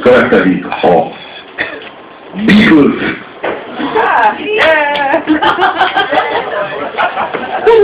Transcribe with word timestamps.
Következik 0.00 0.66
a 0.66 1.12
Beatles. 2.34 3.22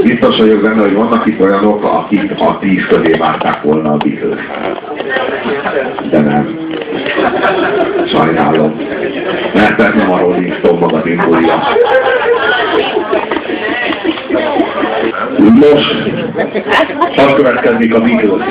Biztos 0.02 0.36
vagyok 0.36 0.62
benne, 0.62 0.80
hogy 0.80 0.94
vannak 0.94 1.26
itt 1.26 1.40
olyanok, 1.40 1.84
akik 1.84 2.32
a 2.38 2.58
tíz 2.58 2.86
közé 2.88 3.12
várták 3.18 3.62
volna 3.62 3.92
a 3.92 3.96
Beatles. 3.96 4.40
De 6.10 6.20
nem. 6.20 6.58
Sajnálom. 8.06 8.76
Mert 9.54 9.80
ez 9.80 9.94
nem 9.94 10.12
a 10.12 10.18
Rolling 10.18 10.54
Stone 10.54 10.78
magazin 10.78 11.22
bulia. 11.26 11.62
Most 15.38 16.10
az 17.16 17.32
következik 17.36 17.94
a 17.94 18.00
Beatles. 18.00 18.46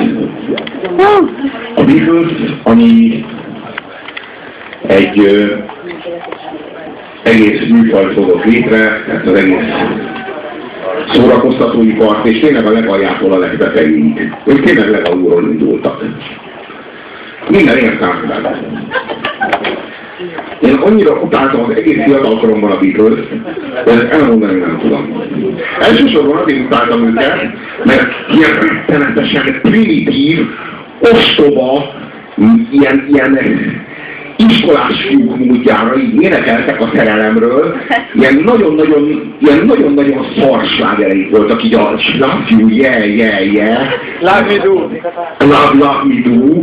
A 1.74 1.84
Beatles, 1.84 2.32
ami 2.62 3.24
egy 4.86 5.18
ö, 5.18 5.54
egész 7.22 7.68
műfajt 7.70 8.14
hozott 8.14 8.44
létre, 8.44 9.02
tehát 9.06 9.26
az 9.26 9.34
egész 9.34 9.64
szórakoztatóipart, 11.12 12.26
és 12.26 12.40
tényleg 12.40 12.66
a 12.66 12.70
legaljától 12.70 13.32
a 13.32 13.38
legtetejéig. 13.38 14.32
Ők 14.44 14.64
tényleg 14.64 14.90
legalulról 14.90 15.42
indultak. 15.42 16.04
Minden 17.48 17.78
értelmében. 17.78 18.88
Én 20.60 20.74
annyira 20.74 21.20
utáltam 21.20 21.64
az 21.64 21.76
egész 21.76 22.04
fiatal 22.04 22.38
koromban 22.38 22.70
a 22.70 22.78
Beatles, 22.78 23.18
hogy 23.84 23.92
ezt 23.92 24.12
elmondani 24.12 24.58
nem 24.58 24.78
tudom. 24.80 25.22
Elsősorban 25.80 26.36
azért 26.36 26.64
utáltam 26.64 27.06
őket, 27.06 27.40
mert 27.84 28.08
ilyen 28.36 28.52
rettenetesen 28.60 29.60
primitív, 29.62 30.38
ostoba, 31.00 31.94
ilyen, 32.70 33.06
ilyen 33.08 33.38
iskolás 34.48 35.06
fiúk 35.08 35.38
módjára 35.38 35.96
így 35.96 36.22
énekeltek 36.22 36.80
a 36.80 36.90
szerelemről, 36.94 37.76
ilyen 38.14 38.42
nagyon-nagyon, 38.44 39.34
ilyen 39.40 39.64
nagyon-nagyon 39.64 40.26
szarslágereik 40.38 41.30
voltak 41.30 41.64
így 41.64 41.74
a 41.74 41.98
Love 42.18 42.44
you, 42.48 42.68
yeah, 42.68 43.16
yeah, 43.16 43.52
yeah. 43.52 43.80
Love 44.20 44.44
me 44.46 44.56
do. 44.56 44.74
Love, 45.38 45.72
love 45.78 46.02
me 46.04 46.20
do. 46.24 46.62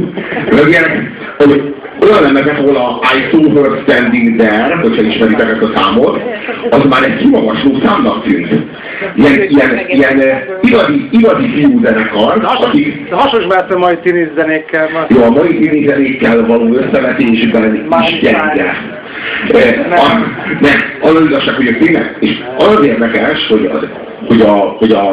Meg 0.51 1.15
hogy 1.37 1.73
olyan 2.01 2.21
lemezek, 2.21 2.59
ahol 2.59 2.75
a 2.75 3.01
I 3.15 3.29
saw 3.31 3.49
her 3.53 3.81
standing 3.83 4.39
there, 4.39 4.75
hogyha 4.75 5.01
ismeritek 5.01 5.49
ezt 5.49 5.61
a 5.61 5.71
számot, 5.75 6.21
az 6.69 6.83
már 6.89 7.03
egy 7.03 7.17
kimagasló 7.17 7.79
számnak 7.83 8.23
tűnt. 8.23 8.49
Ilyen, 9.15 9.41
ilyen, 9.47 9.81
ilyen 9.87 10.21
eh, 10.21 10.41
igazi, 10.61 11.07
igazi 11.11 11.47
fiú 11.49 11.81
zenekar, 11.83 12.41
akik 12.43 13.13
Hasonlítva 13.13 13.77
majd 13.77 13.99
tini 13.99 14.31
zenékkel. 14.35 15.07
jó, 15.09 15.23
a 15.23 15.29
mai 15.29 15.57
tini 15.59 15.87
zenékkel 15.87 16.45
való 16.45 16.73
összevetésben 16.73 17.66
is 17.75 18.19
gyenge. 18.19 18.75
Eh, 19.53 19.85
a- 19.91 20.25
Ne, 20.59 20.69
az 21.09 21.15
az 21.15 21.25
igazság, 21.25 21.55
hogy 21.55 21.67
ők 21.67 21.77
tényleg, 21.77 22.17
és 22.19 22.31
az 22.57 22.85
érdekes, 22.85 23.47
hogy, 23.49 23.65
az, 23.65 23.87
hogy, 24.27 24.41
a, 24.41 24.51
hogy 24.53 24.91
a, 24.91 25.09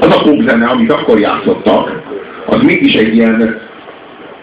az 0.00 0.16
a 0.16 0.22
popzene, 0.22 0.66
amit 0.66 0.92
akkor 0.92 1.18
játszottak, 1.20 2.02
az 2.46 2.62
mégis 2.62 2.94
egy 2.94 3.14
ilyen 3.14 3.60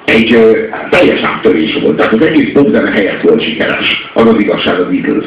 egy 0.06 0.34
ö, 0.34 0.52
teljes 0.90 1.22
áttörés 1.22 1.78
volt. 1.82 1.98
Tehát 1.98 2.14
az 2.14 2.26
egész 2.26 2.52
popzene 2.54 2.92
helyett 2.92 3.22
volt 3.22 3.42
sikeres. 3.44 4.10
Az 4.14 4.28
az 4.28 4.40
igazság 4.40 4.80
az 4.80 4.86
Beatles. 4.90 5.26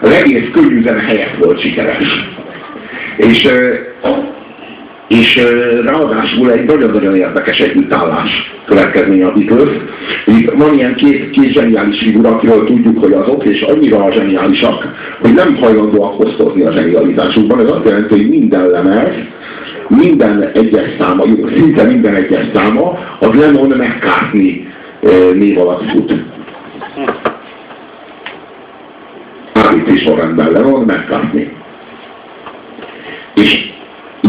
Az 0.00 0.10
egész 0.10 0.48
könnyű 0.52 0.82
zene 0.82 1.00
helyett 1.02 1.36
volt 1.38 1.60
sikeres. 1.60 2.04
És, 3.16 3.44
ö, 3.44 3.74
és 5.20 5.42
ráadásul 5.84 6.50
egy 6.52 6.64
nagyon-nagyon 6.64 7.16
érdekes 7.16 7.58
együttállás 7.58 8.52
következménye 8.66 9.26
a 9.26 9.32
Beatles. 9.32 9.68
Van 10.54 10.74
ilyen 10.74 10.94
két, 10.94 11.30
két 11.30 11.52
zseniális 11.52 11.98
figura, 11.98 12.28
akiről 12.28 12.64
tudjuk, 12.64 12.98
hogy 12.98 13.12
azok, 13.12 13.44
és 13.44 13.60
annyira 13.60 14.12
zseniálisak, 14.12 14.94
hogy 15.20 15.32
nem 15.32 15.56
hajlandóak 15.56 16.20
osztozni 16.20 16.62
a 16.62 16.72
zsenialitásukban. 16.72 17.60
Ez 17.60 17.70
azt 17.70 17.88
jelenti, 17.88 18.14
hogy 18.14 18.28
minden 18.28 18.66
lemez, 18.66 19.14
minden 19.88 20.50
egyes 20.54 20.88
száma, 20.98 21.24
jó, 21.26 21.48
szinte 21.48 21.84
minden 21.84 22.14
egyes 22.14 22.46
száma, 22.54 22.98
az 23.20 23.34
Lennon 23.34 23.68
McCartney 23.68 24.66
név 25.34 25.58
alatt 25.58 25.90
fut. 25.90 26.14
ABC 29.52 30.00
sorrendben 30.00 30.52
Lennon 30.52 30.82
McCartney. 30.82 31.52
És 33.34 33.72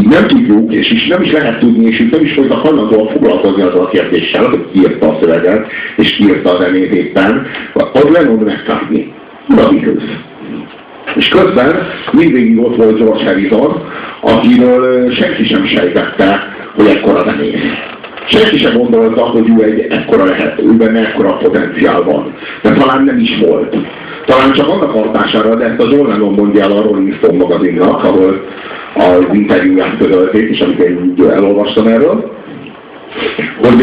így 0.00 0.08
nem 0.08 0.26
tudjuk, 0.26 0.72
és 0.72 0.90
is 0.90 1.06
nem 1.06 1.22
is 1.22 1.32
lehet 1.32 1.58
tudni, 1.58 1.86
és 1.86 2.00
így 2.00 2.10
nem 2.10 2.24
is 2.24 2.34
voltak 2.34 2.60
hajlandóak 2.60 3.10
foglalkozni 3.10 3.62
azzal 3.62 3.84
a 3.84 3.88
kérdéssel, 3.88 4.48
hogy 4.48 4.66
írta 4.72 5.08
a 5.08 5.18
szöveget, 5.20 5.66
és 5.96 6.20
írta 6.20 6.56
a 6.56 6.62
zenét 6.62 6.92
éppen, 6.92 7.46
az 7.92 8.08
Lennon 8.12 8.38
McCartney. 8.38 9.12
A 9.48 9.54
Beatles. 9.54 10.02
És 11.14 11.28
közben 11.28 11.86
mindig 12.12 12.58
ott 12.58 12.76
volt 12.76 12.98
George 12.98 13.24
Harrison, 13.24 13.82
akiről 14.20 15.10
senki 15.12 15.44
sem 15.44 15.66
sejtette, 15.66 16.54
hogy 16.74 16.86
ekkora 16.86 17.24
zenész. 17.24 17.60
Senki 18.28 18.58
sem 18.58 18.76
gondolta, 18.76 19.22
hogy 19.22 19.48
ő 19.58 19.64
egy 19.64 19.80
ekkora 19.90 20.24
lehet, 20.24 20.60
ő 20.60 20.96
ekkora 20.96 21.36
potenciál 21.36 22.02
van. 22.02 22.34
De 22.62 22.70
talán 22.70 23.04
nem 23.04 23.18
is 23.18 23.38
volt. 23.40 23.76
Talán 24.26 24.52
csak 24.52 24.68
annak 24.68 24.90
hatására, 24.90 25.54
de 25.54 25.64
ezt 25.64 25.80
a 25.80 25.88
John 25.90 26.08
Lennon 26.08 26.34
mondja 26.34 26.62
el 26.62 26.70
a 26.70 26.82
Rolling 26.82 27.14
Stone 27.14 27.36
magazinnak, 27.36 28.04
ahol 28.04 28.44
az 28.94 29.26
interjúját 29.32 29.96
közölték, 29.98 30.50
és 30.50 30.60
amit 30.60 30.78
én 30.78 31.14
így 31.18 31.24
elolvastam 31.24 31.86
erről, 31.86 32.32
hogy, 33.62 33.82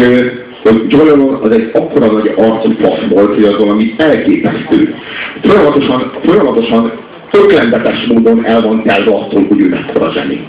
hogy 0.63 0.85
John 0.87 1.07
Lennon 1.07 1.33
az 1.33 1.51
egy 1.51 1.71
akkora 1.73 2.11
nagy 2.11 2.33
arcú 2.35 2.71
fasz 2.71 3.09
volt, 3.09 3.33
hogy 3.33 3.43
az 3.43 3.57
valami 3.57 3.93
elképesztő. 3.97 4.95
Folyamatosan, 5.41 6.11
folyamatosan 6.23 6.91
töklendetes 7.31 8.05
módon 8.07 8.45
el 8.45 8.61
van 8.61 8.83
telve 8.83 9.11
attól, 9.11 9.45
hogy 9.47 9.59
ő 9.59 9.69
mekkora 9.69 10.11
zseni. 10.11 10.47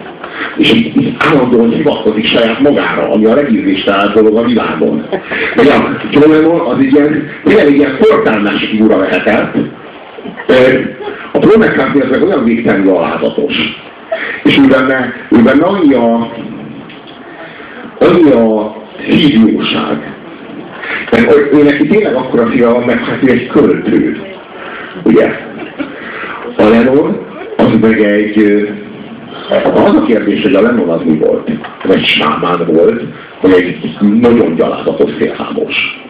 És 0.56 0.72
így, 0.72 0.97
így 0.97 1.16
állandóan 1.19 1.71
hivatkozik 1.71 2.27
saját 2.27 2.60
magára, 2.60 3.10
ami 3.10 3.25
a 3.25 3.34
legízléstelenebb 3.34 4.15
dolog 4.15 4.37
a 4.37 4.44
világon. 4.44 5.06
A 5.56 5.62
John 6.10 6.31
Lennon 6.31 6.60
az 6.60 6.78
egy 6.78 6.93
ilyen, 6.93 7.28
tényleg 7.44 7.77
ilyen 7.77 7.99
figura 8.71 8.99
lehetett. 8.99 9.56
A 11.33 11.57
McCartney 11.59 12.01
az 12.01 12.11
meg 12.11 12.23
olyan 12.23 12.45
végtelenül 12.45 12.97
alázatos. 12.97 13.55
És 14.43 14.59
ő 14.59 14.67
benne, 14.67 15.15
ő 15.31 15.43
benne 15.43 15.65
annyi 15.65 15.95
a, 15.95 16.33
annyi 17.99 18.31
a 18.31 18.77
hívjóság. 19.07 20.13
Mert 21.11 21.34
ő- 21.53 21.63
neki 21.63 21.87
tényleg 21.87 22.15
akkora 22.15 22.47
fia 22.47 22.73
van, 22.73 22.83
meg 22.83 22.99
hát 22.99 23.23
ő 23.23 23.31
egy 23.31 23.47
költő. 23.47 24.23
Ugye? 25.03 25.39
A 26.57 26.63
Lennon 26.63 27.27
az 27.57 27.79
meg 27.81 28.03
egy... 28.03 28.69
Az 29.75 29.95
a 29.97 30.03
kérdés, 30.07 30.43
hogy 30.43 30.55
a 30.55 30.61
Lennon 30.61 30.89
az 30.89 31.01
mi 31.05 31.17
volt? 31.17 31.51
Egy 31.89 32.05
sámán 32.05 32.67
volt, 32.67 33.03
vagy 33.41 33.53
egy 33.53 33.97
nagyon 34.21 34.55
gyalázatos 34.55 35.11
félhámos. 35.19 36.03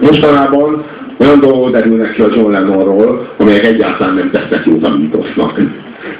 Mostanában 0.00 0.84
olyan 1.18 1.40
dolgok 1.40 1.70
derülnek 1.70 2.12
ki 2.12 2.22
a 2.22 2.30
John 2.34 2.50
Lennonról, 2.50 3.34
amelyek 3.38 3.66
egyáltalán 3.66 4.14
nem 4.14 4.30
tesznek 4.30 4.66
jót 4.66 4.86
a 4.86 4.96
mítosznak. 4.96 5.60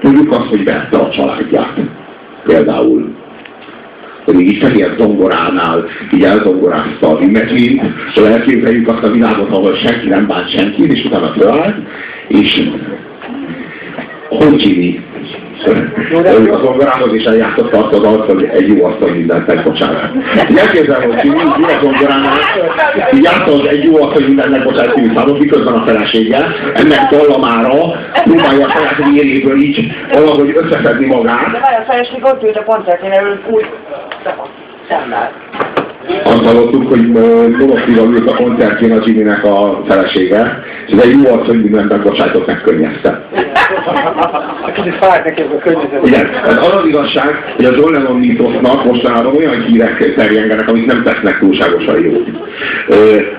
Tudjuk 0.00 0.32
azt, 0.32 0.48
hogy 0.48 0.64
vette 0.64 0.96
a 0.96 1.10
családját. 1.10 1.80
Például. 2.44 3.16
Hogy 4.24 4.40
így 4.40 4.58
fehér 4.58 4.94
zongoránál 4.98 5.84
így 6.14 6.22
elzongorázta 6.22 7.08
az 7.08 7.20
imetvényt, 7.20 7.82
hogy 8.14 8.24
elképzeljük 8.24 8.88
azt 8.88 9.02
a 9.02 9.10
világot, 9.10 9.50
ahol 9.50 9.74
senki 9.74 10.08
nem 10.08 10.26
bánt 10.26 10.50
senkit, 10.50 10.92
és 10.92 11.04
utána 11.04 11.26
fölállt, 11.26 11.76
és 12.28 12.62
Honcsini 14.28 15.04
a 16.52 16.58
zongorához 16.58 17.14
is 17.14 17.24
eljátszotta 17.24 17.84
azt 17.84 17.94
az 17.94 18.02
arc, 18.02 18.32
hogy 18.32 18.44
egy 18.44 18.68
jó 18.68 18.84
asztal 18.84 19.10
mindent 19.10 19.46
megbocsánat. 19.46 20.10
Elképzelem, 20.56 21.02
hogy 21.02 21.20
ki 21.20 21.28
nincs 21.28 21.56
jó 21.58 21.64
a 21.64 21.80
zongoránál, 21.80 22.38
így 23.12 23.22
játszott 23.22 23.66
egy 23.66 23.84
jó 23.84 24.02
asztal 24.02 24.26
mindent 24.26 24.50
megbocsánat 24.50 24.94
című 24.94 25.14
számot, 25.14 25.38
miközben 25.38 25.74
a 25.74 25.84
felesége 25.84 26.46
ennek 26.74 27.10
dallamára 27.10 27.72
próbálja 28.24 28.66
a 28.66 28.70
saját 28.70 29.10
véréből 29.10 29.56
így 29.56 29.92
valahogy 30.12 30.56
összeszedni 30.56 31.06
De 31.06 31.14
magát. 31.14 31.50
várj, 31.50 31.76
a 31.82 31.84
feleség 31.86 32.24
ott 32.24 32.42
ült 32.42 32.56
a 32.56 32.64
koncertjén, 32.64 33.40
úgy 33.50 33.66
szemmel. 34.88 35.30
Azt 36.24 36.44
hallottuk, 36.44 36.88
hogy 36.88 37.06
monoklival 37.58 38.06
ült 38.06 38.30
a 38.30 38.34
koncertjén 38.34 38.92
a 38.92 39.02
Jimmy-nek 39.04 39.44
a 39.44 39.82
felesége, 39.86 40.62
és 40.86 40.92
ez 40.92 41.02
egy 41.02 41.22
jó 41.22 41.32
arc, 41.32 41.46
hogy 41.46 41.62
mindent 41.62 41.88
megbocsájtott, 41.88 42.46
megkönnyezte. 42.46 43.28
Kicsit 44.74 44.94
fájt 44.94 45.24
neki 45.24 45.42
ez 45.42 45.48
a 45.56 45.58
környezet. 45.58 46.06
Igen, 46.06 46.28
az 46.44 46.56
az 46.56 46.74
az 46.74 46.86
igazság, 46.86 47.54
hogy 47.56 47.64
a 47.64 47.74
John 47.74 47.92
Lennon 47.92 48.18
mítosznak 48.18 48.84
mostanában 48.84 49.36
olyan 49.36 49.62
hírek 49.62 50.14
terjengenek, 50.14 50.68
amik 50.68 50.86
nem 50.86 51.02
tesznek 51.02 51.38
túlságosan 51.38 52.00
jót. 52.00 52.28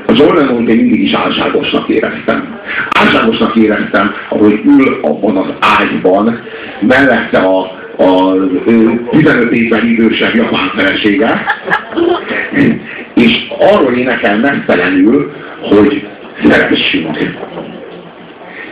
A 0.08 0.12
John 0.16 0.36
lennon 0.36 0.68
én 0.68 0.76
mindig 0.76 1.04
is 1.04 1.14
álságosnak 1.14 1.90
éreztem. 1.90 2.60
Álságosnak 2.90 3.56
éreztem, 3.56 4.12
ahogy 4.30 4.62
ül 4.66 5.00
abban 5.02 5.38
az 5.38 5.54
ágyban, 5.78 6.40
mellette 6.80 7.38
a 7.38 7.79
a 8.00 8.36
ö, 8.66 8.92
15 9.10 9.52
évvel 9.52 9.86
idősebb 9.86 10.36
japán 10.36 10.72
felesége, 10.76 11.46
és 13.14 13.48
arról 13.60 13.94
énekel 13.94 14.38
mesztelenül, 14.38 15.32
hogy 15.62 16.08
szeressünk. 16.44 17.18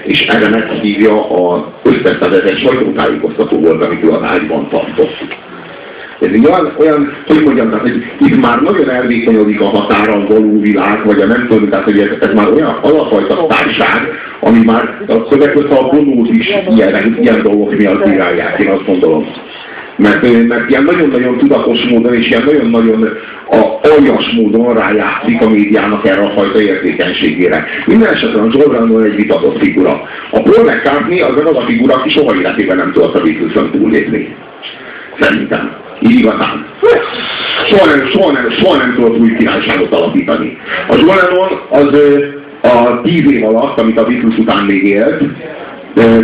És 0.04 0.22
erre 0.22 0.50
meghívja 0.50 1.30
a 1.30 1.74
összeszedett 1.84 2.58
sajtótájékoztató 2.58 3.60
volt, 3.60 3.84
amit 3.84 4.04
ő 4.04 4.10
az 4.10 4.24
ágyban 4.24 4.70
tartott. 4.70 5.36
Ez 6.20 6.30
egy 6.34 6.46
olyan, 6.46 6.74
olyan, 6.78 7.14
hogy 7.28 7.44
mondjam, 7.44 7.70
tehát, 7.70 7.82
hogy 7.82 8.04
itt 8.20 8.42
már 8.42 8.62
nagyon 8.62 8.90
elvékonyodik 8.90 9.62
a 9.62 9.66
határon 9.66 10.26
való 10.26 10.62
világ, 10.62 11.06
vagy 11.06 11.22
a 11.22 11.26
nem 11.26 11.48
tudom, 11.48 11.70
tehát 11.70 11.86
hogy 11.86 12.00
ez, 12.00 12.10
ez 12.20 12.34
már 12.34 12.52
olyan 12.52 12.80
alapfajta 12.82 13.46
társág, 13.48 14.10
ami 14.40 14.64
már 14.66 15.06
a 15.08 15.28
között 15.28 15.72
a 15.72 15.90
vonót 15.92 16.30
is 16.30 16.48
ilyen, 16.76 17.18
ilyen 17.22 17.42
dolgok 17.42 17.78
miatt 17.78 18.10
bírálják, 18.10 18.60
én 18.60 18.70
azt 18.70 18.86
gondolom. 18.86 19.26
Mert, 19.96 20.48
mert 20.48 20.70
ilyen 20.70 20.84
nagyon-nagyon 20.84 21.38
tudatos 21.38 21.84
módon 21.90 22.14
és 22.14 22.28
ilyen 22.30 22.44
nagyon-nagyon 22.44 23.10
aljas 23.82 24.32
módon 24.36 24.74
rájátszik 24.74 25.42
a 25.42 25.50
médiának 25.50 26.08
erre 26.08 26.22
a 26.22 26.30
fajta 26.30 26.62
érzékenységére. 26.62 27.66
Minden 27.86 28.14
esetben 28.14 28.44
a 28.44 28.58
Jordan 28.58 29.04
egy 29.04 29.16
vitatott 29.16 29.60
figura. 29.60 30.02
A 30.32 30.42
Paul 30.42 30.64
McCartney 30.64 31.22
az 31.22 31.36
az 31.46 31.56
a 31.56 31.66
figura, 31.66 31.94
aki 31.94 32.10
soha 32.10 32.36
életében 32.36 32.78
nem 32.78 32.92
tudott 32.92 33.16
a 33.16 33.22
Beatles-on 33.22 33.72
túllépni. 33.72 34.36
Szerintem. 35.20 35.86
Igazán. 36.10 36.66
Soha 37.70 37.86
nem, 37.86 38.08
soha 38.08 38.32
nem, 38.32 38.50
soha 38.50 38.78
nem 38.78 38.94
tudott 38.96 39.20
új 39.20 39.36
királyságot 39.36 39.94
alapítani. 39.94 40.58
A 40.90 40.96
John 40.96 41.18
Lennon 41.18 41.62
az 41.70 42.00
a 42.62 43.02
tíz 43.02 43.32
év 43.32 43.46
alatt, 43.46 43.80
amit 43.80 44.00
a 44.00 44.06
Beatles 44.06 44.38
után 44.38 44.64
még 44.64 44.84
élt, 44.84 45.24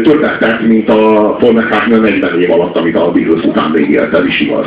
többet 0.03 0.39
tett, 0.39 0.68
mint 0.68 0.89
a 0.89 1.35
Paul 1.39 1.53
McCartney 1.53 2.00
40 2.00 2.41
év 2.41 2.51
alatt, 2.51 2.77
amit 2.77 2.95
a 2.95 3.12
Beatles 3.12 3.44
után 3.44 3.69
még 3.69 3.89
élt, 3.89 4.13
ez 4.13 4.25
is 4.25 4.39
igaz. 4.39 4.65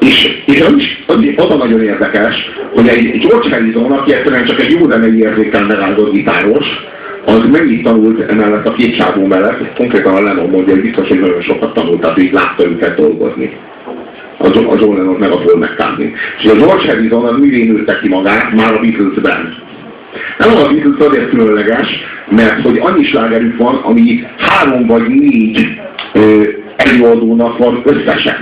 És, 0.00 0.42
és 0.46 0.60
az, 0.60 0.74
is, 0.76 1.04
az, 1.06 1.16
az 1.36 1.50
a 1.50 1.56
nagyon 1.56 1.82
érdekes, 1.82 2.50
hogy 2.74 2.88
egy 2.88 3.18
George 3.18 3.48
Harrison, 3.50 3.92
aki 3.92 4.14
egyszerűen 4.14 4.44
csak 4.44 4.60
egy 4.60 4.70
jó 4.70 4.90
zenei 4.90 5.18
érzékkel 5.18 5.66
megáldott 5.66 6.12
gitáros, 6.12 6.66
az 7.24 7.44
mennyit 7.52 7.82
tanult 7.82 8.30
emellett 8.30 8.66
a 8.66 8.72
két 8.72 8.94
sávó 8.94 9.26
mellett, 9.26 9.74
konkrétan 9.76 10.14
a 10.14 10.22
Lennon 10.22 10.50
mondja, 10.50 10.74
hogy 10.74 10.82
biztos, 10.82 11.08
hogy 11.08 11.20
nagyon 11.20 11.40
sokat 11.40 11.74
tanult, 11.74 12.00
tehát 12.00 12.18
így 12.18 12.32
látta 12.32 12.64
őket 12.64 12.96
dolgozni. 12.96 13.56
A, 14.38 14.46
a 14.46 14.76
John 14.80 14.96
Lennon 14.96 15.16
meg 15.18 15.30
a 15.30 15.36
Paul 15.36 15.58
McCartney. 15.58 16.12
És 16.38 16.50
a 16.50 16.54
George 16.54 16.86
Harrison 16.86 17.24
az 17.24 17.38
művén 17.38 17.72
nőtte 17.72 17.98
ki 18.02 18.08
magát, 18.08 18.52
már 18.52 18.74
a 18.74 18.80
Beatles-ben. 18.80 19.54
Nem 20.38 20.48
a 20.50 20.68
Beatles 20.68 21.06
azért 21.06 21.28
különleges, 21.28 21.88
mert 22.30 22.62
hogy 22.62 22.78
annyi 22.78 23.04
slágerük 23.04 23.56
van, 23.56 23.74
ami 23.74 24.24
három 24.38 24.86
vagy 24.86 25.06
négy 25.08 25.80
ö, 26.12 26.42
előadónak 26.76 27.58
van 27.58 27.82
összesen. 27.84 28.36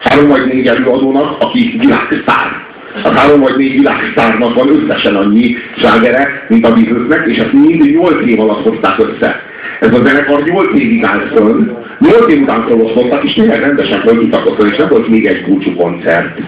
Három 0.00 0.28
vagy 0.28 0.46
négy 0.46 0.66
előadónak, 0.66 1.36
aki 1.40 1.76
világsztár 1.78 2.71
a 3.02 3.12
három 3.14 3.40
vagy 3.40 3.56
négy 3.56 3.72
világsztárnak 3.72 4.54
van 4.54 4.68
összesen 4.68 5.16
annyi 5.16 5.56
slágere, 5.76 6.46
mint 6.48 6.66
a 6.66 6.72
Beatlesnek, 6.72 7.26
és 7.26 7.38
ezt 7.38 7.52
mind 7.52 7.90
8 7.90 8.26
év 8.26 8.40
alatt 8.40 8.62
hozták 8.62 8.98
össze. 8.98 9.51
Ez 9.80 9.94
a 9.94 10.04
zenekar 10.04 10.42
8 10.42 10.80
évig 10.80 11.04
állt 11.04 11.32
fönn, 11.34 11.70
8 11.98 12.32
év 12.32 12.42
után 12.42 12.66
szóloztottak, 12.68 13.24
és 13.24 13.32
tényleg 13.32 13.60
rendesen 13.60 14.00
föltudtak 14.00 14.46
ott, 14.46 14.62
és 14.62 14.76
nem 14.76 14.88
volt 14.88 15.08
még 15.08 15.26
egy 15.26 15.44
búcsú 15.44 15.74
koncert. 15.74 16.38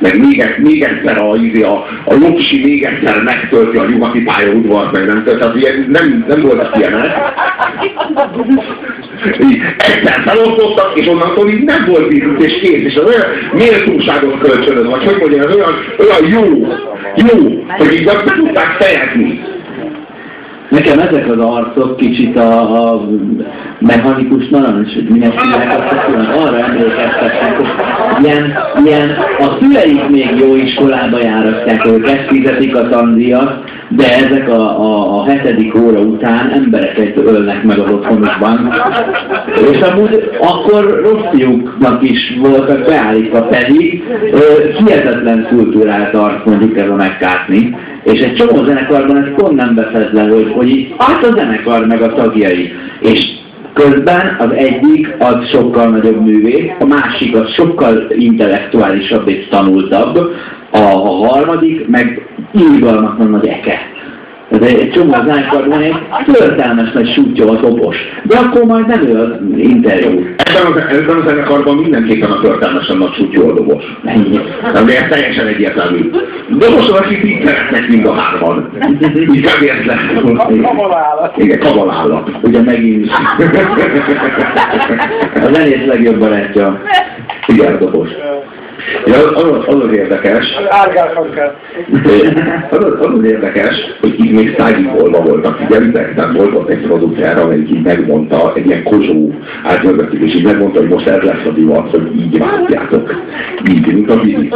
Meg 0.00 0.18
még, 0.20 0.40
egy, 0.40 0.58
még 0.58 0.82
egyszer 0.82 1.18
a, 1.18 1.36
izé, 1.36 1.62
a, 1.62 1.86
a 2.04 2.14
Lopsi 2.14 2.60
még 2.64 2.82
egyszer 2.84 3.22
megtölti 3.22 3.76
a 3.76 3.86
nyugati 3.86 4.22
pályaudvart, 4.22 4.92
meg 4.92 5.06
nem 5.06 5.24
tehát 5.24 5.56
ilyen, 5.56 5.86
nem, 5.88 6.24
nem 6.28 6.40
voltak 6.40 6.76
ilyenek. 6.76 7.10
Egyszer 9.76 10.22
felosztottak, 10.24 10.92
és 10.94 11.06
onnantól 11.06 11.50
így 11.50 11.64
nem 11.64 11.84
volt 11.86 12.08
bízunk, 12.08 12.42
és 12.42 12.60
kész, 12.60 12.82
és 12.82 12.96
az 12.96 13.04
olyan 13.04 13.26
méltóságot 13.52 14.38
kölcsönöd, 14.38 14.86
vagy 14.86 15.04
hogy 15.04 15.16
mondjam, 15.20 15.46
az 15.46 15.54
olyan, 15.54 15.74
olyan 15.98 16.30
jó, 16.30 16.66
jó, 17.14 17.64
hogy 17.68 17.92
így 17.92 18.04
be 18.04 18.12
tudták 18.36 18.76
fejezni. 18.78 19.40
Nekem 20.70 20.98
ezek 20.98 21.30
az 21.30 21.38
arcok 21.38 21.96
kicsit 21.96 22.36
a, 22.36 22.92
a 22.92 23.08
mechanikus 23.78 24.48
narancs, 24.48 24.94
hogy 24.94 25.06
hívják 25.06 25.38
arra 26.36 26.58
emlékeztetnek, 26.58 27.56
hogy 27.56 28.24
ilyen, 28.24 28.54
ilyen, 28.84 29.10
a 29.38 29.56
szüleik 29.60 30.08
még 30.08 30.34
jó 30.38 30.54
iskolába 30.56 31.18
járatják 31.18 31.86
őket, 31.86 32.26
fizetik 32.26 32.76
a 32.76 32.88
tandíjat, 32.88 33.69
de 33.96 34.14
ezek 34.14 34.48
a, 34.48 34.80
a, 34.80 35.18
a 35.18 35.24
hetedik 35.24 35.74
óra 35.74 36.00
után 36.00 36.50
embereket 36.50 37.16
ölnek 37.16 37.62
meg 37.62 37.78
az 37.78 37.90
otthonukban. 37.90 38.72
És 39.72 39.80
amúgy 39.80 40.30
akkor 40.40 41.00
rossz 41.02 41.34
fiúknak 41.34 42.02
is 42.02 42.36
voltak 42.40 42.84
beállítva, 42.86 43.42
pedig 43.42 44.02
ö, 44.32 44.38
hihetetlen 44.78 45.46
kultúrát 45.48 46.10
tart 46.10 46.44
mondjuk 46.44 46.76
ez 46.76 46.88
a 46.88 46.94
megkátni. 46.94 47.76
És 48.04 48.20
egy 48.20 48.34
csomó 48.34 48.64
zenekarban 48.64 49.16
ez 49.16 49.34
pont 49.36 49.56
nem 49.56 49.74
veszed 49.74 50.14
le, 50.14 50.22
hogy, 50.22 50.52
hogy 50.54 50.68
így, 50.68 50.94
hát 50.98 51.24
a 51.24 51.32
zenekar 51.34 51.86
meg 51.86 52.02
a 52.02 52.14
tagjai. 52.14 52.72
És 53.00 53.39
közben 53.72 54.36
az 54.38 54.50
egyik 54.50 55.14
az 55.18 55.48
sokkal 55.48 55.88
nagyobb 55.88 56.24
művész, 56.24 56.70
a 56.80 56.84
másik 56.84 57.36
az 57.36 57.52
sokkal 57.52 58.10
intellektuálisabb 58.10 59.28
és 59.28 59.48
tanultabb, 59.50 60.16
a, 60.70 60.78
a 60.78 61.26
harmadik 61.26 61.88
meg 61.88 62.28
irgalmatlan 62.52 63.30
nagy 63.30 63.46
eke. 63.46 63.78
Ez 64.50 64.66
egy 64.66 64.90
csomó 64.90 65.12
zenekarban 65.12 65.80
egy 65.80 65.96
történelmes 66.32 66.92
nagy 66.92 67.12
sútja 67.12 67.50
a 67.50 67.60
topos. 67.60 67.96
De 68.22 68.38
akkor 68.38 68.64
majd 68.64 68.86
nem 68.86 69.02
ő 69.06 69.20
az 69.20 69.30
interjú. 69.56 70.24
Ebben 70.36 70.72
a, 70.72 70.90
ebben 70.90 71.16
a 71.16 71.28
zenekarban 71.28 71.76
mindenképpen 71.76 72.30
a 72.30 72.40
történelmesen 72.40 72.96
nagy 72.96 73.12
sútyó 73.12 73.48
a 73.48 73.52
dobos. 73.52 73.84
Nem, 74.02 74.86
de 74.86 74.98
ez 74.98 75.08
teljesen 75.10 75.46
egyértelmű. 75.46 76.10
Doboson, 76.48 76.96
akik 76.96 77.24
így 77.24 77.44
szeretnek 77.44 77.88
mind 77.88 78.06
a 78.06 78.12
hárman. 78.12 78.70
Így 79.34 79.50
lesz. 79.86 80.22
Kabalállat. 80.62 81.36
Igen, 81.36 81.58
kabalállat. 81.58 82.30
Ugye 82.42 82.62
megint 82.62 83.10
a 85.34 85.52
zenész 85.52 85.86
legjobb 85.86 86.18
barátja. 86.18 86.82
Igen, 87.46 87.78
dobos. 87.78 88.08
Ja, 89.06 89.14
az, 89.34 89.44
az, 89.66 89.82
az 89.82 89.92
érdekes, 89.92 90.44
az, 92.70 92.78
az, 92.78 92.96
az 93.00 93.18
az 93.18 93.24
érdekes, 93.24 93.74
hogy 94.00 94.14
itt 94.18 94.32
még 94.32 94.54
szájgyikolva 94.58 95.20
voltak, 95.22 95.56
figyelitek, 95.56 96.14
tehát 96.14 96.36
volt 96.36 96.54
ott 96.54 96.68
egy 96.68 96.80
producer, 96.80 97.38
amelyik 97.38 97.70
így 97.70 97.82
megmondta, 97.82 98.52
egy 98.54 98.66
ilyen 98.66 98.82
kozsó 98.82 99.34
mögöttük, 99.82 100.22
és 100.22 100.34
így 100.34 100.44
megmondta, 100.44 100.80
hogy 100.80 100.88
most 100.88 101.06
ez 101.06 101.22
lesz 101.22 101.46
a 101.46 101.50
divat, 101.50 101.90
hogy 101.90 102.10
így 102.16 102.38
vágjátok. 102.38 103.14
Így, 103.70 103.86
mint 103.86 104.10
a 104.10 104.20
bizit. 104.20 104.54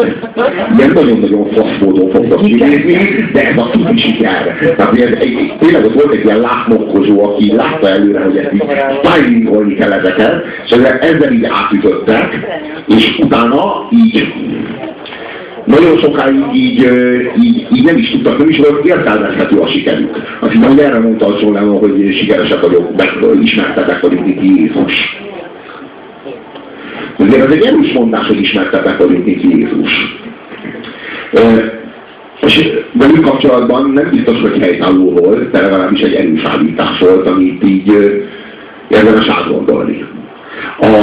Ilyen 0.77 0.91
nagyon-nagyon 0.95 1.51
fasz 1.53 1.79
módon 1.81 2.11
fognak 2.11 2.43
kinézni, 2.43 3.29
de 3.33 3.49
ez 3.49 3.57
a 3.57 3.71
tuti 3.71 3.99
siker. 3.99 4.59
Tehát 4.77 4.99
ez, 4.99 5.19
egy, 5.19 5.55
tényleg 5.61 5.85
ott 5.85 5.95
volt 5.95 6.13
egy 6.13 6.25
ilyen 6.25 6.41
látmokkozó, 6.41 7.25
aki 7.25 7.55
látta 7.57 7.89
előre, 7.89 8.21
hogy 8.21 8.37
ezt 8.37 8.53
így 8.53 8.63
stylingolni 9.03 9.75
kell 9.75 9.93
ezeket, 9.93 10.45
és 10.65 10.71
ezzel, 10.71 10.99
ezzel 10.99 11.33
így 11.33 11.45
átütöttek, 11.45 12.39
és 12.89 13.19
utána 13.19 13.89
így 13.91 14.14
nagyon 15.65 15.99
sokáig 15.99 16.45
így, 16.53 16.89
így, 17.43 17.67
így 17.75 17.85
nem 17.85 17.97
is 17.97 18.11
tudtak, 18.11 18.39
nem 18.39 18.49
is 18.49 18.59
volt 18.59 18.85
értelmezhető 18.85 19.59
a 19.59 19.69
sikerük. 19.69 20.17
Azt 20.41 20.53
hiszem, 20.53 20.69
hogy 20.69 20.79
erre 20.79 20.99
mondta 20.99 21.27
a 21.27 21.39
John 21.41 21.55
Lennon, 21.55 21.79
hogy 21.79 22.17
sikeresek 22.19 22.61
vagyok, 22.61 22.97
meg 22.97 23.43
ismertetek 23.43 24.01
vagyok, 24.01 24.27
mint 24.27 24.43
Jézus. 24.43 24.93
Azért 27.19 27.45
ez 27.45 27.53
egy 27.53 27.65
erős 27.65 27.93
mondás, 27.93 28.27
hogy 28.27 28.41
ismertetek 28.41 28.99
vagyok, 28.99 29.25
mint 29.25 29.43
Jézus. 29.43 29.91
És 32.41 32.69
velük 32.93 33.25
kapcsolatban 33.25 33.91
nem 33.91 34.09
biztos, 34.11 34.41
hogy 34.41 34.59
helytálló 34.61 35.11
volt, 35.11 35.51
de 35.51 35.61
legalábbis 35.61 36.01
egy 36.01 36.15
erős 36.15 36.43
állítás 36.43 36.99
volt, 36.99 37.27
amit 37.27 37.65
így 37.65 37.93
érdemes 38.89 39.29
átgondolni. 39.29 40.05
A, 40.81 40.97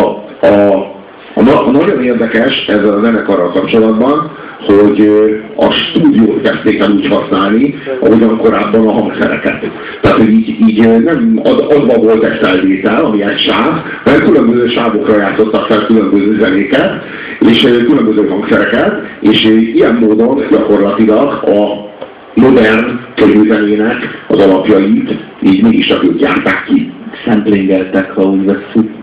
a 0.48 0.91
a, 1.34 1.42
na, 1.42 1.66
a 1.66 1.72
nagyon 1.72 2.04
érdekes 2.04 2.66
ezzel 2.68 2.94
a 2.94 3.04
zenekarral 3.04 3.52
kapcsolatban, 3.52 4.32
hogy 4.66 5.12
a 5.56 5.72
stúdiót 5.72 6.42
kezdték 6.42 6.80
el 6.80 6.92
úgy 6.92 7.08
használni, 7.08 7.76
ahogyan 8.00 8.38
korábban 8.38 8.88
a 8.88 8.92
hangszereket. 8.92 9.72
Tehát, 10.02 10.18
hogy 10.18 10.30
így, 10.30 10.70
így 10.70 11.04
nem 11.04 11.40
ad, 11.44 11.60
adva 11.60 11.94
volt 11.94 12.24
egy 12.24 12.40
felvétel, 12.42 13.06
ami 13.06 13.24
egy 13.24 13.40
sáv, 13.40 13.82
hanem 14.04 14.20
különböző 14.20 14.68
sávokra 14.68 15.18
játszottak 15.18 15.66
fel 15.66 15.86
különböző 15.86 16.38
zenéket, 16.40 17.04
és 17.40 17.62
különböző 17.62 18.28
hangszereket, 18.28 18.94
és 19.20 19.44
ilyen 19.74 19.96
módon 19.96 20.46
gyakorlatilag 20.50 21.44
a 21.44 21.90
modern 22.34 23.00
könyvzenének 23.16 24.26
az 24.28 24.40
alapjait 24.40 25.18
így 25.42 25.64
mégis 25.64 25.94
ők 26.04 26.22
járták 26.22 26.64
ki. 26.68 26.92
Szemplingeltek, 27.26 28.12
ha 28.12 28.22
úgy 28.22 28.46
veszük. 28.46 29.01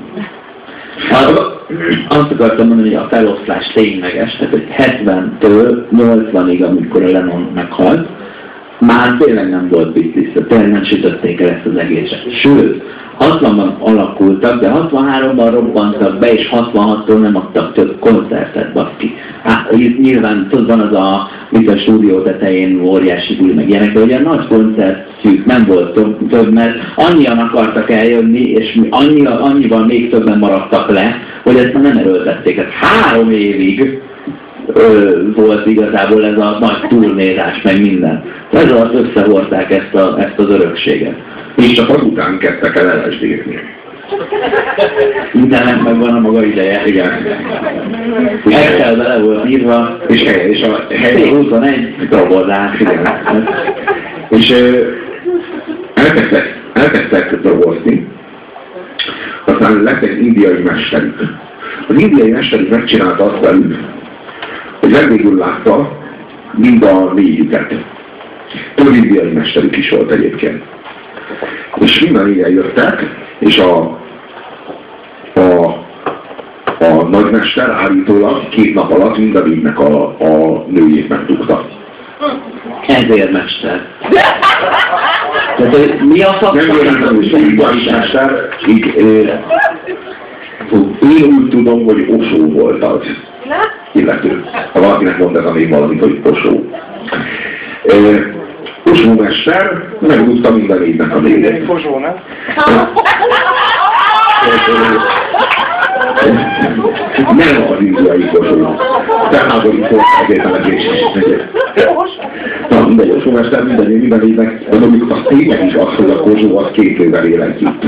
Az, 1.11 1.41
azt 2.09 2.31
akartam 2.31 2.67
mondani, 2.67 2.95
hogy 2.95 3.05
a 3.05 3.09
feloszlás 3.11 3.73
tényleges, 3.75 4.37
tehát 4.37 4.53
hogy 4.53 4.67
70-től 4.77 5.85
80-ig, 5.93 6.67
amikor 6.69 7.03
a 7.03 7.11
Lennon 7.11 7.51
meghalt, 7.55 8.09
már 8.79 9.17
tényleg 9.17 9.51
nem 9.51 9.69
volt 9.69 9.93
biztiszta, 9.93 10.47
tényleg 10.47 10.71
nem 10.71 10.85
sütötték 10.85 11.41
el 11.41 11.49
ezt 11.49 11.67
az 11.67 11.77
egészet. 11.77 12.41
Sőt, 12.43 12.83
60-ban 13.19 13.79
alakultak, 13.79 14.61
de 14.61 14.73
63-ban 14.75 15.49
robbantak 15.53 16.19
be, 16.19 16.33
és 16.33 16.49
66-tól 16.53 17.21
nem 17.21 17.37
adtak 17.37 17.73
több 17.73 17.99
koncertet, 17.99 18.73
baszki. 18.73 19.15
Hát 19.43 19.71
nyilván 19.99 20.47
tudod, 20.51 20.67
van 20.67 20.81
az 20.81 20.93
a, 20.93 21.29
mint 21.51 21.69
a 21.69 21.79
stúdió 21.79 22.23
tetején 22.23 22.81
óriási 22.81 23.37
buli, 23.37 23.53
meg 23.53 23.69
ilyenek, 23.69 23.93
de 23.93 24.01
ugye 24.01 24.21
nagy 24.21 24.47
koncertjük 24.47 25.45
nem 25.45 25.65
volt 25.67 25.93
több, 26.29 26.53
mert 26.53 26.77
annyian 26.97 27.39
akartak 27.39 27.91
eljönni, 27.91 28.51
és 28.51 28.81
annyi, 28.91 29.25
annyival 29.25 29.85
még 29.85 30.11
többen 30.11 30.39
maradtak 30.39 30.91
le, 30.91 31.17
hogy 31.43 31.57
ezt 31.57 31.73
nem 31.73 31.97
erőltették. 31.97 32.57
Hát 32.57 32.71
három 32.71 33.31
évig 33.31 34.03
ö, 34.73 35.21
volt 35.35 35.67
igazából 35.67 36.25
ez 36.27 36.37
a 36.37 36.57
nagy 36.61 36.89
turnézás, 36.89 37.63
meg 37.63 37.81
minden. 37.81 38.25
Ez 38.53 38.71
alatt 38.73 38.95
összehordták 38.95 39.71
ezt, 39.71 39.95
a, 39.95 40.17
ezt 40.21 40.39
az 40.39 40.49
örökséget. 40.49 41.15
És 41.57 41.73
csak 41.73 41.89
azután 41.89 42.39
kezdtek 42.39 42.77
el 42.77 43.07
LSD-zni. 43.09 43.59
Mindennek 45.33 45.83
megvan 45.83 46.15
a 46.15 46.21
maga 46.21 46.45
ideje. 46.45 46.83
Igen. 46.87 47.11
Excel 48.45 48.97
bele 48.97 49.19
volt 49.19 49.49
írva, 49.49 49.99
És 50.09 50.23
hely, 50.23 50.51
és 50.51 50.63
a 50.63 50.87
hely, 50.89 51.23
C21 51.23 52.07
drogozás, 52.09 52.81
igen. 52.81 53.49
és 54.29 54.51
ö, 54.51 54.87
elkezdtek, 55.95 56.61
elkezdtek 56.73 57.41
dolgozni, 57.41 58.07
aztán 59.45 59.83
lett 59.83 60.03
egy 60.03 60.25
indiai 60.25 60.63
mesterük. 60.63 61.21
Az 61.89 62.01
indiai 62.01 62.31
mesterük 62.31 62.71
megcsinálta 62.71 63.25
azt 63.25 63.45
velük, 63.45 63.79
hogy 64.89 64.97
legvégül 64.97 65.39
látta 65.39 65.99
mind 66.53 66.83
a 66.83 67.13
négyüket. 67.15 67.75
Indiai 68.77 69.33
mesterük 69.33 69.77
is 69.77 69.91
volt 69.91 70.11
egyébként. 70.11 70.63
És 71.81 72.01
mind 72.01 72.17
a 72.17 72.23
négyen 72.23 72.51
jöttek, 72.51 73.17
és 73.39 73.59
a, 73.59 73.99
a, 75.35 75.65
a 76.79 77.09
nagymester 77.09 77.71
állítólag 77.71 78.49
két 78.49 78.75
nap 78.75 78.93
alatt 78.93 79.19
mind 79.19 79.37
a 79.37 79.41
négynek 79.41 79.79
a, 79.79 80.05
a 80.05 80.65
nőjét 80.69 81.09
megdugta. 81.09 81.69
Ezért 82.87 83.31
mester. 83.33 83.87
Tehát, 85.57 85.77
hogy 85.77 86.01
mi 86.09 86.23
a 86.23 86.51
Nem 86.53 86.67
véletlenül 86.67 87.23
is 87.23 87.33
indiai 87.33 87.91
mester, 87.91 88.49
így, 88.69 88.95
én 91.01 91.25
úgy 91.25 91.49
tudom, 91.49 91.85
hogy 91.85 92.07
Osó 92.09 92.47
volt 92.47 92.85
az 92.85 93.01
illető. 93.93 94.45
Ha 94.73 94.81
valakinek 94.81 95.19
mond 95.19 95.37
ez 95.37 95.45
a 95.45 95.53
név 95.53 95.69
valamit, 95.69 96.01
hogy 96.01 96.21
Osó. 96.25 96.65
Ö, 97.85 98.17
Osó 98.91 99.13
mester 99.13 99.83
megdugta 100.01 100.53
mind 100.53 100.71
a 100.71 100.75
négynek 100.75 101.15
a 101.15 101.19
nőjét. 101.19 101.65
fosó, 101.65 101.99
nem? 101.99 102.15
Nem 107.37 107.67
az 107.71 107.81
indiai 107.81 108.31
kosó. 108.33 108.77
Felháborító 109.31 109.97
ezért 110.23 110.45
a 110.45 110.51
legését. 110.51 111.45
Na, 112.69 112.87
mindegy, 112.87 113.11
Osó 113.11 113.31
mester 113.31 113.63
minden, 113.63 113.87
minden 113.87 114.29
évnek, 114.29 114.69
de 114.69 114.79
mondjuk 114.79 115.11
az 115.11 115.19
tényleg 115.27 115.67
is 115.67 115.75
az, 115.75 115.95
hogy 115.97 116.11
a 116.11 116.21
kozsó 116.21 116.59
az 116.59 116.71
két 116.73 116.99
lővel 116.99 117.25
él 117.25 117.43
együtt. 117.43 117.85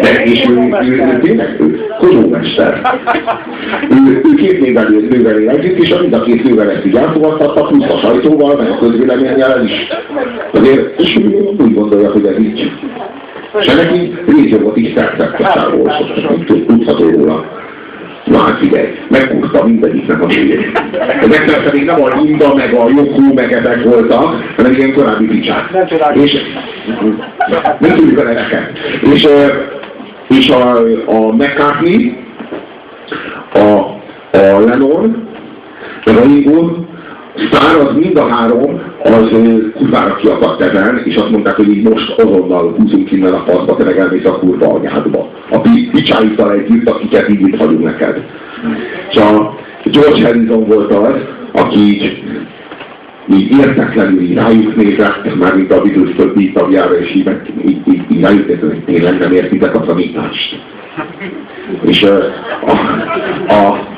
De 0.00 0.24
és 0.24 0.48
ő, 0.48 0.54
ő, 0.82 1.18
tényleg 1.22 1.60
ő, 1.60 1.80
kozsómester. 1.98 2.80
Ő, 3.90 4.20
ő 4.24 4.34
két 4.34 4.60
névvel 4.60 4.92
él, 4.94 5.00
nővel 5.00 5.48
együtt, 5.48 5.78
és 5.78 5.94
mind 6.00 6.12
a 6.12 6.22
két 6.22 6.44
nővel 6.44 6.70
ezt 6.70 6.86
így 6.86 6.96
elfogadtatta, 6.96 7.66
plusz 7.66 7.90
a 7.90 7.98
sajtóval, 7.98 8.56
meg 8.56 8.70
a 8.70 8.78
közvéleménnyel 8.78 9.64
is. 9.64 9.72
Azért, 10.52 11.00
és 11.00 11.16
ő 11.16 11.54
úgy 11.58 11.74
gondolja, 11.74 12.10
hogy 12.10 12.26
ez 12.26 12.38
így. 12.38 12.72
És 13.60 13.66
neki 13.66 14.14
részjogot 14.26 14.76
is 14.76 14.92
szerzett 14.96 15.38
a 15.38 15.70
tudható 16.66 17.10
róla. 17.10 17.61
Na 18.32 18.38
hát 18.38 18.58
figyelj, 18.58 18.88
megkúrta 19.08 19.64
mindegyiknek 19.64 20.22
a 20.22 20.26
nőjét. 20.26 20.82
Ezek 21.20 21.44
persze 21.44 21.70
még 21.72 21.84
nem 21.84 22.02
a 22.02 22.08
Linda, 22.20 22.54
meg 22.54 22.74
a 22.74 22.88
Jokó, 22.88 23.32
meg 23.34 23.52
ezek 23.52 23.82
voltak, 23.82 24.54
hanem 24.56 24.72
ilyen 24.72 24.92
korábbi 24.92 25.26
picsák. 25.26 25.70
Nem. 25.70 26.14
És 26.14 26.32
nem 27.78 27.96
tudjuk 27.96 28.18
a 28.18 28.22
neveket. 28.22 28.78
És, 29.12 29.28
és 30.28 30.48
a, 30.48 30.76
a 31.06 31.32
McCartney, 31.32 32.16
a, 33.52 33.58
a 34.38 34.60
Lennon, 34.66 35.28
meg 36.04 36.16
a 36.16 36.20
Ringo, 36.20 36.70
sztár 37.34 37.76
az 37.76 37.94
mind 37.94 38.16
a 38.16 38.28
három, 38.28 38.80
az 39.02 39.28
kurvára 39.74 40.14
kiakadt 40.14 40.60
ezen, 40.60 41.02
és 41.04 41.16
azt 41.16 41.30
mondták, 41.30 41.56
hogy 41.56 41.68
így 41.68 41.88
most 41.88 42.10
azonnal 42.10 42.74
húzunk 42.76 43.12
innen 43.12 43.32
a 43.32 43.44
faszba, 43.46 43.76
te 43.76 43.84
meg 43.84 43.98
elmész 43.98 44.24
a 44.24 44.38
kurva 44.38 44.74
anyádba. 44.74 45.30
A 45.50 45.60
pi- 45.60 45.88
picsáikkal 45.92 46.52
együtt, 46.52 46.88
akiket 46.88 47.28
így 47.28 47.40
itt 47.40 47.56
hagyunk 47.56 47.84
neked. 47.84 48.22
És 49.10 49.16
a 49.16 49.54
George 49.84 50.26
Harrison 50.26 50.66
volt 50.66 50.94
az, 50.94 51.14
aki 51.52 51.78
így 51.78 52.22
így 53.26 53.50
értetlenül 53.58 54.20
így 54.20 54.34
rájuk 54.34 54.76
nézett, 54.76 55.38
már 55.38 55.54
mint 55.54 55.72
a 55.72 55.82
Beatles 55.82 56.14
többi 56.16 56.52
tagjára, 56.52 56.98
és 56.98 57.14
így, 57.14 57.30
így, 57.66 57.80
így, 57.88 58.02
így 58.08 58.20
rájuk 58.20 58.46
nézett, 58.46 58.70
hogy 58.70 58.84
tényleg 58.84 59.18
nem 59.18 59.32
értitek 59.32 59.74
a 59.74 59.80
tanítást. 59.80 60.60
És 61.84 62.02
a, 62.02 62.16
a 63.52 63.90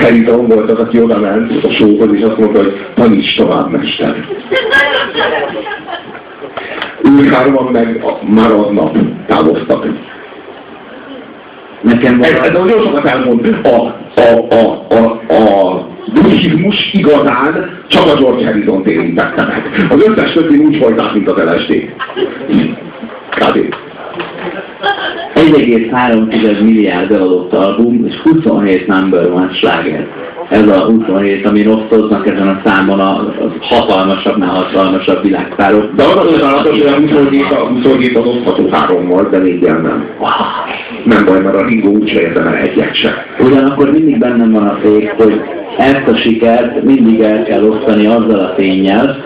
Harrison 0.00 0.46
volt 0.46 0.70
az, 0.70 0.78
aki 0.78 1.00
oda 1.00 1.18
ment 1.18 1.64
a 1.64 1.70
showhoz, 1.70 2.12
és 2.12 2.22
azt 2.22 2.38
mondta, 2.38 2.62
hogy 2.62 2.86
taníts 2.94 3.36
tovább, 3.36 3.70
mester. 3.70 4.24
Ők 7.02 7.32
hárman 7.32 7.72
meg 7.72 8.04
a, 8.04 8.32
már 8.32 8.52
aznap 8.52 8.96
távoztak. 9.26 9.86
Nekem 11.80 12.22
Ez, 12.22 12.32
ez 12.32 12.52
van, 12.52 12.66
nagyon 12.66 12.82
sokat 12.82 13.04
elmond. 13.04 13.58
A, 13.62 13.94
a, 14.20 14.54
a, 14.54 14.86
a, 14.88 15.34
a 15.34 15.88
buddhizmus 16.12 16.92
igazán 16.92 17.80
csak 17.88 18.06
a 18.06 18.18
George 18.18 18.44
Harrison 18.44 18.86
érintette 18.86 19.44
meg. 19.44 19.86
Az 19.90 20.08
összes 20.08 20.32
többi 20.32 20.56
úgy 20.56 20.76
folytat, 20.76 21.14
mint 21.14 21.30
az 21.30 21.42
LSD. 21.42 21.94
Kb. 23.30 23.74
1,3 25.34 26.62
milliárd 26.62 27.12
eladott 27.12 27.52
album, 27.52 28.04
és 28.06 28.14
27 28.16 28.86
number 28.86 29.30
one 29.32 29.50
sláger. 29.52 30.06
Ez 30.48 30.68
a 30.68 30.84
27, 30.84 31.46
amin 31.46 31.68
osztoznak 31.68 32.26
ezen 32.26 32.48
a 32.48 32.60
számon 32.64 33.00
a, 33.00 33.34
hatalmasabbnál 33.60 34.48
hatalmasabb 34.48 35.22
világpárok. 35.22 35.94
De 35.94 36.02
az 36.02 36.30
csodálatos, 36.30 36.78
hogy 36.78 36.86
a 36.86 36.96
27, 36.96 37.42
a 37.42 37.66
27 37.66 38.16
az 38.16 38.26
osztható 38.26 38.68
hárommal, 38.68 39.28
de 39.30 39.38
négyen 39.38 39.80
nem. 39.80 40.08
Nem 41.04 41.24
baj, 41.24 41.40
mert 41.40 41.56
a 41.56 41.66
Ringo 41.66 41.88
úgyse 41.88 42.20
érdemel 42.20 42.54
egyet 42.54 42.94
se. 42.94 43.26
Ugyanakkor 43.40 43.90
mindig 43.90 44.18
bennem 44.18 44.52
van 44.52 44.66
a 44.66 44.78
fék, 44.82 45.10
hogy 45.10 45.40
ezt 45.78 46.08
a 46.08 46.16
sikert 46.16 46.82
mindig 46.82 47.20
el 47.20 47.42
kell 47.42 47.62
osztani 47.62 48.06
azzal 48.06 48.38
a 48.38 48.54
tényel, 48.54 49.16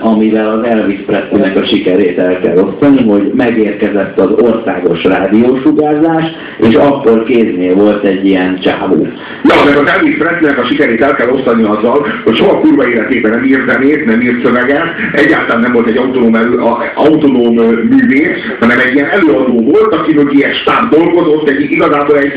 amivel 0.00 0.48
az 0.48 0.66
Elvis 0.66 1.00
Presleynek 1.06 1.56
a 1.56 1.66
sikerét 1.66 2.18
el 2.18 2.40
kell 2.40 2.56
osztani, 2.56 3.08
hogy 3.08 3.32
megérkezett 3.34 4.20
az 4.20 4.30
országos 4.30 5.04
rádiósugárzás, 5.04 6.24
és 6.58 6.74
akkor 6.74 7.24
kéznél 7.24 7.74
volt 7.74 8.04
egy 8.04 8.26
ilyen 8.26 8.58
csávó. 8.60 9.06
Ja, 9.44 9.54
meg 9.64 9.76
az 9.76 9.90
Elvis 9.90 10.16
Presleynek 10.16 10.58
a 10.58 10.66
sikerét 10.66 11.02
el 11.02 11.14
kell 11.14 11.30
osztani 11.30 11.62
azzal, 11.62 12.06
hogy 12.24 12.36
soha 12.36 12.60
kurva 12.60 12.88
életében 12.88 13.30
nem 13.30 13.44
írt 13.44 13.70
zenét, 13.70 14.04
nem 14.04 14.20
írt 14.20 14.44
szöveget, 14.44 14.86
egyáltalán 15.12 15.60
nem 15.60 15.72
volt 15.72 15.88
egy 15.88 15.96
autonóm, 15.96 16.34
elő, 16.34 16.60
autonóm 16.94 17.54
művész, 17.64 18.38
hanem 18.60 18.78
egy 18.78 18.94
ilyen 18.94 19.08
előadó 19.08 19.60
volt, 19.60 19.94
aki 19.94 20.14
mögé 20.14 20.36
ilyen 20.36 20.52
stáb 20.52 20.90
dolgozott, 20.90 21.48
egy 21.48 21.70
igazából 21.70 22.18
egy, 22.18 22.32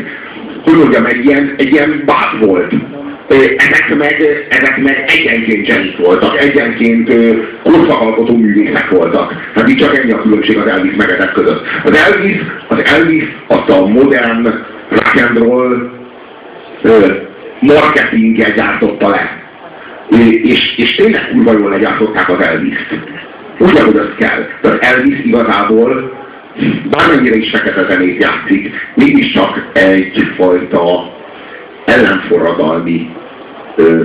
hogy 0.64 0.78
mondjam, 0.78 1.06
egy 1.06 1.26
ilyen, 1.26 1.54
egy 1.58 1.72
ilyen 1.72 2.04
bát 2.06 2.46
volt. 2.46 2.74
Ezek 3.32 3.96
meg, 3.98 4.46
ezek 4.50 4.78
meg 4.78 5.04
egyenként 5.08 5.66
zsenik 5.66 5.98
voltak, 5.98 6.42
egyenként 6.42 7.14
korszakalkotó 7.64 8.38
művészek 8.38 8.90
voltak. 8.90 9.34
Hát 9.56 9.70
így 9.70 9.78
csak 9.78 9.98
ennyi 9.98 10.12
a 10.12 10.22
különbség 10.22 10.58
az 10.58 10.68
Elvis 10.68 10.96
meg 10.96 11.10
ezek 11.10 11.32
között. 11.32 11.66
Az 11.84 11.98
Elvis, 11.98 12.38
az 12.68 12.84
Elvis 12.84 13.24
azt 13.48 13.70
a 13.70 13.88
modern 13.88 14.44
rock 14.90 15.16
and 15.28 15.38
roll 15.38 15.92
marketinggel 17.60 18.52
gyártotta 18.52 19.10
le. 19.10 19.40
És, 20.44 20.78
és 20.78 20.96
tényleg 20.96 21.30
kurva 21.32 21.52
jól 21.52 21.70
legyártották 21.70 22.30
az 22.30 22.46
Elvis-t. 22.46 23.00
Úgy, 23.60 23.78
ahogy 23.78 23.96
az 23.96 24.10
kell. 24.18 24.48
De 24.62 24.70
az 24.70 24.78
Elvis 24.80 25.20
igazából 25.24 26.20
bármennyire 26.90 27.36
is 27.36 27.50
fekete 27.50 27.86
zenét 27.90 28.24
játszik, 28.24 28.72
mégiscsak 28.96 29.70
egyfajta 29.74 31.14
ellenforradalmi 31.86 33.10
ö, 33.76 34.04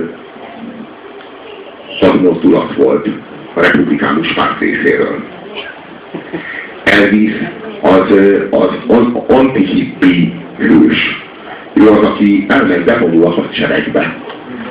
hadmozdulat 1.99 2.75
volt 2.75 3.07
a 3.53 3.61
republikánus 3.61 4.33
párt 4.33 4.59
részéről. 4.59 5.23
Elvis 6.83 7.33
az, 7.81 8.11
ö, 8.11 8.47
az, 8.49 8.69
az 8.87 9.05
antihippi 9.27 10.33
hős. 10.57 11.25
Ő 11.73 11.89
az, 11.89 12.05
aki 12.05 12.45
elmegy 12.49 12.83
bevonul 12.83 13.25
a 13.25 13.31
hadseregbe. 13.31 14.17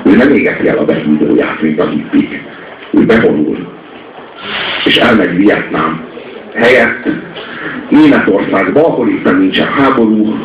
Ő 0.03 0.15
nem 0.15 0.31
égeti 0.31 0.67
el 0.67 0.77
a 0.77 0.85
behűdőját, 0.85 1.61
mint 1.61 1.79
a 1.79 1.89
hippik. 1.89 2.41
ő 2.91 3.05
bevonul, 3.05 3.67
és 4.85 4.97
elmegy 4.97 5.35
Vietnám 5.35 6.05
helyett 6.53 7.07
Németországba, 7.89 8.85
ahol 8.85 9.07
itt 9.07 9.37
nincsen 9.37 9.67
háború, 9.67 10.35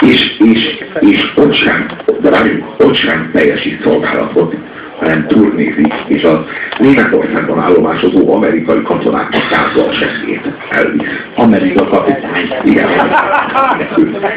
és, 0.00 0.38
és, 0.38 0.84
és 1.00 1.32
ott 1.34 1.54
sem, 1.54 1.86
de 2.20 2.30
várjunk, 2.30 2.64
ott 2.78 2.96
sem 2.96 3.30
teljesít 3.32 3.82
szolgálatot, 3.82 4.54
hanem 4.98 5.26
turnézik, 5.26 5.94
és 6.06 6.22
az 6.22 6.38
Németországban 6.78 7.60
állomásozó 7.60 8.34
amerikai 8.34 8.82
katonáknak 8.82 9.48
kázza 9.48 9.88
a 9.88 9.92
segét, 9.92 10.40
elvisz. 10.70 11.06
Amerika 11.34 11.84
kapitány. 11.84 12.52
Igen. 12.64 12.88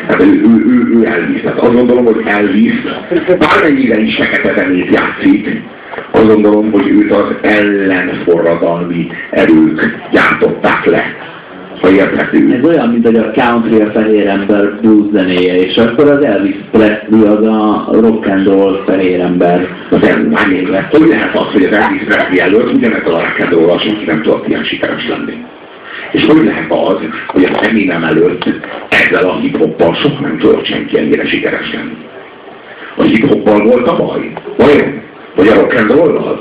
Hát 0.07 0.21
ő, 0.21 0.25
ő, 0.25 0.65
ő, 0.67 0.99
ő 0.99 1.05
elvisz. 1.05 1.43
Hát 1.43 1.59
azt 1.59 1.73
gondolom, 1.73 2.05
hogy 2.05 2.21
elvisz, 2.25 2.81
bármennyire 3.39 3.99
is 3.99 4.15
fekete 4.15 4.53
zenét 4.55 4.93
játszik, 4.93 5.61
azt 6.11 6.27
gondolom, 6.27 6.71
hogy 6.71 6.87
őt 6.87 7.11
az 7.11 7.35
ellenforradalmi 7.41 9.07
erők 9.29 10.07
gyártották 10.11 10.85
le 10.85 11.03
ha 11.85 11.91
érthető. 11.91 12.53
Ez 12.53 12.67
olyan, 12.69 12.89
mint 12.89 13.05
hogy 13.05 13.15
a 13.15 13.31
country 13.31 13.81
a 13.81 13.91
fehér 13.91 14.27
ember 14.27 14.79
blues 14.81 15.11
zenéje, 15.13 15.55
és 15.55 15.77
akkor 15.77 16.11
az 16.11 16.23
Elvis 16.23 16.55
Presley 16.71 17.25
az 17.25 17.43
a 17.45 17.87
rock 17.91 18.27
and 18.27 18.45
roll 18.45 18.83
fehér 18.85 19.19
ember. 19.19 19.67
De 19.89 20.15
már 20.15 20.45
hogy 20.91 21.07
lehet 21.07 21.37
az, 21.37 21.51
hogy 21.51 21.63
az 21.63 21.77
Elvis 21.77 22.03
Presley 22.03 22.39
előtt 22.39 22.73
ugyanez 22.73 23.05
a 23.05 23.09
rock 23.09 23.39
and 23.39 23.51
roll 23.51 23.79
senki 23.79 24.05
nem 24.05 24.21
tudott 24.21 24.47
ilyen 24.47 24.63
sikeres 24.63 25.07
lenni? 25.07 25.33
És 26.11 26.25
hogy 26.25 26.45
lehet 26.45 26.71
az, 26.71 26.97
hogy 27.27 27.43
az 27.43 27.67
Eminem 27.67 28.03
előtt 28.03 28.45
ezzel 28.89 29.29
a 29.29 29.39
hip-hoppal 29.39 29.93
sok 29.93 30.19
nem 30.19 30.37
tudott 30.37 30.65
senki 30.65 30.97
ennyire 30.97 31.25
sikeres 31.25 31.73
lenni? 31.73 31.97
A 32.95 33.03
hip-hoppal 33.03 33.63
volt 33.63 33.87
a 33.87 33.95
baj? 33.95 34.31
Vajon? 34.57 35.01
Vagy 35.35 35.47
a 35.47 35.53
rock'n'roll-al? 35.53 36.39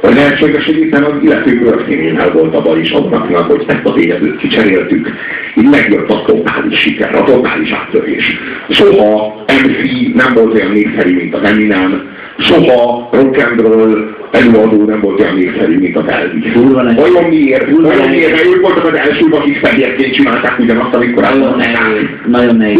Vagy 0.00 0.14
lehetséges, 0.14 0.64
hogy 0.64 0.78
itt 0.78 0.94
az 0.94 1.22
illető 1.22 1.58
bőrszínénnel 1.58 2.32
volt 2.32 2.54
a 2.54 2.62
baj 2.62 2.80
is 2.80 2.90
azoknak, 2.90 3.46
hogy 3.46 3.64
ezt 3.66 3.84
az 3.84 4.04
életőt 4.04 4.36
kicseréltük. 4.36 5.08
Így 5.56 5.70
megjött 5.70 6.10
a 6.10 6.22
totális 6.26 6.80
siker, 6.80 7.14
a 7.14 7.24
totális 7.24 7.70
áttörés. 7.70 8.36
Soha 8.68 9.34
MC 9.46 10.14
nem 10.14 10.34
volt 10.34 10.54
olyan 10.54 10.72
népszerű, 10.72 11.16
mint 11.16 11.34
az 11.34 11.50
Eminem, 11.50 12.10
soha 12.38 13.08
rock'n'roll 13.12 14.11
előadó 14.32 14.84
nem 14.84 15.00
volt 15.00 15.20
olyan 15.20 15.34
népszerű, 15.34 15.78
mint 15.78 15.96
a 15.96 16.04
Elvis. 16.06 16.52
Vajon 16.52 17.24
miért? 17.28 17.70
Vajon 17.70 18.08
miért? 18.08 18.30
Mert 18.30 18.46
ők 18.46 18.60
voltak 18.60 18.84
az 18.84 18.98
elsők, 18.98 19.34
akik 19.34 19.56
fehérként 19.56 20.14
csinálták 20.14 20.58
ugyanazt, 20.58 20.94
amikor 20.94 21.22
Nagyon 21.22 21.56
nehéz, 21.56 22.08
nagyon 22.26 22.56
nehéz 22.56 22.78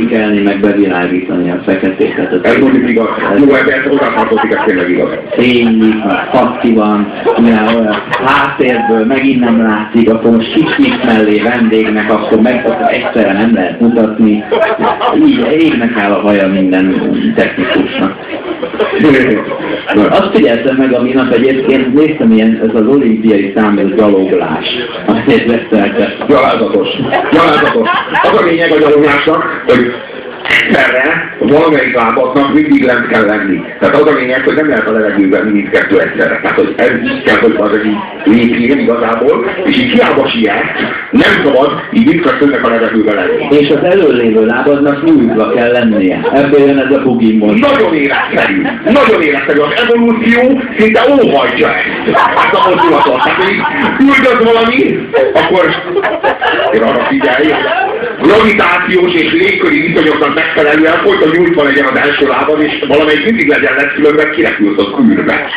sikerni, 0.00 0.42
meg 0.42 0.60
bevilágítani 0.60 1.50
a 1.50 1.62
feketéket. 1.64 2.46
Ez 2.46 2.56
mondjuk 2.60 2.88
igaz. 2.88 3.08
Jó, 3.38 3.54
ez 3.54 3.92
oda 3.92 4.12
tartozik, 4.16 4.52
ez 4.52 4.62
tényleg 4.66 4.90
igaz. 4.90 5.08
Fénylik, 5.30 5.94
fakti 6.32 6.72
van, 6.72 7.12
olyan 7.44 8.02
háttérből 8.24 9.04
megint 9.04 9.40
nem 9.40 9.62
látszik, 9.62 10.10
akkor 10.10 10.30
most 10.30 10.52
kicsit 10.52 11.04
mellé 11.04 11.40
vendégnek, 11.40 12.12
akkor 12.12 12.40
meg 12.40 12.64
akkor 12.66 12.92
egyszerre 12.92 13.32
nem 13.32 13.54
lehet 13.54 13.80
mutatni. 13.80 14.44
Így 15.26 15.46
égnek 15.60 15.96
áll 15.98 16.12
a 16.12 16.20
haja 16.20 16.48
minden 16.48 17.12
technikusnak. 17.34 18.14
Azt 20.10 20.30
figyeltem 20.34 20.75
meg 20.76 20.94
a 20.94 21.02
minap 21.02 21.32
egyébként, 21.32 21.94
néztem 21.94 22.32
ilyen, 22.32 22.60
ez 22.62 22.74
az 22.74 22.86
olimpiai 22.86 23.52
számú 23.56 23.88
gyaloglás, 23.94 24.66
amit 25.06 25.44
veszeltek. 25.46 26.26
Gyalázatos. 26.28 26.88
Gyalázatos. 27.32 27.88
Az 28.22 28.38
a 28.40 28.44
lényeg 28.44 28.72
a 28.72 28.78
gyaloglásnak, 28.78 29.64
hogy 29.66 29.92
egyszerre 30.48 31.34
valamelyik 31.38 31.94
lábatnak 31.94 32.54
mindig 32.54 32.84
lent 32.84 33.06
kell 33.06 33.24
lenni. 33.24 33.60
Tehát 33.78 33.94
az 33.94 34.06
a 34.06 34.14
lényeg, 34.14 34.42
hogy 34.44 34.54
nem 34.54 34.68
lehet 34.68 34.86
a 34.86 34.92
levegőben 34.92 35.46
mindkettő 35.46 36.00
egyszerre. 36.00 36.40
Tehát, 36.42 36.56
hogy 36.56 36.74
ez 36.76 36.90
így 36.90 37.22
kell, 37.22 37.38
hogy 37.38 37.54
az 37.58 37.70
egy 37.72 37.96
lépjén 38.24 38.78
igazából, 38.78 39.50
és 39.64 39.78
így 39.78 39.90
hiába 39.90 40.28
siet, 40.28 40.64
nem 41.10 41.44
szabad 41.44 41.80
így 41.92 42.06
mindkettőnek 42.06 42.64
a 42.64 42.68
levegőben 42.68 43.14
lenni. 43.14 43.56
És 43.56 43.68
az 43.70 43.84
előlévő 43.84 44.46
lábadnak 44.46 45.04
nyújtva 45.04 45.50
kell 45.50 45.70
lennie. 45.70 46.20
Ebből 46.34 46.60
jön 46.60 46.78
ez 46.78 46.96
a 46.96 47.02
bugimon. 47.02 47.54
Nagyon 47.54 47.94
életszerű. 47.94 48.62
Nagyon 48.84 49.22
életszerű. 49.22 49.60
Az 49.60 49.82
evolúció 49.84 50.60
szinte 50.78 51.00
óhajtja 51.22 51.68
ezt. 51.68 52.16
Ezt 52.44 52.54
a 52.54 52.68
mozdulatot. 52.68 53.22
Tehát, 53.22 53.42
hogy 53.42 53.54
küldöd 53.96 54.44
valami, 54.52 55.08
akkor 55.34 55.64
én 56.72 56.82
arra 56.82 57.04
figyelj, 57.04 57.52
gravitációs 58.22 59.14
és 59.14 59.32
légköri 59.32 59.80
viszonyoknak 59.80 60.34
megfelelően 60.34 60.98
folyton 61.04 61.30
nyújtva 61.36 61.62
legyen 61.62 61.86
az 61.86 61.98
első 61.98 62.26
lábad, 62.26 62.62
és 62.62 62.84
valamelyik 62.88 63.24
mindig 63.24 63.48
legyen 63.48 63.74
lesz, 63.74 63.94
különben 63.94 64.30
kirepülsz 64.30 64.78
a 64.78 64.90
kűrbe. 64.96 65.50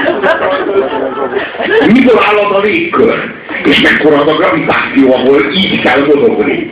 Mikor 1.93 2.23
áll 2.27 2.35
az 2.35 2.55
a 2.55 2.59
légkör? 2.59 3.33
És 3.63 3.81
mekkora 3.81 4.15
az 4.15 4.27
a 4.27 4.35
gravitáció, 4.35 5.13
ahol 5.13 5.51
így 5.53 5.81
kell 5.81 6.05
mozogni? 6.05 6.71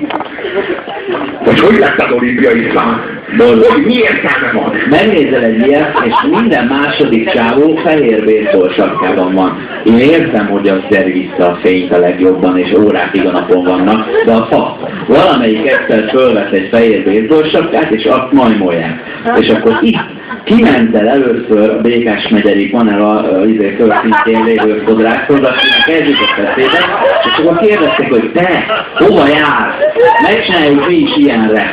Hogy 1.46 1.60
hogy 1.60 1.78
lett 1.78 2.02
az 2.02 2.12
olimpiai 2.12 2.72
szám? 2.76 3.22
Hogy 3.38 3.86
mi 3.86 3.94
értelme 3.94 4.52
van? 4.54 4.74
Megnézel 4.90 5.44
egy 5.44 5.68
ilyet, 5.68 6.00
és 6.06 6.14
minden 6.30 6.66
második 6.66 7.30
csávó 7.30 7.76
fehér 7.76 8.24
baseball 8.24 9.32
van. 9.34 9.68
Én 9.84 9.98
értem, 9.98 10.48
hogy 10.48 10.68
az 10.68 10.80
der 10.90 11.12
vissza 11.12 11.50
a 11.50 11.58
fényt 11.62 11.92
a 11.92 12.00
legjobban, 12.00 12.58
és 12.58 12.74
órákig 12.78 13.26
a 13.26 13.32
napon 13.32 13.64
vannak, 13.64 14.08
de 14.26 14.32
a 14.32 14.48
fa. 14.50 14.78
Valamelyik 15.08 15.66
egyszer 15.78 16.10
fölvesz 16.10 16.52
egy 16.52 16.68
fehér 16.72 17.04
baseball 17.04 17.50
sapkát, 17.50 17.92
és 17.92 18.06
azt 18.06 18.32
majmolják. 18.32 19.00
És 19.40 19.50
akkor 19.50 19.78
itt 19.82 20.00
kiment 20.44 20.96
el 20.96 21.08
először 21.08 21.70
a 21.70 21.82
Békás 21.82 22.28
megyerik, 22.28 22.72
van 22.72 22.92
el 22.92 23.02
a, 23.02 23.40
a 23.40 23.46
izé 23.46 23.76
földszintjén 23.78 24.44
lévő 24.44 24.84
fodrászhoz, 24.86 25.40
akinek 25.40 26.02
ez 26.02 26.08
jutott 26.08 26.48
eszébe, 26.48 26.80
és 27.24 27.40
akkor 27.40 27.58
kérdezték, 27.58 28.10
hogy 28.10 28.32
te, 28.34 28.66
hova 28.94 29.28
jár? 29.28 29.76
Megcsináljuk 30.22 30.88
mi 30.88 30.96
is 30.96 31.16
ilyenre. 31.16 31.64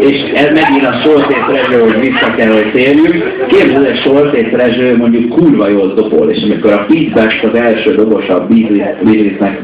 És 0.00 0.20
ez 0.34 0.60
megint 0.60 0.86
a 0.86 1.00
Soltét 1.04 1.44
Rezső, 1.52 1.80
hogy 1.80 2.00
vissza 2.00 2.34
kell, 2.36 2.52
hogy 2.52 2.70
térjünk. 2.72 3.46
Képzeld, 3.48 3.86
hogy 3.86 4.00
Soltét 4.00 4.52
Rezső 4.52 4.96
mondjuk 4.96 5.28
kurva 5.28 5.68
jól 5.68 5.94
dobol, 5.94 6.30
és 6.30 6.42
amikor 6.42 6.72
a 6.72 6.86
Pete 6.88 7.14
Best 7.14 7.44
az 7.44 7.54
első 7.54 7.94
dobos 7.94 8.28
a 8.28 8.46
Beatles-nek 8.46 9.60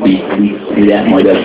ugye, 0.77 1.03
majd 1.03 1.27
az 1.27 1.38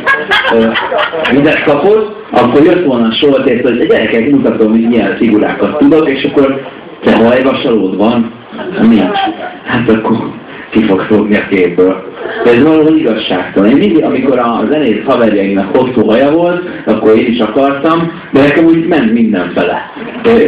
mindent 1.32 1.64
kapott, 1.64 2.20
akkor 2.32 2.64
jött 2.64 2.86
volna 2.86 3.08
a 3.08 3.14
Soltét, 3.14 3.62
hogy 3.62 3.88
gyerekek, 3.88 4.30
mutatom, 4.30 4.72
hogy 4.72 4.88
milyen 4.88 5.16
figurákat 5.16 5.78
tudok, 5.78 6.10
és 6.10 6.24
akkor 6.24 6.62
te 7.04 7.16
hajvasalód 7.16 7.98
van? 7.98 8.32
Nincs. 8.82 9.18
Hát 9.64 9.90
akkor 9.90 10.18
ki 10.72 10.84
fog 10.84 11.00
fogni 11.02 11.36
a 11.36 11.48
képből. 11.50 12.04
De 12.44 12.52
ez 12.52 12.64
valahol 12.64 12.98
igazságtalan. 12.98 13.70
Én 13.70 13.78
mindig, 13.78 14.04
amikor 14.04 14.40
a 14.40 14.64
zenész 14.72 15.04
haverjaimnak 15.06 15.76
hosszú 15.76 16.06
haja 16.06 16.32
volt, 16.32 16.64
akkor 16.86 17.18
én 17.18 17.26
is 17.26 17.40
akartam, 17.40 18.12
de 18.32 18.42
nekem 18.42 18.66
úgy 18.66 18.88
ment 18.88 19.14
mindenfele. 19.14 19.92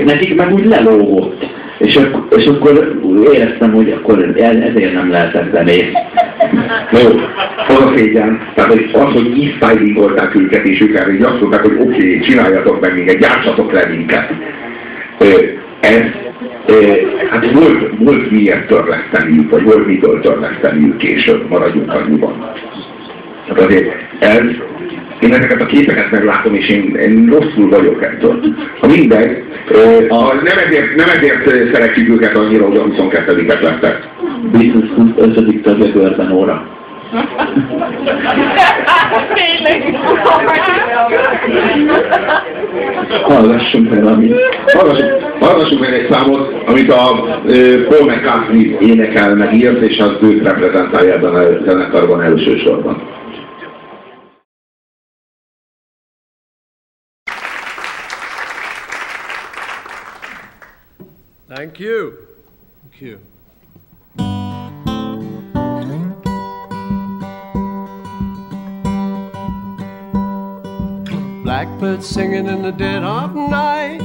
Nekik 0.06 0.36
meg 0.36 0.54
úgy 0.54 0.66
lelógott. 0.66 1.46
És, 1.82 1.96
ak- 1.96 2.36
és 2.36 2.46
akkor 2.46 2.98
éreztem, 3.34 3.72
hogy 3.74 3.92
akkor 3.92 4.20
ezért 4.38 4.94
nem 4.94 5.12
lehetett 5.12 5.54
zenész. 5.54 5.92
Jó, 6.92 7.20
az 7.68 7.82
a 7.82 7.94
szégyen. 7.96 8.42
Tehát 8.56 8.72
hogy 8.72 8.90
az, 8.94 9.14
hogy 9.14 9.54
styling 9.56 9.98
őket, 10.36 10.66
és 10.66 10.82
ők 10.82 10.96
erre 10.96 11.28
azt 11.28 11.40
mondták, 11.40 11.62
hogy 11.62 11.78
oké, 11.80 11.84
okay, 11.84 12.20
csináljatok 12.20 12.82
meg 12.82 12.96
minket, 12.96 13.20
gyártsatok 13.20 13.72
le 13.72 13.86
minket. 13.86 14.34
Ez 15.80 16.04
hát 17.30 17.52
volt, 17.52 17.90
volt 17.98 18.32
miért 18.32 18.68
törleszteniük, 18.68 19.50
vagy 19.50 19.64
volt 19.64 19.88
mitől 19.88 20.20
törleszteniük 20.20 20.98
később, 20.98 21.50
maradjunk 21.50 21.94
annyiban. 21.94 22.52
Hát 23.48 23.60
azért 23.60 23.96
ez, 24.20 24.42
én 25.22 25.34
ezeket 25.34 25.62
a 25.62 25.66
képeket 25.66 26.12
meglátom, 26.12 26.56
és 26.56 26.70
én, 26.70 26.96
én 26.96 27.30
rosszul 27.30 27.70
vagyok 27.70 28.04
ettől. 28.04 28.40
Ha 28.80 28.88
mindegy, 28.88 29.44
a, 30.10 30.34
nem, 30.34 30.58
ezért, 30.68 30.96
nem 30.96 31.10
ezért 31.10 31.74
szeretjük 31.74 32.10
őket 32.10 32.38
annyira, 32.38 32.66
hogy 32.66 32.78
a 32.78 32.84
22-et 32.84 33.62
lettek. 33.62 34.10
Biztos 34.52 34.90
25. 34.96 35.62
tagja 35.62 35.92
körben 35.92 36.32
óra. 36.32 36.80
Hallgassunk 43.22 43.96
el, 43.96 44.08
amit... 44.08 44.36
Hallgassunk, 44.66 45.12
hallgassunk 45.40 45.80
meg 45.80 45.94
egy 45.94 46.08
számot, 46.12 46.64
amit 46.66 46.92
a 46.92 47.12
uh, 47.44 47.88
Paul 47.88 48.12
McCartney 48.12 48.78
énekel, 48.80 49.36
meg 49.36 49.54
írt, 49.54 49.82
és 49.82 50.00
az 50.00 50.18
őt 50.22 50.44
reprezentálja 50.44 51.14
ebben 51.14 51.36
a 51.36 51.64
zenekarban 51.66 52.22
elsősorban. 52.22 53.21
Thank 61.62 61.80
you. 61.80 62.18
Thank 62.82 63.02
you. 63.02 63.20
blackbird 71.44 72.04
singing 72.04 72.48
in 72.48 72.64
the 72.64 72.72
dead 72.72 73.04
of 73.04 73.36
night. 73.36 74.00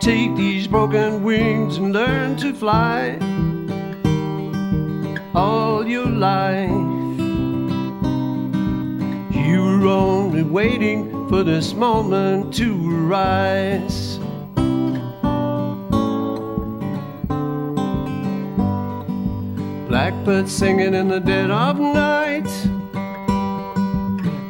Take 0.00 0.34
these 0.34 0.66
broken 0.66 1.22
wings 1.22 1.76
and 1.76 1.92
learn 1.92 2.36
to 2.38 2.52
fly 2.52 3.16
all 5.36 5.86
your 5.86 6.06
life. 6.06 6.68
You 9.30 9.62
were 9.62 9.86
only 9.86 10.42
waiting 10.42 11.28
for 11.28 11.44
this 11.44 11.74
moment 11.74 12.52
to 12.54 12.74
rise. 13.06 14.13
Blackbird 20.04 20.50
singing 20.50 20.92
in 20.92 21.08
the 21.08 21.18
dead 21.18 21.50
of 21.50 21.80
night. 21.80 22.44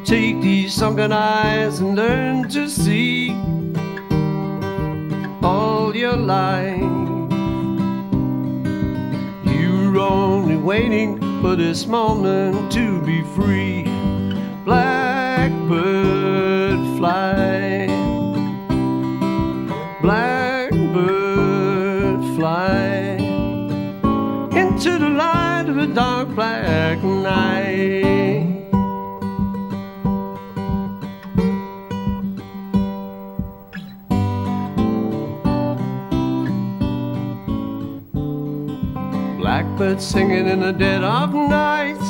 Take 0.05 0.41
these 0.41 0.75
sunken 0.75 1.13
eyes 1.13 1.79
and 1.79 1.95
learn 1.95 2.49
to 2.49 2.69
see 2.69 3.31
all 5.45 5.95
your 5.95 6.17
life. 6.17 6.81
You're 9.45 9.97
only 10.01 10.57
waiting 10.57 11.21
for 11.41 11.55
this 11.55 11.87
moment 11.87 12.73
to 12.73 13.01
be 13.03 13.23
free. 13.37 13.94
Black 26.35 27.01
night. 27.05 28.65
Blackbird 39.39 40.03
singing 40.03 40.49
in 40.49 40.61
the 40.61 40.73
dead 40.73 41.05
of 41.05 41.33
night. 41.33 42.01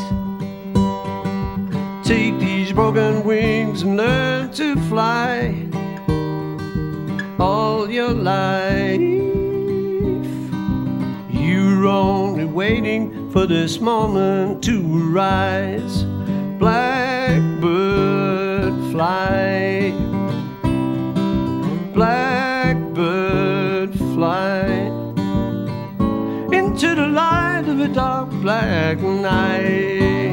Take 2.03 2.39
these 2.39 2.73
broken 2.73 3.25
wings 3.25 3.83
and 3.83 3.99
learn 3.99 4.51
to 4.53 4.77
fly 4.89 5.69
all 7.39 7.91
your 7.91 8.15
life. 8.15 9.01
You're 11.31 11.87
only 11.87 12.47
waiting 12.47 13.14
for 13.35 13.47
this 13.49 13.81
moment 13.81 14.63
to 14.63 14.81
rise. 14.81 16.05
Blackbird 16.61 17.43
fly. 18.93 19.91
Blackbird 21.93 23.93
fly 24.15 24.63
into 26.53 26.95
the 26.95 27.09
light 27.09 27.65
of 27.67 27.81
a 27.81 27.89
dark 27.89 28.31
black 28.41 29.01
night. 29.01 30.24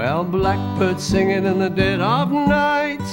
Well, 0.00 0.24
blackbird 0.24 0.98
singing 0.98 1.44
in 1.44 1.58
the 1.58 1.68
dead 1.68 2.00
of 2.00 2.32
night. 2.32 3.04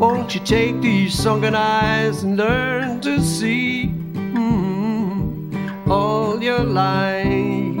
Won't 0.00 0.34
you 0.34 0.40
take 0.40 0.80
these 0.80 1.14
sunken 1.14 1.54
eyes 1.54 2.24
and 2.24 2.36
learn 2.36 3.00
to 3.02 3.22
see 3.22 3.84
mm, 3.84 5.88
all 5.88 6.42
your 6.42 6.64
life? 6.64 7.76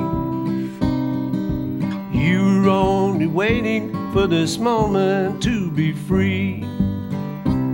You're 2.14 2.68
only 2.68 3.26
waiting 3.26 3.90
for 4.12 4.28
this 4.28 4.56
moment 4.56 5.42
to 5.42 5.68
be 5.72 5.92
free. 5.92 6.64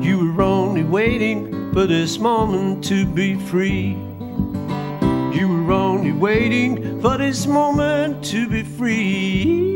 You 0.01 0.33
were 0.35 0.45
only 0.45 0.85
waiting 0.85 1.75
for 1.75 1.87
this 1.87 2.19
moment 2.19 2.83
to 2.85 3.05
be 3.05 3.35
free. 3.35 3.99
You 5.39 5.47
were 5.47 5.75
only 5.75 6.13
waiting 6.13 7.03
for 7.03 7.19
this 7.19 7.47
moment 7.47 8.25
to 8.25 8.49
be 8.49 8.63
free. 8.63 9.74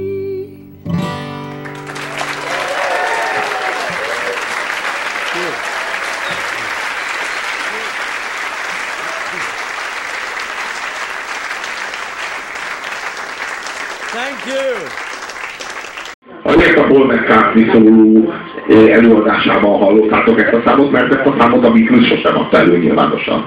Szóló 17.72 18.32
eh, 18.68 18.94
előadásában 18.96 19.78
hallottátok 19.78 20.40
ezt 20.40 20.52
a 20.52 20.62
számot, 20.64 20.90
mert 20.90 21.14
ezt 21.14 21.26
a 21.26 21.34
számot 21.38 21.64
a 21.64 21.70
Beatles 21.70 22.06
sosem 22.06 22.36
adta 22.38 22.58
elő 22.58 22.78
nyilvánosan. 22.78 23.44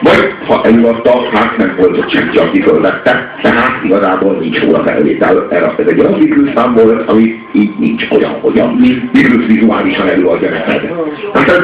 Vagy 0.00 0.34
ha 0.46 0.64
előadta, 0.64 1.28
hát 1.32 1.56
nem 1.56 1.74
volt 1.78 1.98
ott 1.98 2.10
senki, 2.10 2.38
aki 2.38 2.62
fölvette, 2.62 3.34
tehát 3.42 3.84
igazából 3.84 4.36
nincs 4.40 4.60
róla 4.60 4.82
felvétel. 4.82 5.46
Erre 5.50 5.74
ez 5.78 5.86
egy 5.86 6.00
olyan 6.00 6.18
Beatles 6.18 6.54
szám 6.54 6.74
volt, 6.74 7.10
ami 7.10 7.42
így 7.52 7.78
nincs 7.78 8.06
olyan, 8.10 8.32
hogy 8.40 8.58
a 8.58 8.72
Beatles 9.12 9.46
vizuálisan 9.46 10.08
előadja 10.08 10.50
neked. 10.50 10.92
Hát 11.34 11.48
ez 11.48 11.58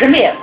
De 0.00 0.08
miért? 0.08 0.36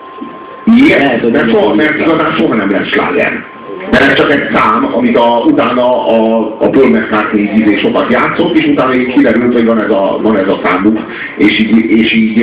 miért? 0.63 1.31
Mert 1.31 1.49
soha, 1.49 1.73
mert 1.73 1.99
igazán 1.99 2.35
soha 2.37 2.55
nem 2.55 2.71
lesz 2.71 2.87
sláger. 2.87 3.43
Mert 3.91 4.03
ez 4.03 4.13
csak 4.13 4.31
egy 4.31 4.49
szám, 4.53 4.89
amit 4.93 5.17
a, 5.17 5.43
utána 5.45 6.07
a, 6.07 6.39
a 6.59 6.69
Paul 6.69 6.89
McCartney 6.89 7.49
izé 7.55 7.77
sokat 7.77 8.11
játszott, 8.11 8.57
és 8.57 8.65
utána 8.65 8.95
így 8.95 9.13
kiderült, 9.13 9.53
hogy 9.53 9.65
van 9.65 9.81
ez 9.81 9.89
a, 9.89 10.19
van 10.21 10.37
ez 10.37 10.47
a 10.47 10.59
számuk, 10.63 10.99
és 11.37 11.59
így, 11.59 11.89
és 11.89 12.13
így, 12.13 12.37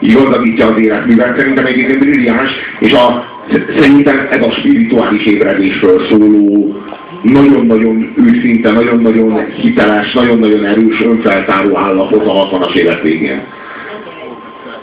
így 0.00 0.12
gazdagítja 0.12 0.66
az 0.66 0.80
életművet. 0.80 1.38
Szerintem 1.38 1.66
egyébként 1.66 1.98
brilliáns, 1.98 2.50
és 2.78 2.92
a, 2.92 3.24
szerintem 3.78 4.28
ez 4.30 4.46
a 4.46 4.50
spirituális 4.50 5.24
ébredésről 5.24 6.06
szóló 6.10 6.76
nagyon-nagyon 7.22 8.12
őszinte, 8.16 8.72
nagyon-nagyon 8.72 9.46
hiteles, 9.46 10.12
nagyon-nagyon 10.12 10.64
erős, 10.64 11.00
önfeltáró 11.00 11.76
állapot 11.78 12.26
a 12.26 12.48
60-as 12.48 12.74
évek 12.74 13.02
végén. 13.02 13.42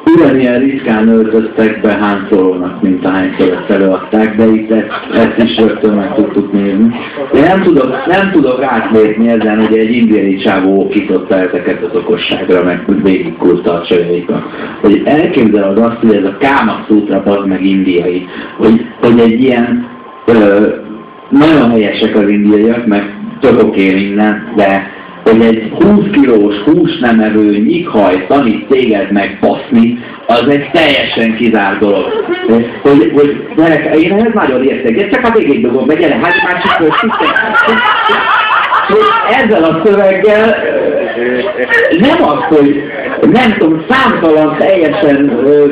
Ugyanilyen 0.06 0.60
ritkán 0.60 1.08
öltöztek 1.08 1.82
be 1.82 1.94
Han 1.94 2.28
Solo-nak, 2.30 2.82
mint 2.82 3.06
ahányszor 3.06 3.48
ezt 3.54 3.70
előadták, 3.70 4.36
de 4.36 4.46
itt 4.46 4.72
ezt, 4.72 4.88
ezt 5.14 5.44
is 5.44 5.58
rögtön 5.58 5.94
meg 5.94 6.14
tudtuk 6.14 6.52
nézni. 6.52 6.96
Én 7.36 7.42
nem 7.42 7.62
tudok, 7.62 8.06
nem 8.06 8.32
tudok 8.32 8.64
átlépni 8.64 9.28
ezen, 9.28 9.66
hogy 9.66 9.78
egy 9.78 9.92
indiai 9.92 10.36
csávó 10.36 10.82
okította 10.82 11.36
ezeket 11.36 11.84
az 11.84 11.96
okosságra, 11.96 12.64
meg 12.64 12.84
végigkulta 13.04 13.74
a 13.74 13.86
csajaikat. 13.86 14.44
Hogy 14.82 15.02
elképzeled 15.06 15.78
azt, 15.78 15.98
hogy 16.00 16.16
ez 16.16 16.24
a 16.24 16.38
Káma 16.38 16.86
Sutra 16.88 17.24
az 17.24 17.46
meg 17.46 17.66
indiai, 17.66 18.26
hogy, 18.58 18.86
hogy 19.02 19.20
egy 19.20 19.42
ilyen 19.42 19.88
ö, 20.26 20.68
nagyon 21.30 21.72
helyesek 21.72 22.16
az 22.16 22.30
indiaiak, 22.30 22.86
meg 22.86 23.16
tök 23.40 23.64
oké 23.64 23.94
minden, 23.94 24.54
de 24.56 24.95
hogy 25.30 25.42
egy 25.42 25.72
20 25.80 26.10
kilós 26.12 26.56
húsnemelő 26.56 27.58
nyikhaj 27.58 28.26
tanít 28.28 28.68
téged 28.68 29.12
megbaszni, 29.12 29.98
az 30.28 30.48
egy 30.50 30.70
teljesen 30.72 31.36
kizárt 31.36 31.80
dolog. 31.80 32.06
Hogy, 32.82 33.12
hogy 33.14 33.48
gyerek, 33.56 33.96
én 33.96 34.12
ehhez 34.12 34.34
nagyon 34.34 34.64
értek, 34.64 35.10
csak 35.10 35.26
a 35.26 35.32
végig 35.38 35.62
dugom, 35.62 35.88
be, 35.88 35.94
gyere, 35.94 36.16
hát 36.16 36.34
már 36.44 36.62
csak 36.64 36.78
hogy 38.88 38.98
ezzel 39.30 39.64
a 39.64 39.82
szöveggel 39.86 40.56
nem 42.00 42.24
az, 42.24 42.58
hogy 42.58 42.82
nem 43.32 43.58
tudom, 43.58 43.86
számtalan 43.90 44.58
teljesen 44.58 45.16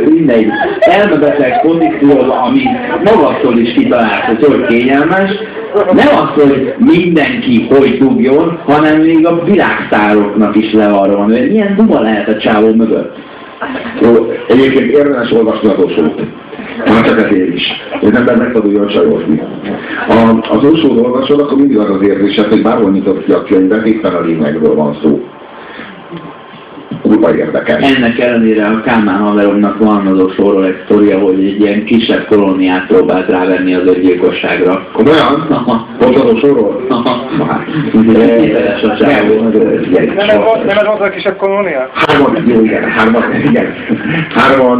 mindegy 0.10 0.48
elmebeteg 0.80 1.62
pozícióban, 1.62 2.30
ami 2.30 2.62
magattól 3.04 3.58
is 3.58 3.74
kitalált, 3.74 4.24
hogy 4.24 4.46
hogy 4.46 4.66
kényelmes, 4.66 5.32
nem 5.74 6.08
az, 6.08 6.44
hogy 6.44 6.74
mindenki 6.78 7.68
hogy 7.70 7.98
dugjon, 7.98 8.60
hanem 8.66 9.02
még 9.02 9.28
a 9.28 9.44
világszároknak 9.44 10.56
is 10.56 10.74
le 10.74 10.86
arra 10.86 11.18
van, 11.18 11.32
hogy 11.32 11.50
milyen 11.50 11.76
duma 11.76 12.00
lehet 12.00 12.28
a 12.28 12.38
csávó 12.38 12.74
mögött. 12.74 13.16
Jó, 14.02 14.32
egyébként 14.48 14.92
érdemes 14.92 15.32
olvasni 15.32 15.68
az 15.68 15.84
osót. 15.84 16.22
Hát 16.86 17.06
csak 17.06 17.20
ezért 17.20 17.54
is. 17.54 17.64
Hogy 18.00 18.16
ember 18.16 18.38
megtanuljon 18.38 18.88
csajozni. 18.88 19.42
A, 20.08 20.48
az 20.50 20.64
osót 20.64 21.00
olvasod, 21.00 21.40
akkor 21.40 21.58
mindig 21.58 21.78
az 21.78 21.90
az 21.90 22.08
érzésed, 22.08 22.46
hogy 22.46 22.62
bárhol 22.62 22.92
nyitott 22.92 23.26
ki 23.26 23.32
a 23.32 23.44
könyvet, 23.44 23.86
éppen 23.86 24.14
a 24.14 24.22
lényegről 24.22 24.76
van 24.76 24.98
szó. 25.02 25.24
Kurva 27.04 27.36
érdekes. 27.36 27.96
Ennek 27.96 28.20
ellenére 28.20 28.66
a 28.66 28.82
Kálmán 28.82 29.18
haveromnak 29.18 29.78
van 29.78 30.08
az 30.08 30.20
osóról 30.20 30.66
egy 30.66 30.82
sztoria, 30.86 31.20
hogy 31.20 31.46
egy 31.46 31.60
ilyen 31.60 31.86
kisebb 31.86 32.26
kolóniát 32.26 32.88
próbált 32.88 33.30
rávenni 33.30 33.74
az 33.74 33.86
öngyilkosságra. 33.86 34.88
Komolyan? 34.94 35.66
Pont 36.00 36.16
az 36.16 36.30
csávó. 39.00 39.42
Nem 40.16 40.30
ez 40.30 40.36
volt, 40.36 40.74
volt 40.86 41.02
a 41.02 41.10
kisebb 41.10 41.38
kolónia? 41.38 41.90
Hárman, 41.94 42.44
jó, 42.48 42.64
igen, 42.64 42.84
hárman, 42.84 43.24
igen. 43.50 43.74
Hárman 44.30 44.80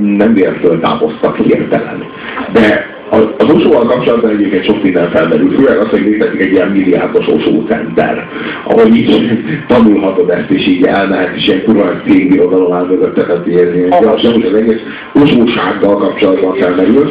nem 0.00 0.34
véletlenül 0.34 0.80
távoztak 0.80 1.36
hirtelen. 1.36 2.04
De 2.52 2.91
az 3.12 3.50
Osóval 3.54 3.86
kapcsolatban 3.86 4.30
egyébként 4.30 4.64
sok 4.64 4.82
minden 4.82 5.10
felmerül, 5.10 5.50
főleg 5.50 5.78
az, 5.78 5.88
hogy 5.88 6.00
létezik 6.00 6.40
egy 6.40 6.52
ilyen 6.52 6.68
milliárdos 6.68 7.26
Osó 7.26 7.64
center, 7.68 8.28
ahol 8.64 8.86
így 8.86 9.38
tanulhatod 9.68 10.30
ezt, 10.30 10.50
és 10.50 10.66
így 10.66 10.84
elmehet, 10.84 11.36
és 11.36 11.46
ilyen 11.46 11.64
kurva 11.64 12.00
cégbirodalom 12.06 12.72
áll 12.72 12.86
mögöttet 12.86 13.46
érni. 13.46 13.88
De 13.88 14.10
az 14.10 14.24
az 14.24 14.54
egész 14.54 14.80
Osósággal 15.14 15.96
kapcsolatban 15.96 16.54
felmerül. 16.54 17.10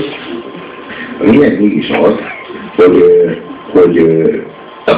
A 1.20 1.24
lényeg 1.24 1.62
mégis 1.62 1.90
az, 1.90 2.14
hogy, 2.76 3.04
hogy 3.72 4.06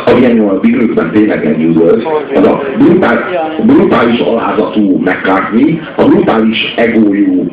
amilyen 0.06 0.40
a 0.40 0.60
Beatlesben 0.60 1.12
tényleg 1.12 1.46
enyhülött, 1.46 2.04
az 2.36 2.48
a 2.48 2.62
brutál, 2.78 3.24
brutális 3.66 4.20
alázatú 4.20 4.98
McCartney, 4.98 5.82
a 5.96 6.04
brutális 6.04 6.74
egójú 6.76 7.52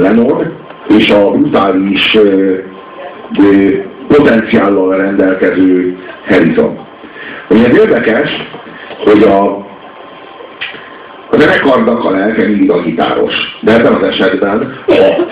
Lennon, 0.00 0.52
és 0.88 1.10
a 1.10 1.30
brutális 1.30 2.18
potenciállal 4.08 4.96
rendelkező 4.96 5.96
Harrison. 6.28 6.78
Ugye 7.50 7.68
érdekes, 7.68 8.30
hogy 8.98 9.22
a, 9.22 9.56
a 11.30 11.36
zenekarnak 11.36 12.04
a 12.04 12.10
lelke 12.10 12.46
mindig 12.46 12.70
a 12.70 12.82
gitáros. 12.82 13.34
De 13.60 13.74
ebben 13.74 13.92
az 13.92 14.02
esetben 14.02 14.74
a 14.86 15.26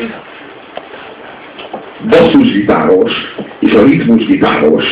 basszusgitáros 2.08 3.12
és 3.58 3.72
a 3.72 3.82
ritmusgitáros 3.82 4.84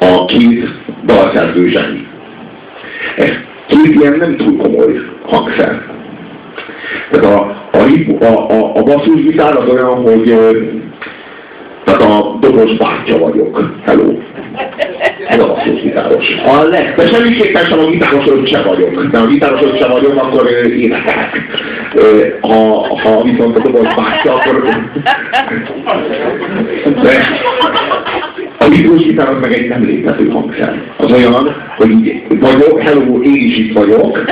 a 0.00 0.24
két 0.24 0.68
dalszerző 1.04 1.68
zseni. 1.68 2.06
Ez 3.16 3.30
két 3.66 3.94
ilyen 3.94 4.16
nem 4.16 4.36
túl 4.36 4.56
komoly 4.56 5.00
hangszer. 5.26 5.82
Tehát 7.10 7.34
a, 7.34 7.64
a, 8.20 8.52
a, 8.52 8.76
a 8.76 8.82
basszusgitár 8.82 9.56
az 9.56 9.68
olyan, 9.68 10.02
hogy 10.02 10.38
tehát 11.84 12.02
a 12.02 12.36
dobos 12.40 12.76
bátyja 12.76 13.18
vagyok. 13.18 13.70
Hello. 13.84 14.12
Ez 15.28 15.38
a 15.38 15.46
basszusgitáros. 15.46 16.26
A 16.46 16.62
leg, 16.62 16.94
de 16.96 17.06
semmiképpen 17.06 17.64
sem 17.64 17.78
a 17.78 17.86
gitáros 17.86 18.26
öccse 18.26 18.62
vagyok. 18.62 19.06
De 19.06 19.18
a 19.18 19.26
gitáros 19.26 19.62
öccse 19.62 19.86
vagyok, 19.86 20.16
akkor 20.16 20.50
énekelek. 20.76 21.40
Ha, 22.40 22.86
ha 23.02 23.22
viszont 23.22 23.56
a 23.56 23.60
dobos 23.60 23.94
bátyja, 23.94 24.34
akkor... 24.34 24.62
De 27.02 27.26
a 28.58 28.68
mikrosgitár 28.68 29.28
az 29.28 29.36
meg 29.40 29.52
egy 29.52 29.68
nem 29.68 29.84
létező 29.84 30.28
hangszer. 30.28 30.82
Az 30.96 31.12
olyan, 31.12 31.56
hogy 31.76 31.90
így 31.90 32.22
vagyok, 32.40 32.80
hello, 32.80 33.20
én 33.22 33.34
is 33.34 33.56
itt 33.56 33.72
vagyok, 33.72 34.24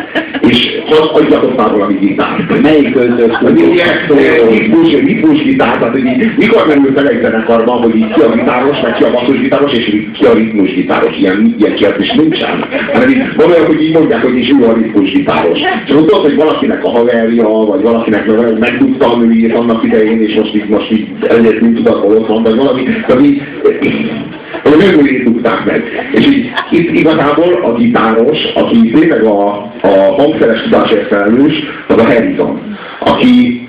és 0.49 0.81
adjatok 1.13 1.57
már 1.57 1.71
valami 1.71 1.95
gitárt. 1.95 2.63
Melyik 2.63 2.93
között? 2.93 3.33
Az 3.43 3.53
ilyen 3.61 5.05
ritmus, 5.05 5.43
gitár, 5.43 5.79
tehát 5.79 5.93
hogy 5.93 6.05
így, 6.05 6.33
mikor 6.37 6.67
merül 6.67 6.93
fel 6.95 7.09
egy 7.09 7.21
zenekarban, 7.23 7.83
hogy 7.83 7.97
így 7.97 8.13
ki 8.13 8.21
a 8.21 8.31
gitáros, 8.31 8.81
meg 8.83 8.95
ki 8.95 9.03
a 9.03 9.11
basszusgitáros, 9.11 9.73
és 9.73 10.07
ki 10.19 10.25
a 10.25 10.33
ritmus 10.35 10.75
gitáros. 10.75 11.17
Ilyen, 11.19 11.55
ilyen 11.59 11.75
kérdés 11.75 12.13
nincsen. 12.13 12.65
Hanem 12.93 13.09
így 13.09 13.23
olyan, 13.47 13.67
hogy 13.67 13.83
így 13.83 13.93
mondják, 13.93 14.23
hogy 14.23 14.39
is 14.39 14.51
ő 14.61 14.65
a 14.65 14.73
ritmus 14.73 15.13
gitáros. 15.13 15.59
És 15.87 15.95
ott 15.95 16.11
hogy 16.11 16.37
valakinek 16.37 16.85
a 16.85 16.91
haverja, 16.91 17.49
vagy 17.49 17.83
valakinek 17.83 18.59
megtudta 18.59 19.13
a 19.13 19.17
nőjét 19.17 19.55
annak 19.55 19.85
idején, 19.85 20.23
és 20.23 20.35
most 20.35 20.55
így, 20.55 20.69
most 20.69 20.91
így 20.91 21.07
ezért 21.29 21.61
nem 21.61 21.75
tudat, 21.75 22.01
hol 22.01 22.17
ott 22.17 22.27
van, 22.27 22.43
vagy 22.43 22.57
valami, 22.57 22.83
így, 23.23 23.43
hogy 24.63 24.73
a 24.73 24.77
nővérét 24.77 25.25
dugták 25.25 25.65
meg. 25.65 25.83
És 26.13 26.27
így, 26.27 26.51
itt 26.71 26.91
igazából 26.99 27.65
a 27.65 27.73
gitáros, 27.73 28.39
aki 28.55 28.91
tényleg 28.91 29.25
a, 29.25 29.49
a 29.83 29.89
hangszeres 30.17 30.63
tudásért 30.63 31.07
felelős, 31.07 31.55
az 31.89 31.97
a 31.97 32.05
Harrison, 32.05 32.77
aki, 32.99 33.69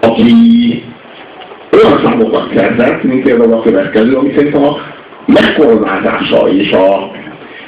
aki 0.00 0.82
olyan 1.72 2.00
számokat 2.04 2.50
szerzett, 2.56 3.02
mint 3.02 3.22
például 3.22 3.52
a 3.52 3.62
következő, 3.62 4.14
ami 4.14 4.32
szerintem 4.36 4.64
a 4.64 4.76
megkoronázása 5.26 6.48
és 6.48 6.70
a, 6.70 7.10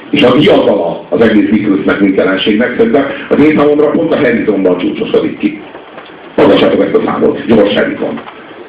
és 0.09 0.21
a 0.21 0.35
diadala 0.37 1.05
az 1.09 1.21
egész 1.21 1.49
Beatlesnek 1.49 1.99
mindenségnek, 1.99 2.75
szerintem 2.77 3.05
az 3.29 3.43
én 3.43 3.57
számomra 3.57 3.89
pont 3.89 4.13
a 4.13 4.17
Harrisonban 4.17 4.77
csúcsosodik 4.77 5.37
ki. 5.37 5.61
Hallgassátok 6.35 6.85
ezt 6.85 6.95
a 6.95 7.01
számot, 7.05 7.45
George 7.45 7.79
Harrison. 7.79 8.19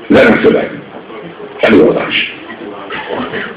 Zeneszöveg. 0.09 0.81
Előadás. 1.61 2.40
for 3.11 3.31
me. 3.33 3.50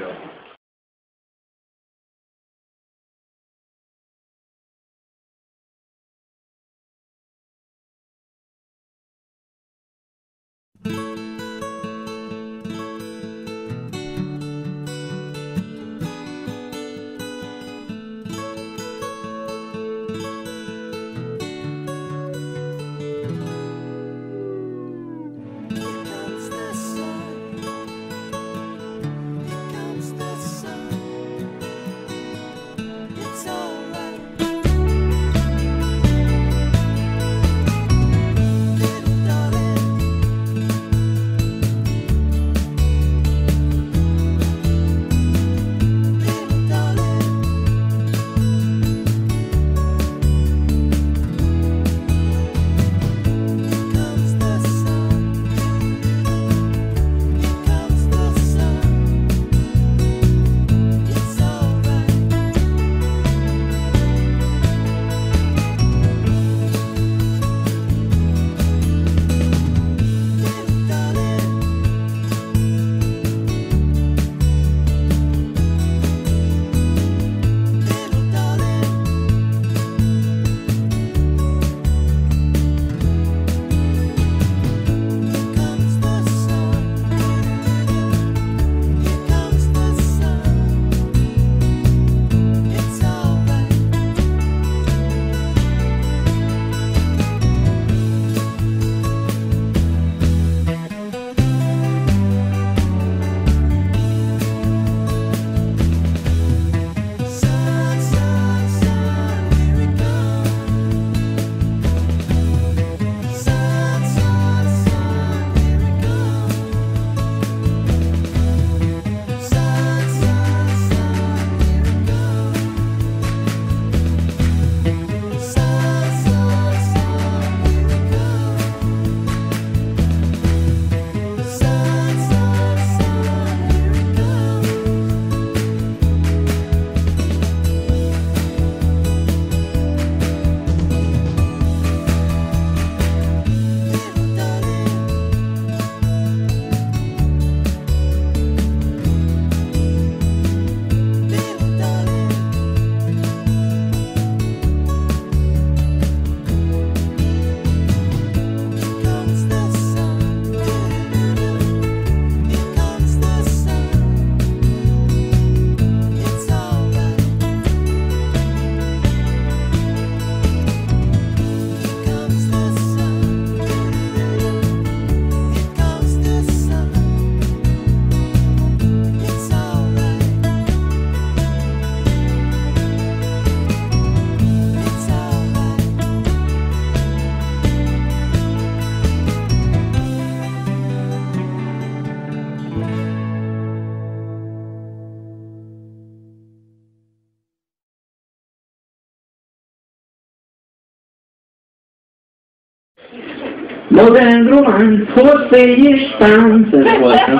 Modern 204.04 204.48
románc, 204.48 205.10
hosszégy 205.14 205.84
és 205.84 206.16
tánc, 206.18 206.70
voltam. 206.72 207.40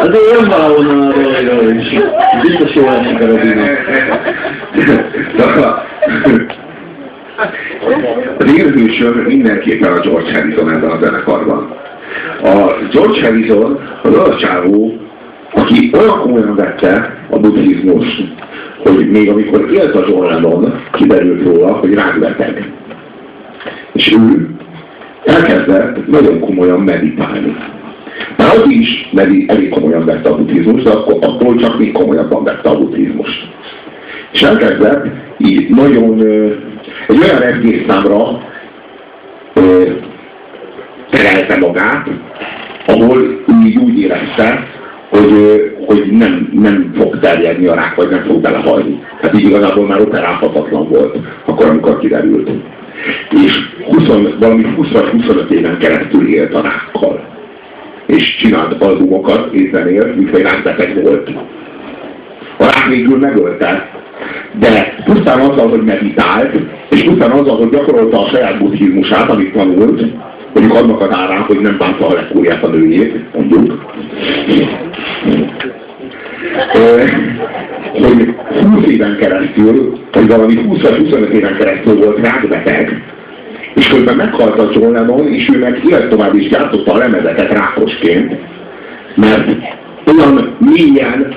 Azért 0.00 0.32
jön 0.32 0.48
valahonnan 0.48 1.00
a 1.00 1.12
Royról 1.12 1.70
is. 1.70 1.88
Biztos 2.42 2.74
jól 2.74 2.88
esik 2.88 3.20
a 3.20 3.26
Robinak. 3.26 3.78
Az 8.38 8.56
élősöm 8.56 9.12
mindenképpen 9.12 9.92
a 9.92 10.00
George 10.00 10.32
Harrison 10.32 10.70
ebben 10.70 10.90
a 10.90 10.98
zenekarban. 11.04 11.74
A 12.42 12.72
George 12.92 13.20
Harrison 13.22 13.80
az 14.02 14.18
a 14.18 14.36
csávó, 14.36 14.92
aki 15.52 15.90
olyan 15.94 16.20
komolyan 16.20 16.54
vette 16.54 17.16
a 17.30 17.38
buddhizmus, 17.38 18.22
hogy 18.78 19.10
még 19.10 19.30
amikor 19.30 19.70
élt 19.72 19.94
a 19.94 20.04
John 20.08 20.26
Lennon, 20.26 20.80
kiderült 20.92 21.42
róla, 21.44 21.72
hogy 21.72 21.94
rákbeteg. 21.94 22.72
És 23.92 24.12
ő 24.12 24.55
elkezdett 25.26 26.06
nagyon 26.06 26.40
komolyan 26.40 26.80
meditálni. 26.80 27.56
Már 28.36 28.56
az 28.56 28.64
is 28.68 29.10
elég 29.46 29.68
komolyan 29.68 30.04
vette 30.04 30.28
a 30.28 30.36
buddhizmust, 30.36 30.84
de 30.84 30.90
akkor, 30.90 31.16
akkor 31.20 31.56
csak 31.56 31.78
még 31.78 31.92
komolyabban 31.92 32.44
vette 32.44 32.68
a 32.68 32.78
buddhizmust. 32.78 33.48
És 34.32 34.42
elkezdett 34.42 35.06
így 35.38 35.68
nagyon 35.68 36.20
egy 37.08 37.18
olyan 37.22 37.42
egészszámra 37.42 38.40
terelte 41.10 41.56
magát, 41.56 42.08
ahol 42.86 43.44
így 43.64 43.76
úgy 43.76 43.98
érezte, 44.00 44.66
hogy, 45.08 45.32
hogy 45.86 46.06
nem, 46.10 46.48
nem 46.52 46.92
fog 46.98 47.18
terjedni 47.20 47.66
a 47.66 47.74
rák, 47.74 47.94
vagy 47.94 48.08
nem 48.08 48.24
fog 48.26 48.40
belehalni. 48.40 49.02
Hát 49.20 49.38
így 49.38 49.44
igazából 49.44 49.86
már 49.86 50.00
operálhatatlan 50.00 50.88
volt, 50.88 51.18
akkor, 51.44 51.66
amikor 51.66 51.98
kiderült. 51.98 52.50
És 53.44 53.58
20, 53.84 54.06
valami 54.38 54.64
20 54.64 54.90
vagy 54.90 55.08
25 55.08 55.50
éven 55.50 55.78
keresztül 55.78 56.28
élt 56.28 56.54
a 56.54 56.60
rákkal. 56.60 57.24
És 58.06 58.36
csinált 58.36 58.82
albumokat, 58.82 59.52
éppen 59.52 59.88
élt, 59.88 60.16
mint 60.16 60.30
hogy 60.30 60.42
rákbeteg 60.42 61.02
volt. 61.02 61.30
A 62.58 62.64
rák 62.64 62.86
végül 62.88 63.18
megölte, 63.18 63.90
de 64.58 64.94
pusztán 65.04 65.40
azzal, 65.40 65.68
hogy 65.68 65.82
meditált, 65.82 66.54
és 66.90 67.04
pusztán 67.04 67.30
azzal, 67.30 67.56
hogy 67.56 67.70
gyakorolta 67.70 68.24
a 68.24 68.28
saját 68.28 68.58
buddhizmusát, 68.58 69.30
amit 69.30 69.52
tanult, 69.52 70.02
mondjuk 70.54 70.74
annak 70.74 71.00
az 71.00 71.16
árán, 71.16 71.42
hogy 71.42 71.60
nem 71.60 71.76
bánta 71.78 72.06
a 72.06 72.12
legkúrját 72.12 72.62
a 72.62 72.68
nőjét, 72.68 73.34
mondjuk, 73.34 73.84
hogy 77.92 78.34
20 78.62 78.86
éven 78.86 79.16
keresztül, 79.16 79.98
vagy 80.12 80.28
valami 80.28 80.54
20 80.54 80.80
vagy 80.80 80.96
25 80.96 81.32
éven 81.32 81.56
keresztül 81.56 81.96
volt 81.96 82.18
rákbeteg, 82.18 83.02
és 83.74 83.88
közben 83.88 84.16
meghalt 84.16 84.58
a 84.58 84.70
John 84.72 84.92
Lennon, 84.92 85.26
és 85.26 85.48
ő 85.54 85.58
meg 85.58 85.80
élt 85.90 86.08
tovább 86.08 86.34
is 86.34 86.48
gyártotta 86.48 86.92
a 86.92 86.98
lemezeket 86.98 87.52
rákosként, 87.52 88.36
mert 89.14 89.50
olyan 90.06 90.56
mélyen 90.58 91.34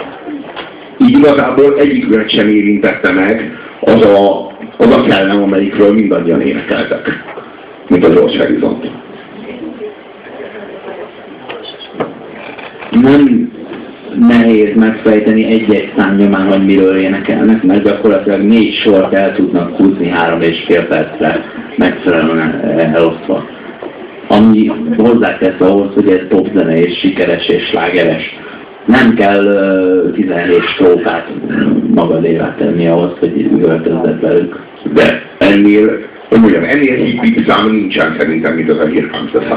így 0.98 1.18
igazából 1.18 1.80
egyiküket 1.80 2.30
sem 2.30 2.48
érintette 2.48 3.12
meg 3.12 3.58
az 3.80 4.06
a, 4.06 4.48
az 4.78 4.96
a 4.96 5.02
kellem, 5.02 5.42
amelyikről 5.42 5.94
mindannyian 5.94 6.42
énekeltek, 6.42 7.24
mint 7.88 8.06
a 8.06 8.10
George 8.10 8.38
Harrison. 8.38 8.80
Nem 12.92 13.49
nehéz 14.50 14.76
megfejteni 14.76 15.44
egy-egy 15.46 15.94
számnyomán, 15.98 16.48
hogy 16.48 16.66
miről 16.66 16.98
énekelnek, 16.98 17.64
mert 17.64 17.84
gyakorlatilag 17.84 18.42
négy 18.42 18.74
sort 18.74 19.14
el 19.14 19.34
tudnak 19.34 19.76
húzni 19.76 20.08
három 20.10 20.42
és 20.42 20.64
fél 20.68 20.88
percre 20.88 21.46
megfelelően 21.78 22.62
elosztva. 22.96 23.46
Ami 24.28 24.72
hozzátesz 24.98 25.60
ahhoz, 25.60 25.94
hogy 25.94 26.08
ez 26.08 26.28
popzene 26.30 26.80
és 26.80 27.00
sikeres 27.00 27.48
és 27.48 27.64
slágeres 27.64 28.38
nem 28.86 29.14
kell 29.14 29.46
uh, 29.46 30.14
17 30.14 30.62
strófát 30.62 31.28
magadévá 31.94 32.56
tenni 32.58 32.88
ahhoz, 32.88 33.12
hogy 33.20 33.42
üvöltözzed 33.42 34.22
velük. 34.22 34.60
De 34.94 35.22
ennél, 35.38 36.09
hogy 36.30 36.40
mondjam, 36.40 36.64
ennél 36.64 36.96
hippi 36.96 37.44
szám 37.48 37.70
nincsen 37.72 38.16
szerintem, 38.20 38.54
mint 38.54 38.70
az 38.70 38.78
a 38.78 38.86
the 38.86 39.06
Sun. 39.32 39.48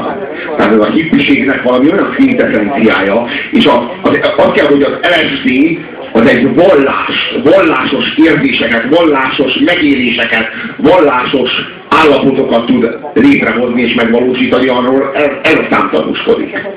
Tehát 0.57 0.73
ez 0.73 0.79
a 0.79 0.91
hippiségnek 0.91 1.63
valami 1.63 1.91
olyan 1.91 2.11
fintesenciája, 2.11 3.25
és 3.51 3.65
a, 3.65 3.91
az, 4.01 4.19
az 4.37 4.51
kell, 4.53 4.65
hogy 4.65 4.81
az 4.81 4.97
LSD 5.01 5.77
az 6.11 6.27
egy 6.27 6.55
vallás, 6.55 7.35
vallásos 7.43 8.05
érzéseket, 8.15 8.95
vallásos 8.95 9.53
megéléseket, 9.65 10.47
vallásos 10.77 11.51
állapotokat 11.89 12.65
tud 12.65 12.97
létrehozni 13.13 13.81
és 13.81 13.93
megvalósítani, 13.93 14.67
arról 14.67 15.11
ez, 15.13 15.29
ez 15.41 15.59
szám 15.69 15.89
tanúskodik. 15.91 16.67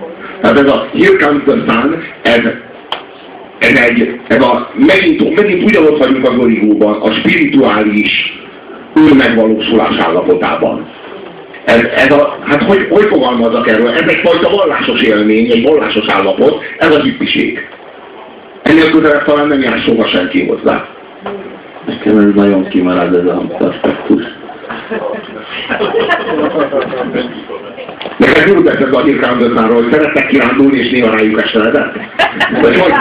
Tehát 0.41 0.59
ez 0.59 0.67
a 0.67 0.89
Here 0.93 1.27
Comes 1.27 1.43
the 1.45 1.73
Sun, 1.73 2.03
ez, 2.23 2.41
ez 3.59 3.79
egy, 3.89 4.21
ez 4.29 4.43
a, 4.43 4.71
megint, 4.75 5.41
megint 5.41 5.63
ugyanott 5.63 5.99
vagyunk 5.99 6.29
az 6.29 6.39
origóban, 6.39 7.01
a 7.01 7.13
spirituális 7.13 8.45
önmegvalósulás 8.97 9.99
állapotában. 9.99 10.89
Ez, 11.65 11.83
ez 11.97 12.13
a, 12.13 12.39
hát 12.45 12.63
hogy, 12.63 12.87
hogy 12.91 13.05
fogalmazzak 13.05 13.69
erről? 13.69 13.89
Ez 13.89 14.09
egyfajta 14.09 14.57
vallásos 14.57 15.01
élmény, 15.01 15.51
egy 15.51 15.63
vallásos 15.63 16.07
állapot, 16.09 16.63
ez 16.79 16.95
a 16.95 17.03
hippiség. 17.03 17.69
Ennél 18.63 18.91
közelebb 18.91 19.25
talán 19.25 19.47
nem 19.47 19.61
jár 19.61 19.79
soha 19.79 20.07
senki 20.07 20.47
hozzá. 20.47 20.89
Nekem 21.87 22.19
ez 22.19 22.35
nagyon 22.35 22.69
kimarad 22.69 23.15
ez 23.15 23.25
a 23.25 23.43
aspektus. 23.59 24.23
Neked 28.16 28.49
jól 28.49 28.62
tetszett 28.62 28.94
a 28.94 29.03
hírkándoznáról, 29.03 29.83
hogy 29.83 29.92
szerettek 29.92 30.27
kirándulni 30.27 30.79
és 30.79 30.90
néha 30.90 31.16
rájuk 31.16 31.42
esteledett? 31.42 31.94
Vagy 32.61 32.79
hogy? 32.79 32.92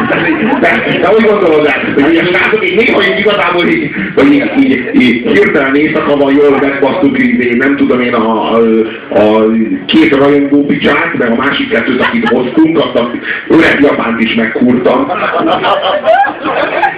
De, 0.60 1.00
de 1.02 1.10
úgy 1.18 1.26
gondolod 1.26 1.66
el, 1.66 1.94
hogy 1.94 2.14
ilyen 2.14 2.26
srácok 2.26 2.70
így 2.70 2.76
néha 2.76 3.04
így 3.04 3.20
igazából 3.20 3.68
így, 3.68 3.92
vagy 4.16 4.34
így, 4.34 4.52
így, 4.60 5.02
így 5.02 5.32
hirtelen 5.32 5.76
éjszaka 5.76 6.16
van 6.16 6.34
jól 6.34 6.60
megbasztuk, 6.62 7.24
így 7.24 7.58
nem 7.58 7.76
tudom 7.76 8.02
én 8.02 8.14
a, 8.14 8.54
a, 8.54 8.60
a 9.10 9.52
két 9.86 10.16
rajongó 10.16 10.66
picsát, 10.66 11.14
meg 11.18 11.32
a 11.32 11.36
másik 11.36 11.70
kettőt, 11.70 12.02
akit 12.02 12.30
hoztunk, 12.30 12.78
azt 12.78 12.96
a 12.96 13.12
öreg 13.48 13.80
japánt 13.82 14.22
is 14.22 14.34
megkurtam. 14.34 15.12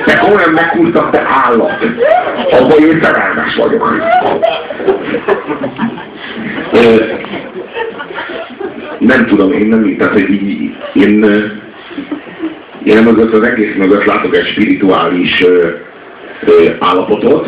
De 0.08 0.17
komolyan 0.17 0.50
megkurtam, 0.50 1.12
te 1.12 1.24
állat. 1.46 1.86
Abban 2.52 2.78
én 2.80 3.00
szerelmes 3.02 3.56
vagyok. 3.56 3.96
nem 9.00 9.26
tudom, 9.26 9.52
én 9.52 9.67
nem, 9.67 9.96
tehát 9.98 10.13
hogy 10.13 10.30
így, 10.30 10.76
én, 10.93 11.26
én 12.84 13.04
mögött 13.04 13.34
az 13.34 13.41
egész 13.43 13.76
mögött 13.76 14.06
látok 14.06 14.36
egy 14.36 14.48
spirituális 14.48 15.41
ö, 15.41 15.67
ö, 16.46 16.70
állapotot, 16.80 17.48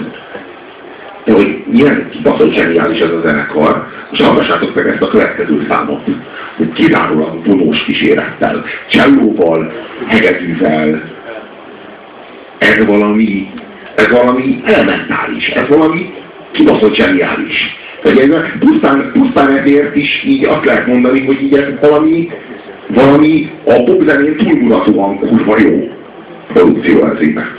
de 1.25 1.33
hogy 1.33 1.63
milyen 1.65 2.09
kibaszott 2.09 2.53
zseniális 2.53 2.99
ez 2.99 3.11
a 3.11 3.21
zenekar, 3.27 3.87
és 4.11 4.21
hallgassátok 4.21 4.75
meg 4.75 4.87
ezt 4.87 5.01
a 5.01 5.07
következő 5.07 5.65
számot, 5.69 6.01
kizárólag 6.73 7.45
vonós 7.45 7.83
kísérettel, 7.83 8.65
csellóval, 8.89 9.71
hegedűvel, 10.07 11.17
ez 12.59 12.85
valami, 12.85 13.49
ez 13.95 14.07
valami 14.07 14.61
elementális, 14.65 15.47
ez 15.47 15.67
valami 15.67 16.13
kibaszott 16.51 16.95
zseniális. 16.95 17.77
Hogy 18.01 18.17
pusztán, 18.59 19.11
pusztán 19.13 19.57
ezért 19.57 19.95
is 19.95 20.23
így 20.27 20.45
azt 20.45 20.65
lehet 20.65 20.87
mondani, 20.87 21.25
hogy 21.25 21.41
így 21.41 21.53
ez 21.53 21.89
valami, 21.89 22.29
valami 22.87 23.51
a 23.65 23.83
popzenén 23.83 24.37
túlmutatóan 24.37 25.19
kurva 25.19 25.59
jó 25.59 25.87
produkció 26.53 27.05
ez 27.05 27.21
így. 27.21 27.58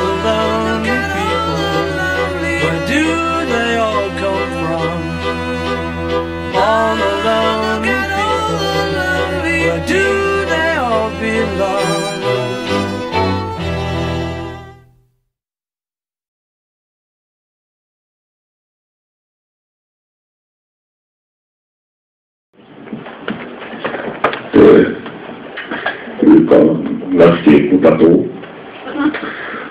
nagy 27.51 27.59
képmutató, 27.59 28.27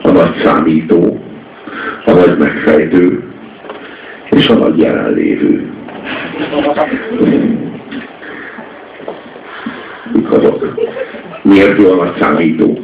a 0.03 0.11
nagy 0.11 0.43
számító, 0.45 1.20
a 2.05 2.11
nagy 2.11 2.39
megfejtő 2.39 3.22
és 4.31 4.49
a 4.49 4.55
nagy 4.55 4.78
jelenlévő. 4.78 5.72
Ők 10.16 10.33
azok. 10.33 10.74
Miért 11.43 11.78
ő 11.78 11.91
a 11.91 12.05
nagy 12.05 12.16
számító? 12.20 12.78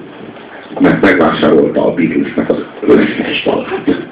Mert 0.81 1.03
megvásárolta 1.03 1.87
a 1.87 1.95
Beatlesnek 1.95 2.51
az 2.51 2.65
összes 2.87 3.43
dalát. 3.45 4.07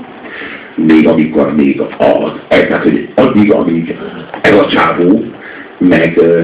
Még 0.75 1.09
amikor 1.09 1.55
még 1.55 1.81
az, 1.99 2.33
tehát 2.49 2.83
hogy 2.83 3.09
addig, 3.15 3.53
amíg 3.53 3.97
ez 4.41 4.59
a 4.59 4.67
csávó, 4.67 5.25
meg 5.79 6.17
ö, 6.17 6.43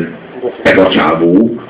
ez 0.63 0.79
a 0.79 0.89
csávó, 0.89 1.61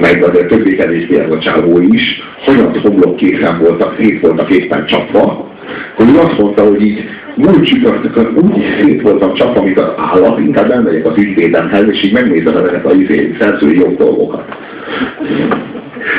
meg 0.00 0.22
azért 0.22 1.32
a 1.32 1.38
csávó 1.38 1.80
is, 1.80 2.22
olyan 2.48 2.80
homlok 2.82 3.16
készen 3.16 3.58
voltak, 3.58 3.96
szét 3.98 4.20
voltak 4.20 4.50
éppen 4.50 4.86
csapva, 4.86 5.50
hogy 5.94 6.06
ő 6.14 6.18
azt 6.18 6.38
mondta, 6.38 6.62
hogy 6.64 6.82
így 6.82 7.04
múlt 7.34 7.64
csütörtökön 7.64 8.36
úgy 8.36 8.64
szét 8.80 9.02
voltam 9.02 9.34
csapva, 9.34 9.62
mint 9.62 9.78
az 9.78 9.92
állat, 9.96 10.38
inkább 10.38 10.70
elmegyek 10.70 11.06
az 11.06 11.18
ügyvédemhez, 11.18 11.88
és 11.88 12.04
így 12.04 12.12
megnézem 12.12 12.56
ezeket 12.56 12.86
a 12.86 12.94
izé, 12.94 13.36
szerzői 13.40 13.78
jobb 13.78 13.96
dolgokat. 13.96 14.44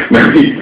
Mert 0.09 0.37
így, 0.37 0.55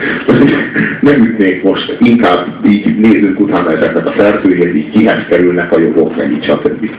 nem 1.02 1.24
ütnék 1.24 1.64
most, 1.64 1.98
inkább 2.00 2.48
így 2.66 3.00
nézzünk 3.00 3.40
utána 3.40 3.72
ezeknek 3.72 4.06
a 4.06 4.14
szerzőjét, 4.18 4.76
így 4.76 4.90
kihez 4.90 5.26
kerülnek 5.30 5.72
a 5.72 5.80
jogok, 5.80 6.16
meg 6.16 6.32
így 6.32 6.44
stb. 6.44 6.90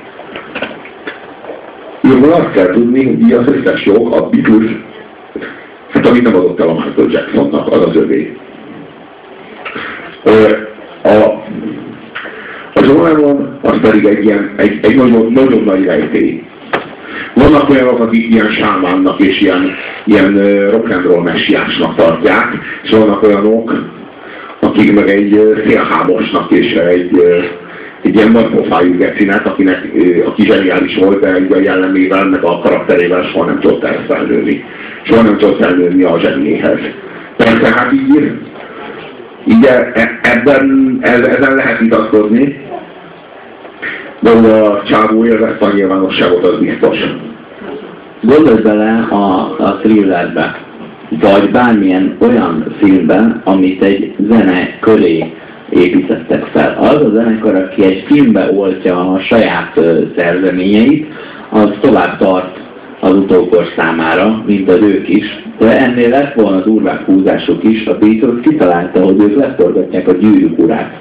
Jobban 2.03 2.31
azt 2.31 2.53
kell 2.53 2.73
tudni, 2.73 3.05
hogy 3.05 3.33
az 3.33 3.47
összes 3.47 3.85
jog, 3.85 4.13
a 4.13 4.29
Beatles, 4.29 4.71
hát 5.93 6.07
amit 6.07 6.23
nem 6.23 6.35
adott 6.35 6.61
el 6.61 6.69
a 6.69 6.73
Michael 6.73 7.11
Jacksonnak, 7.11 7.73
az 7.73 7.87
az 7.87 7.97
övé. 7.97 8.37
A, 11.03 11.09
a 12.75 12.81
John 12.83 13.03
Lennon 13.03 13.59
az 13.63 13.79
pedig 13.81 14.05
egy, 14.05 14.25
ilyen, 14.25 14.55
egy, 14.57 14.79
egy 14.83 14.97
nagyon, 14.97 15.33
nagyon 15.33 15.63
nagy 15.63 15.85
rejtély. 15.85 16.43
Vannak 17.35 17.71
olyanok, 17.71 18.01
akik 18.01 18.31
ilyen 18.31 18.51
sámánnak 18.51 19.21
és 19.21 19.41
ilyen, 19.41 19.71
ilyen 20.05 20.37
ö, 20.37 20.71
rock 20.71 20.91
and 20.91 21.05
roll 21.05 21.23
messiásnak 21.23 21.97
tartják, 21.97 22.59
és 22.83 22.91
vannak 22.91 23.23
olyanok, 23.23 23.75
akik 24.61 24.93
meg 24.93 25.09
egy 25.09 25.41
szélhámosnak 25.67 26.51
és 26.51 26.73
egy, 26.73 27.23
egy 28.03 28.15
ilyen 28.15 28.31
nagy 28.31 28.51
pofájú 28.51 28.97
gecinek, 28.97 29.47
akinek, 29.47 29.91
aki 30.27 30.43
zseniális 30.43 30.97
volt, 30.97 31.21
de 31.21 31.57
a 31.57 31.61
jellemével, 31.61 32.25
meg 32.25 32.45
a 32.45 32.59
karakterével 32.59 33.23
soha 33.23 33.45
nem 33.45 33.61
tudott 33.61 33.87
felnőni. 34.07 34.65
Soha 35.03 35.23
nem 35.23 35.37
tudott 35.37 35.63
felnőni 35.63 36.03
a 36.03 36.21
zseniéhez. 36.21 36.81
Persze, 37.37 37.73
hát 37.75 37.93
így, 37.93 38.33
így 39.45 39.65
e- 39.65 39.91
e- 39.95 40.21
ebben, 40.23 40.99
e- 41.01 41.37
ezen 41.37 41.55
lehet 41.55 41.79
vitatkozni, 41.79 42.61
de 44.21 44.31
a 44.31 44.83
csávó 44.83 45.25
élvezte 45.25 45.65
a 45.65 45.73
nyilvánosságot, 45.73 46.45
az 46.47 46.59
biztos. 46.59 46.99
Gondolj 48.21 48.63
bele 48.63 49.07
a, 49.11 49.57
a 49.59 49.79
thrillerbe, 49.83 50.61
vagy 51.21 51.51
bármilyen 51.51 52.17
olyan 52.21 52.75
filmben, 52.79 53.41
amit 53.45 53.83
egy 53.83 54.15
zene 54.29 54.79
köré 54.81 55.33
építettek 55.73 56.45
fel. 56.45 56.77
Az 56.81 56.95
a 56.95 57.11
zenekar, 57.15 57.55
aki 57.55 57.85
egy 57.85 58.05
filmbe 58.07 58.51
oltja 58.53 59.13
a 59.13 59.21
saját 59.21 59.81
szerzeményeit, 60.17 61.07
az 61.51 61.71
tovább 61.81 62.19
tart 62.19 62.61
az 63.01 63.13
utókor 63.13 63.65
számára, 63.77 64.43
mint 64.47 64.71
az 64.71 64.81
ők 64.81 65.09
is. 65.09 65.45
De 65.59 65.79
ennél 65.79 66.09
lett 66.09 66.35
volna 66.35 66.57
az 66.57 66.67
urvák 66.67 67.05
húzások 67.05 67.65
is, 67.65 67.87
a 67.87 67.99
Beatles 67.99 68.41
kitalálta, 68.43 69.05
hogy 69.05 69.21
ők 69.23 69.37
leforgatják 69.37 70.09
a 70.09 70.13
gyűrűk 70.13 70.59
urát. 70.59 71.01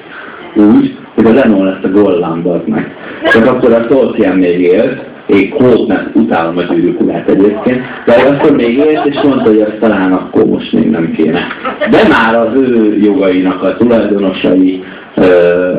Úgy, 0.55 0.95
hogy 1.15 1.25
a 1.25 1.33
Lennon 1.33 1.65
lesz 1.65 1.83
a 1.83 1.89
Golland 1.89 2.67
meg. 2.67 2.95
Csak 3.23 3.45
akkor 3.45 3.73
a 3.73 3.87
Tolkien 3.87 4.37
még 4.37 4.59
élt, 4.59 5.10
én 5.31 5.49
Kótnak 5.49 6.09
utálom 6.13 6.57
a 6.57 6.61
gyűrűk 6.61 7.01
urát 7.01 7.29
egyébként, 7.29 7.81
de 8.05 8.13
akkor 8.13 8.55
még 8.55 8.77
élt, 8.77 9.05
és 9.05 9.21
mondta, 9.23 9.49
hogy 9.49 9.61
azt 9.61 9.79
talán 9.79 10.13
akkor 10.13 10.45
most 10.45 10.73
még 10.73 10.89
nem 10.89 11.11
kéne. 11.11 11.47
De 11.89 12.07
már 12.09 12.35
az 12.35 12.55
ő 12.55 12.97
jogainak 12.97 13.63
a 13.63 13.77
tulajdonosai, 13.77 14.83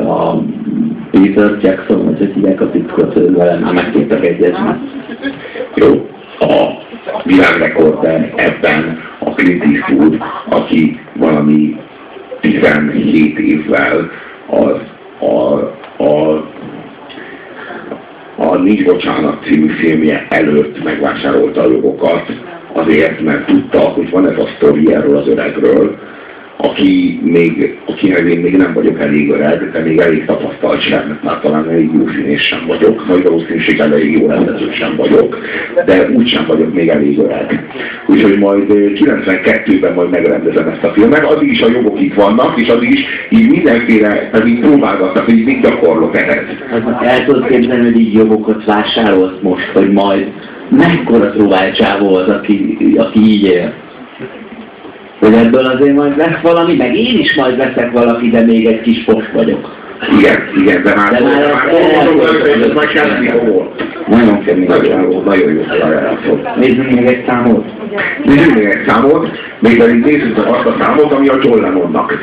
a 0.07 0.35
Peter 1.11 1.57
Jackson, 1.61 2.05
vagy 2.05 2.17
hogy 2.17 2.31
hívják 2.33 2.61
a 2.61 2.69
titkot, 2.69 3.13
vele 3.13 3.59
már 3.59 3.73
meg 3.73 3.91
tudtak 3.91 4.25
egyezni. 4.25 4.79
Jó, 5.75 6.09
a 6.39 6.83
világrekorder 7.23 8.33
ebben 8.35 8.99
a 9.19 9.29
Clint 9.29 9.63
Eastwood, 9.63 10.17
aki 10.49 10.99
valami 11.15 11.75
17 12.41 13.39
évvel 13.39 14.09
az 14.47 14.79
a, 15.19 15.53
a, 16.03 16.43
a 18.53 18.57
Nincs 18.57 18.83
Bocsánat 18.83 19.43
című 19.43 19.67
filmje 19.67 20.27
előtt 20.29 20.83
megvásárolta 20.83 21.61
a 21.61 21.71
jogokat, 21.71 22.25
azért, 22.73 23.21
mert 23.21 23.45
tudta, 23.45 23.79
hogy 23.79 24.09
van 24.09 24.29
ez 24.29 24.37
a 24.37 24.49
sztori 24.55 24.93
erről 24.93 25.17
az 25.17 25.27
öregről, 25.27 25.97
aki 26.63 27.19
még, 27.23 27.77
akinek 27.85 28.19
én 28.19 28.39
még 28.39 28.55
nem 28.55 28.73
vagyok 28.73 28.99
elég 28.99 29.29
öreg, 29.29 29.71
de 29.71 29.79
még 29.79 29.99
elég 29.99 30.25
tapasztalt 30.25 30.81
sem, 30.81 31.07
mert 31.07 31.23
már 31.23 31.39
talán 31.39 31.69
elég 31.69 31.89
jó 31.93 32.07
színész 32.07 32.41
sem 32.41 32.65
vagyok, 32.67 33.07
nagy 33.07 33.23
valószínűség 33.23 33.79
elég 33.79 34.11
jó 34.11 34.27
rendező 34.27 34.71
sem 34.71 34.95
vagyok, 34.95 35.37
de 35.85 36.09
úgy 36.09 36.27
sem 36.27 36.45
vagyok 36.47 36.73
még 36.73 36.87
elég 36.87 37.19
öreg. 37.19 37.67
Úgyhogy 38.07 38.37
majd 38.37 38.69
eh, 38.69 38.77
92-ben 38.77 39.93
majd 39.93 40.09
megrendezem 40.09 40.67
ezt 40.67 40.83
a 40.83 40.93
filmet, 40.93 41.23
addig 41.23 41.51
is 41.51 41.61
a 41.61 41.69
jogok 41.69 42.01
itt 42.01 42.13
vannak, 42.13 42.61
és 42.61 42.67
addig 42.67 42.89
is 42.89 43.05
így 43.29 43.49
mindenféle, 43.49 44.29
tehát 44.31 44.47
így 44.47 44.59
próbálgatnak, 44.59 45.25
hogy 45.25 45.43
mit 45.43 45.61
gyakorlok 45.61 46.17
ehhez. 46.17 46.45
Hát 46.69 47.03
el 47.03 47.25
tudod 47.25 47.47
képzelni, 47.47 47.83
hogy 47.83 47.99
így 47.99 48.13
jogokat 48.13 48.65
vásárolsz 48.65 49.39
most, 49.41 49.69
hogy 49.73 49.91
majd 49.91 50.31
mekkora 50.69 51.29
próbálcsávó 51.29 52.15
az, 52.15 52.27
aki, 52.27 52.77
aki 52.97 53.19
így 53.19 53.43
él. 53.43 53.73
Hogy 55.23 55.33
ebből 55.33 55.65
azért 55.65 55.95
majd 55.95 56.17
lesz 56.17 56.41
valami, 56.41 56.75
meg 56.75 56.95
én 56.95 57.19
is 57.19 57.35
majd 57.35 57.57
veszek 57.57 57.91
valaki, 57.91 58.29
de 58.29 58.41
még 58.41 58.65
egy 58.65 58.81
kis 58.81 59.03
pos 59.03 59.23
vagyok. 59.33 59.81
Igen, 60.19 60.37
igen, 60.57 60.83
de 60.83 60.95
már, 60.95 61.11
De 61.11 61.19
már 61.19 61.53
már 61.53 61.67
ez- 61.67 62.73
majd 62.73 62.87
kezdni 62.87 63.27
fogol. 63.29 63.71
Nagyon 64.07 64.43
kemény. 64.43 64.67
Nagyon 64.67 65.01
jó, 65.01 65.21
nagyon 65.21 65.53
jó 65.53 65.61
felajánlatot. 65.61 66.55
Nézzünk 66.55 66.91
még 66.91 67.05
egy 67.05 67.23
számot. 67.27 67.65
Nézzük 68.23 68.55
még 68.55 68.65
egy 68.65 68.87
számot, 68.87 69.27
még 69.59 69.77
pedig 69.77 70.03
nézzük 70.03 70.37
meg 70.37 70.45
azt 70.47 70.65
a 70.65 70.75
számot, 70.79 71.11
ami 71.11 71.27
a 71.27 71.37
John 71.41 71.61
Lennonnak 71.61 72.13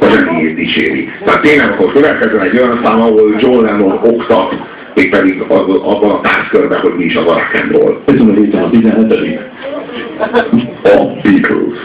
a 0.00 0.04
zenéjét 0.04 0.54
dicséri. 0.54 1.08
Tehát 1.24 1.40
tényleg 1.40 1.70
akkor 1.70 1.92
következzen 1.92 2.40
egy 2.40 2.58
olyan 2.58 2.80
szám, 2.84 3.00
ahol 3.00 3.34
John 3.38 3.64
Lennon 3.64 4.00
oktat, 4.02 4.54
mégpedig 4.94 5.40
abban 5.48 6.10
a 6.10 6.20
társkörben, 6.20 6.80
hogy 6.80 6.94
mi 6.96 7.04
is 7.04 7.14
az 7.14 7.26
a 7.26 7.32
rock 7.32 7.60
and 7.62 7.72
roll. 7.72 8.00
Ez 8.04 8.20
a 8.20 8.70
17 8.70 9.38
A 10.82 10.98
Beatles. 11.22 11.78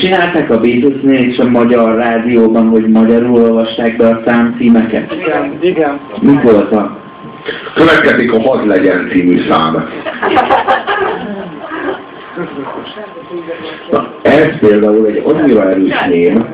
Megcsinálták 0.00 0.50
a 0.50 0.60
Beatlesnél 0.60 1.28
és 1.28 1.38
a 1.38 1.48
magyar 1.48 1.96
rádióban, 1.96 2.68
hogy 2.68 2.88
magyarul 2.88 3.42
olvasták 3.42 3.96
be 3.96 4.08
a 4.08 4.22
számcímeket? 4.26 5.12
Igen, 5.12 5.58
igen. 5.60 6.00
Mik 6.20 6.42
voltak? 6.42 6.96
Következik 7.74 8.32
a 8.32 8.40
Hadd 8.40 8.66
legyen 8.66 9.08
című 9.12 9.40
szám. 9.48 9.88
Na, 13.90 14.14
ez 14.22 14.58
például 14.60 15.06
egy 15.06 15.22
annyira 15.24 15.70
erős 15.70 16.04
ném, 16.08 16.46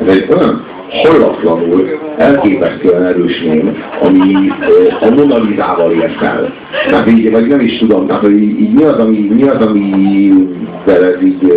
ez 0.00 0.08
egy 0.08 0.26
olyan 0.30 0.64
hallatlanul, 0.90 1.88
elképesztően 2.18 3.04
erős 3.04 3.40
ném, 3.40 3.82
ami 4.02 4.50
a 5.00 5.10
Mona 5.10 5.38
Lisa-val 5.38 5.92
ért 5.92 6.22
el. 6.22 6.52
Tehát 6.88 7.10
így, 7.10 7.30
vagy 7.30 7.46
nem 7.46 7.60
is 7.60 7.78
tudom, 7.78 8.06
tehát 8.06 8.22
hogy 8.22 8.42
így, 8.42 8.60
így 8.60 8.72
mi 8.72 8.82
az, 8.82 8.98
ami, 8.98 9.18
mi 9.18 9.42
az, 9.42 9.66
ami 9.66 10.32
veled 10.84 11.22
így, 11.22 11.52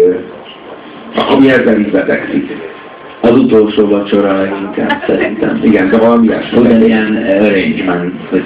ami 1.16 1.50
ezzel 1.50 1.80
így 1.80 1.92
betegszik. 1.92 2.52
Az 3.22 3.32
utolsó 3.32 3.88
vacsora 3.88 4.38
leginkább 4.38 5.04
szerintem. 5.08 5.60
Igen, 5.64 5.90
de 5.90 5.98
valami 5.98 6.28
ilyesmi. 6.28 6.60
Ugyanilyen 6.60 7.26
arrangement, 7.40 8.14
hogy 8.30 8.44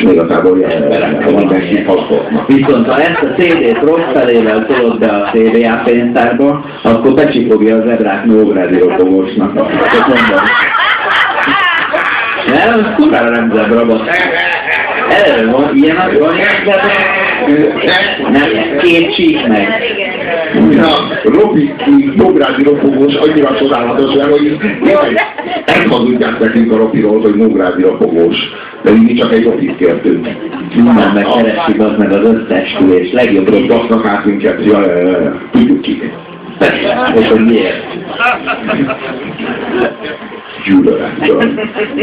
Igazából 0.00 0.58
ilyen 0.58 0.82
emberek 0.82 1.34
mindenki 1.34 1.82
haladhatnak. 1.82 2.46
Viszont 2.46 2.86
ha 2.86 3.00
ezt 3.00 3.22
a 3.22 3.40
CD-t 3.40 3.78
rossz 3.82 4.12
felével 4.12 4.66
tolod 4.66 4.98
be 4.98 5.06
a 5.06 5.30
CBA 5.32 5.82
pénztárba, 5.84 6.64
akkor 6.82 7.14
becsipogja 7.14 7.76
az 7.76 7.88
ebrák 7.88 8.24
Nógrádi 8.24 8.78
ropogósnak. 8.78 9.54
Csak 9.90 10.06
mondom. 10.06 10.44
Nem, 12.46 12.78
ez 12.78 12.94
kurvára 12.96 13.30
nem 13.30 13.52
zebra, 13.54 13.86
basz. 13.86 14.00
Eleve 15.08 15.50
van, 15.50 15.70
ilyen 15.74 15.96
az 15.96 16.18
van, 16.18 16.34
ilyen 16.36 16.48
zebra. 16.64 16.92
Nem, 18.30 18.76
két 18.82 19.14
csík 19.14 19.46
meg. 19.46 19.68
Ja, 20.54 21.20
Robi, 21.24 21.74
Nógrádi 22.16 22.62
ropogós 22.62 23.14
annyira 23.14 23.56
csodálatos, 23.56 24.14
mert 24.14 24.30
hogy 24.30 24.58
tényleg 24.82 25.20
ezt 25.64 25.86
hazudják 25.86 26.38
nekünk 26.38 26.72
a 26.72 26.76
Robiról, 26.76 27.20
hogy 27.20 27.34
Nógrádi 27.34 27.82
ropogós. 27.82 28.36
De 28.82 28.90
mi 28.90 29.14
csak 29.14 29.32
egy 29.32 29.44
Robit 29.44 29.76
kértünk. 29.76 30.28
Minden 30.74 31.12
megkeressük 31.14 31.80
az 31.80 31.96
meg 31.98 32.12
az 32.12 32.28
összeesküvés 32.28 33.12
legjobb 33.12 33.48
robi. 33.48 33.66
basznak 33.66 34.06
át 34.06 34.24
minket, 34.24 34.64
ja, 34.64 34.80
tudjuk 35.50 35.80
ki. 35.80 36.12
És 37.14 37.26
hogy 37.28 37.44
miért? 37.44 37.82
Gyűlölettől. 40.64 41.42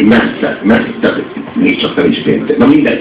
Messze, 0.01 0.59
messze, 0.64 1.24
még 1.53 1.82
csak 1.82 1.95
nem 1.95 2.09
is 2.09 2.22
péntek. 2.22 2.57
Na 2.57 2.66
mindegy. 2.66 2.99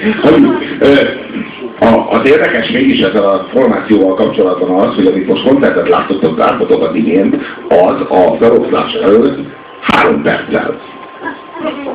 A, 1.80 2.10
az 2.10 2.30
érdekes 2.30 2.70
mégis 2.70 3.00
ezzel 3.00 3.24
a 3.24 3.46
formációval 3.52 4.14
kapcsolatban 4.14 4.88
az, 4.88 4.94
hogy 4.94 5.06
amit 5.06 5.26
most 5.26 5.42
koncertet 5.42 5.88
láttatok, 5.88 6.38
láttatok 6.38 6.82
az 6.82 6.94
imént, 6.94 7.36
az 7.68 8.00
a 8.08 8.36
feloszlás 8.40 8.92
előtt 8.92 9.38
három 9.80 10.22
perccel. 10.22 10.80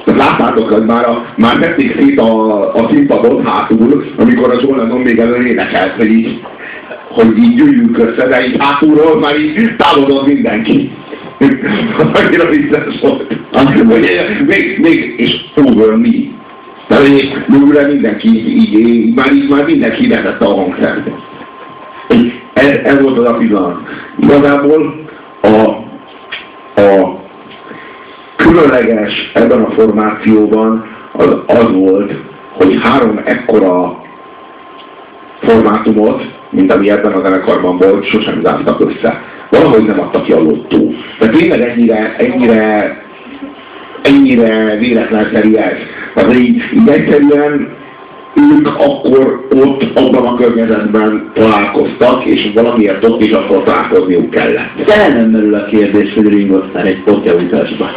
Láttátok, 0.06 0.70
hogy 0.70 0.86
már, 0.86 1.10
a, 1.10 1.26
már 1.36 1.58
tették 1.58 2.00
szét 2.00 2.20
a, 2.20 2.74
a 2.74 2.90
színpadot 2.90 3.48
hátul, 3.48 4.06
amikor 4.18 4.52
a 4.52 4.60
John 4.62 4.78
Lennon 4.78 5.02
még 5.02 5.20
elő 5.20 5.46
énekelt, 5.46 5.96
hogy 5.96 6.12
így, 6.12 6.42
hogy 7.10 7.38
így 7.38 7.56
gyűjjünk 7.56 7.98
össze, 7.98 8.28
de 8.28 8.46
így 8.46 8.56
hátulról 8.60 9.20
már 9.20 9.40
így 9.40 9.76
távolod 9.76 10.28
mindenki. 10.28 10.92
Annyira 12.14 12.50
vicces 12.50 13.00
volt. 13.02 13.36
Még, 14.46 14.80
még, 14.80 15.14
és 15.18 15.46
over 15.56 15.96
me. 15.96 16.10
Tehát 16.88 17.48
mögüle 17.48 17.88
mindenki 17.88 18.28
így, 18.28 18.74
így, 18.74 19.14
már, 19.14 19.32
így, 19.34 19.50
már 19.50 19.66
mindenki 19.66 20.08
vetette 20.08 20.46
a 20.46 20.56
hangszert. 20.56 21.10
Ez, 22.54 22.80
ez 22.84 23.02
volt 23.02 23.18
az 23.18 23.26
a 23.26 23.34
pillanat. 23.34 23.78
Igazából 24.22 25.06
a, 25.42 25.70
a 26.82 27.20
különleges 28.36 29.32
ebben 29.34 29.62
a 29.64 29.72
formációban 29.72 30.86
az, 31.12 31.38
az 31.48 31.72
volt, 31.72 32.14
hogy 32.52 32.80
három 32.84 33.22
ekkora 33.26 34.04
formátumot, 35.42 36.24
mint 36.50 36.74
ami 36.74 36.90
ebben 36.90 37.12
a 37.12 37.22
zenekarban 37.22 37.78
volt, 37.78 38.06
sosem 38.06 38.42
zártak 38.44 38.80
össze. 38.80 39.24
Valahogy 39.50 39.86
nem 39.86 40.00
adta 40.00 40.22
ki 40.22 40.32
a 40.32 40.40
lottó. 40.40 40.94
Tehát 41.20 41.36
tényleg 41.36 41.62
ennyire, 41.62 42.16
ennyire, 42.18 42.98
ennyire 44.02 44.76
véletlenszerű 44.78 45.56
ez. 45.56 45.78
Tehát 46.14 46.34
így, 46.34 46.62
így 46.74 46.90
egyszerűen 46.90 47.76
ők 48.36 48.68
akkor 48.68 49.46
ott, 49.50 49.84
abban 49.94 50.26
a 50.26 50.36
környezetben 50.36 51.32
találkoztak, 51.34 52.26
és 52.26 52.52
valamiért 52.54 53.06
ott 53.06 53.22
is 53.22 53.32
akkor 53.32 53.64
találkozniuk 53.64 54.30
kellett. 54.30 54.70
De 54.86 55.08
nem 55.14 55.30
merül 55.30 55.56
a 55.56 55.66
kérdés, 55.66 56.14
hogy 56.14 56.28
Ringo 56.28 56.62
Starr 56.70 56.86
egy 56.86 57.04
potyautasba. 57.04 57.90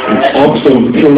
Abszolút, 0.46 1.12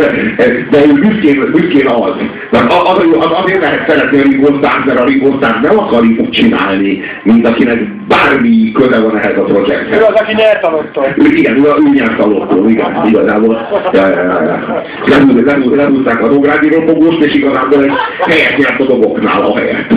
de 0.71 0.87
ő 0.87 0.93
büszkén, 0.93 1.51
büszkén 1.53 1.87
az. 1.87 2.13
Mert 2.51 2.73
az, 2.73 2.99
az, 2.99 3.05
az 3.19 3.31
azért 3.45 3.61
lehet 3.61 3.89
szeretni 3.89 4.19
a 4.19 4.23
Ringo 4.23 4.47
Starr, 4.47 4.85
mert 4.87 5.01
a 5.01 5.05
Ringo 5.05 5.33
Starr 5.37 5.61
nem 5.63 5.79
akar 5.79 6.03
úgy 6.03 6.31
csinálni, 6.31 7.01
mint 7.23 7.47
akinek 7.47 7.79
bármi 8.09 8.73
köze 8.73 9.01
van 9.01 9.19
ehhez 9.19 9.37
a 9.39 9.41
Ő 9.49 9.53
projekthez. 9.53 10.03
az, 10.03 10.21
aki 10.21 10.35
nyert 10.35 10.65
a 10.65 10.71
lottól. 10.71 11.05
Ő, 11.17 11.37
igen, 11.37 11.57
ő, 11.57 11.61
ő 11.61 11.91
nyert 11.95 12.21
a 12.21 12.27
lottó, 12.27 12.69
igen, 12.69 13.03
igazából. 13.07 13.69
Ja, 13.93 14.09
ja, 14.09 14.23
ja, 14.23 14.43
ja. 14.43 14.83
Lerúz- 15.07 15.45
lerúz- 15.45 15.77
Lerúzták 15.77 16.23
a 16.23 16.29
Dográdi 16.29 16.69
ropogóst, 16.69 17.21
és 17.23 17.35
igazából 17.35 17.83
egy 17.85 17.93
helyet 18.19 18.57
nyert 18.59 18.81
a 18.81 18.85
doboknál 19.11 19.43
a 19.43 19.57
helyet. 19.57 19.95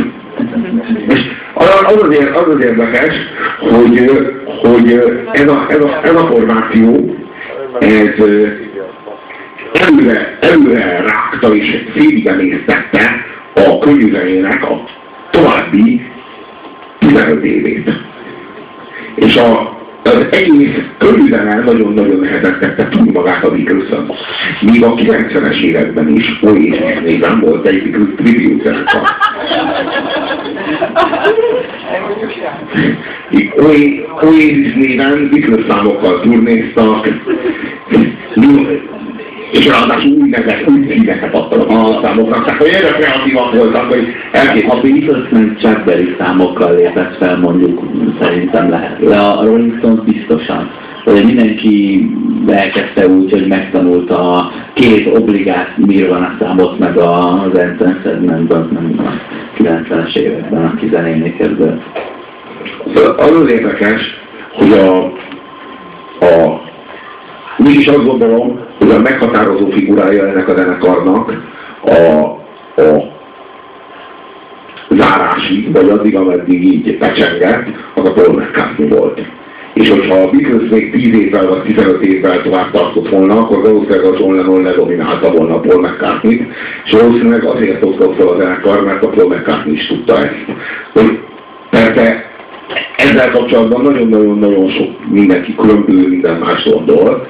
És 1.08 1.20
az 1.54 1.84
az 1.86 2.02
azért, 2.04 2.36
az 2.36 2.48
az 2.56 2.64
érdekes, 2.64 3.16
hogy, 3.60 4.12
hogy 4.46 4.92
ez, 5.32 5.48
a, 5.48 5.66
ez, 5.70 5.80
a, 5.80 6.00
ez 6.04 6.16
a 6.16 6.28
formáció, 6.28 7.16
ez 7.80 8.26
előre, 9.74 10.38
előre 10.42 11.04
rágta 11.06 11.56
és 11.56 11.84
szédigemésztette 11.96 13.26
a 13.54 13.80
könyvzenének 13.80 14.64
a 14.64 14.84
további 15.32 16.02
15 17.00 17.44
évét. 17.44 17.90
És 19.16 19.36
a, 19.36 19.78
az 20.04 20.26
egész 20.32 20.76
körülzene 20.98 21.56
nagyon-nagyon 21.56 22.20
nehezen 22.20 22.58
tette 22.60 22.88
túl 22.88 23.12
magát 23.12 23.44
a 23.44 23.52
Beatles-en. 23.52 24.12
Míg 24.62 24.84
a 24.84 24.94
90-es 24.94 25.62
években 25.62 26.08
is 26.08 26.40
Oasis 26.42 27.00
néven 27.04 27.40
volt 27.40 27.68
egy 27.68 27.84
Beatles 27.84 28.16
tribute 28.16 28.84
Oasis 34.22 34.74
néven 34.74 35.30
Beatles 35.30 35.66
számokkal 35.68 36.20
turnéztak, 36.22 37.08
és 39.54 39.68
ráadásul 39.68 40.12
új 40.12 40.30
nevet, 40.30 40.70
új 40.70 40.88
színeket 40.90 41.36
adtak 41.36 41.70
a 41.70 42.00
számoknak, 42.04 42.46
tehát 42.46 42.60
hogy 42.60 42.70
erre 42.70 42.92
kreatívak 42.92 43.56
voltak, 43.56 43.92
hogy 43.92 44.08
elkép 44.32 44.70
A 44.70 44.80
Beatles 44.82 45.30
Chuck 45.58 45.84
Berry 45.86 46.16
számokkal 46.20 46.76
lépett 46.76 47.18
fel, 47.18 47.38
mondjuk 47.38 47.82
szerintem 48.22 48.70
lehet. 48.70 49.06
De 49.06 49.18
a 49.18 49.44
Rolling 49.44 49.78
Stones 49.78 50.04
biztosan. 50.04 50.72
Hogy 51.04 51.26
mindenki 51.26 52.08
elkezdte 52.48 53.08
úgy, 53.08 53.32
hogy 53.32 53.48
megtanulta 53.48 54.32
a 54.32 54.52
két 54.74 55.18
obligát 55.18 55.78
Nirvana 55.78 56.36
számot, 56.40 56.80
meg 56.80 56.98
az 56.98 57.58
Enter 57.58 58.00
Segmentben, 58.04 58.70
nem 58.72 59.06
a 59.06 59.62
90-es 59.62 60.16
években, 60.16 60.66
aki 60.66 60.88
zenénék 60.92 61.38
kezdett. 61.38 61.82
Az 63.18 63.32
az 63.42 63.52
érdekes, 63.52 64.02
hogy 64.54 64.72
a, 64.72 65.04
a 66.26 66.62
mégis 67.58 67.88
azt 67.88 68.06
gondolom, 68.06 68.60
a 68.92 69.00
meghatározó 69.00 69.70
figurája 69.70 70.28
ennek 70.28 70.48
a 70.48 70.56
zenekarnak 70.56 71.34
a, 71.86 71.92
a 72.82 73.12
zárásig, 74.90 75.72
vagy 75.72 75.90
addig, 75.90 76.16
ameddig 76.16 76.64
így 76.64 76.98
becsengett, 76.98 77.68
az 77.94 78.06
a 78.06 78.14
Paul 78.14 78.34
McCartney 78.34 78.88
volt. 78.88 79.22
És 79.74 79.90
hogyha 79.90 80.16
a 80.16 80.30
Beatles 80.30 80.70
még 80.70 80.92
10 80.92 81.14
évvel 81.14 81.48
vagy 81.48 81.62
15 81.62 82.02
évvel 82.02 82.42
tovább 82.42 82.72
tartott 82.72 83.10
volna, 83.10 83.40
akkor 83.40 83.62
valószínűleg 83.62 84.04
a 84.04 84.16
John 84.20 84.36
Lennon 84.36 84.62
ledominálta 84.62 85.32
volna 85.32 85.56
a 85.56 85.60
Paul 85.60 85.82
McCartney-t, 85.82 86.52
és 86.86 86.92
valószínűleg 86.92 87.44
azért 87.44 87.84
osztott 87.84 88.16
fel 88.16 88.28
a 88.28 88.38
zenekar, 88.38 88.84
mert 88.84 89.04
a 89.04 89.08
Paul 89.08 89.36
McCartney 89.36 89.74
is 89.74 89.88
tudta 89.88 90.18
ezt. 90.18 90.46
Hogy 90.94 91.20
persze 91.70 92.32
ezzel 92.98 93.32
kapcsolatban 93.32 93.82
nagyon-nagyon-nagyon 93.82 94.70
sok 94.70 95.10
mindenki 95.10 95.56
különböző 95.56 96.08
minden 96.08 96.36
más 96.36 96.64
gondol. 96.64 97.28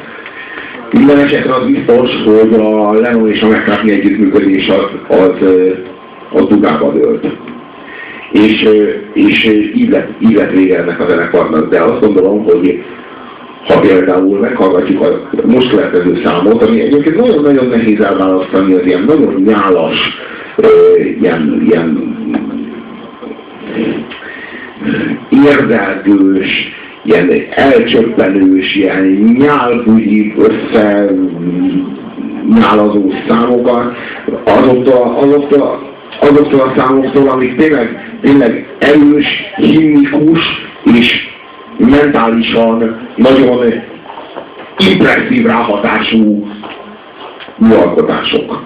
Minden 0.93 1.19
esetre 1.19 1.53
az 1.53 1.65
biztos, 1.65 2.09
hogy 2.25 2.53
a 2.53 2.93
Lennon 2.93 3.29
és 3.29 3.41
a 3.41 3.47
McCartney 3.47 3.91
együttműködés 3.91 4.69
az, 4.69 5.17
az, 5.17 5.35
az 6.31 6.47
dugába 6.47 6.91
dőlt. 6.91 7.27
És, 8.31 8.67
és 9.13 9.45
így, 9.75 9.89
lett, 9.89 10.09
így 10.19 10.33
lett 10.33 10.51
vége 10.51 10.77
ennek 10.77 10.99
a 10.99 11.07
zenekarnak, 11.09 11.69
de 11.69 11.81
azt 11.81 11.99
gondolom, 11.99 12.43
hogy 12.43 12.83
ha 13.67 13.79
például 13.79 14.39
meghallgatjuk 14.39 15.01
a 15.01 15.31
most 15.45 15.69
következő 15.69 16.21
számot, 16.23 16.63
ami 16.63 16.81
egyébként 16.81 17.17
nagyon-nagyon 17.17 17.67
nehéz 17.67 17.99
elválasztani, 17.99 18.73
az 18.73 18.85
ilyen 18.85 19.03
nagyon 19.03 19.43
nyálas, 19.45 19.97
ilyen, 21.19 21.63
ilyen 21.69 22.15
érdelgős, 25.29 26.81
ilyen 27.03 27.31
elcsöppenős, 27.49 28.75
ilyen 28.75 29.05
nyálbugyi 29.37 30.33
össze 30.37 31.09
nyálazó 32.55 33.11
számokat, 33.27 33.95
azoktól, 34.43 35.17
azoktól, 35.21 35.91
azoktól 36.19 36.59
a 36.59 36.73
számoktól, 36.75 37.29
amik 37.29 37.55
tényleg, 37.55 38.17
tényleg 38.21 38.67
erős, 38.79 39.25
himnikus 39.55 40.39
és 40.83 41.31
mentálisan 41.77 43.07
nagyon 43.15 43.73
impresszív 44.77 45.45
ráhatású 45.45 46.47
műalkotások. 47.57 48.63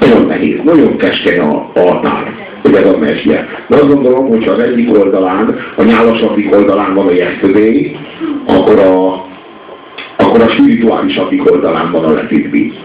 Nagyon 0.00 0.26
nehéz, 0.26 0.60
nagyon 0.64 0.96
keskeny 0.96 1.38
a, 1.38 1.70
a 1.74 2.00
tár, 2.00 2.43
hogy 2.64 2.74
ez 2.74 2.92
a 2.92 2.98
mesje. 2.98 3.48
De 3.68 3.76
azt 3.76 3.88
gondolom, 3.88 4.28
hogy 4.28 4.44
ha 4.44 4.52
az 4.52 4.58
egyik 4.58 4.98
oldalán, 4.98 5.56
a 5.76 5.82
nyálasabbik 5.82 6.52
oldalán 6.52 6.94
van 6.94 7.06
a 7.06 7.12
yesterday, 7.12 7.96
akkor 8.46 8.78
a, 8.78 9.24
akkor 10.16 10.42
a 10.42 10.48
spirituálisabbik 10.48 11.50
oldalán 11.50 11.90
van 11.90 12.04
a 12.04 12.12
Let 12.12 12.30
It 12.30 12.50
Be. 12.50 12.78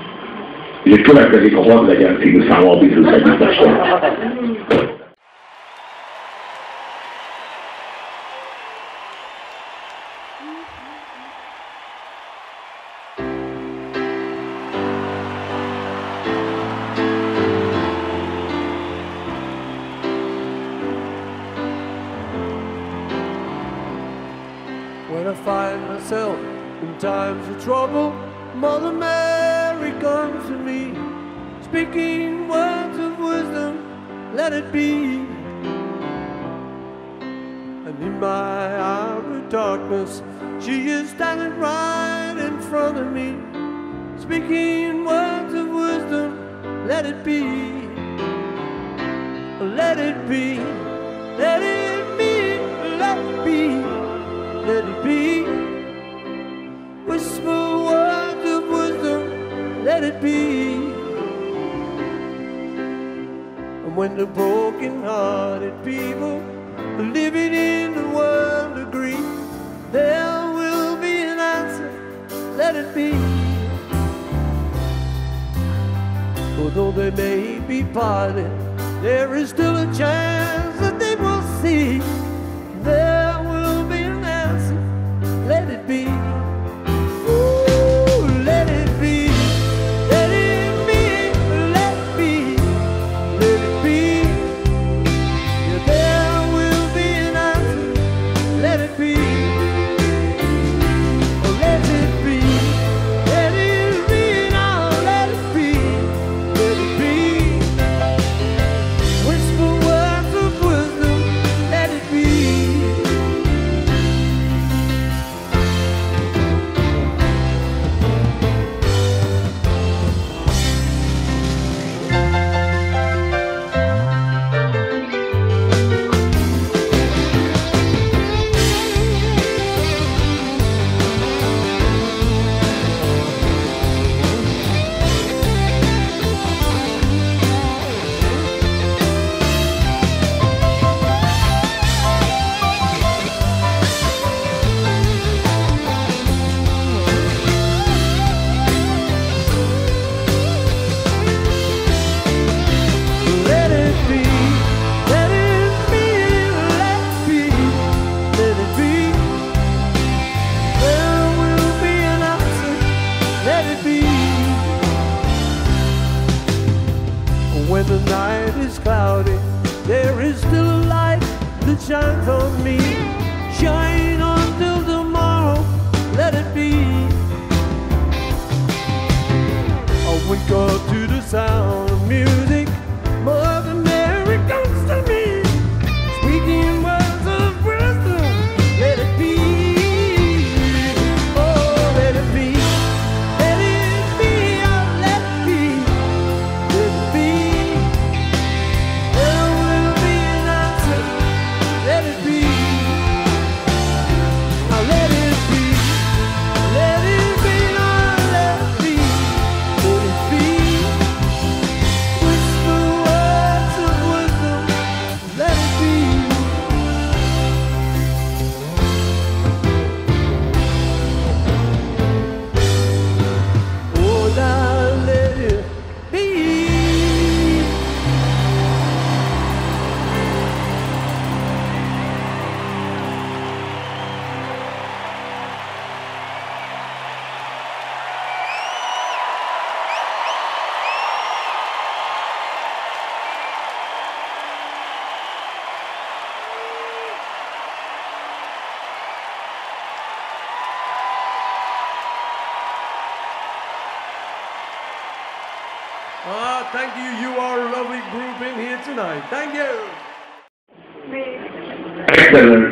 És 0.84 1.02
következik 1.02 1.58
a 1.58 1.62
Hadd 1.62 1.88
legyen 1.88 2.18
című 2.22 2.48
száma 2.50 2.72
a 2.72 2.78
Beatles 2.78 3.14
együttestől. 3.14 3.78
Trouble, 27.70 28.10
Mother 28.56 28.92
Mary 28.92 29.92
comes 30.02 30.44
to 30.48 30.58
me, 30.58 30.92
speaking 31.62 32.48
words 32.48 32.98
of 32.98 33.20
wisdom, 33.20 34.34
let 34.34 34.54
it 34.54 34.72
be. 34.72 35.20
And 37.86 37.96
in 38.02 38.20
my 38.20 38.76
hour 38.76 39.22
of 39.38 39.50
darkness, 39.50 40.24
she 40.60 40.90
is 40.90 41.12
standing 41.12 41.60
right 41.60 42.38
in 42.40 42.60
front 42.60 42.98
of 42.98 43.14
me, 43.14 43.38
speaking 44.20 45.06
words 45.06 45.54
of 45.54 45.68
wisdom, 45.68 46.88
let 46.88 47.06
it 47.06 47.24
be. 47.24 47.44
Let 49.78 50.00
it 50.00 50.28
be, 50.28 50.58
let 51.38 51.62
it 51.62 52.18
be, 52.18 52.58
let 52.98 53.20
it 53.20 53.46
be 53.46 54.00
let 54.66 54.86
it 54.86 55.04
be. 55.04 55.49
Let 60.00 60.16
it 60.16 60.22
be. 60.22 60.76
And 63.84 63.98
when 63.98 64.16
the 64.16 64.26
broken-hearted 64.26 65.84
people 65.84 66.42
living 66.98 67.54
in 67.54 67.96
the 67.96 68.08
world 68.08 68.78
agree, 68.78 69.22
there 69.92 70.54
will 70.54 70.96
be 71.02 71.24
an 71.24 71.40
answer, 71.40 71.92
let 72.56 72.78
it 72.78 72.96
be. 72.96 73.12
Although 76.64 76.92
they 76.92 77.12
may 77.12 77.60
be 77.60 77.84
parted, 77.84 78.52
there 79.02 79.36
is 79.36 79.50
still 79.50 79.76
a 79.76 79.86
chance 79.94 80.80
that 80.80 80.98
they 80.98 81.16
will 81.16 81.42
see. 81.62 82.19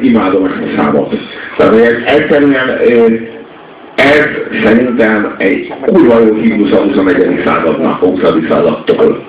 Imádom 0.07 0.45
ezt 0.45 0.55
a 0.55 0.81
számot. 0.81 1.15
Tehát, 1.57 1.73
hogy 1.73 1.81
ez 1.81 1.95
egyszerűen 2.05 2.79
ez 3.95 4.27
szerintem 4.63 5.35
egy 5.37 5.73
kurva 5.81 6.19
jó 6.19 6.33
himnusz 6.33 6.71
a 6.71 6.81
21. 6.81 7.41
századnak, 7.45 8.01
a 8.01 8.05
20. 8.05 8.21
századtól. 8.49 9.23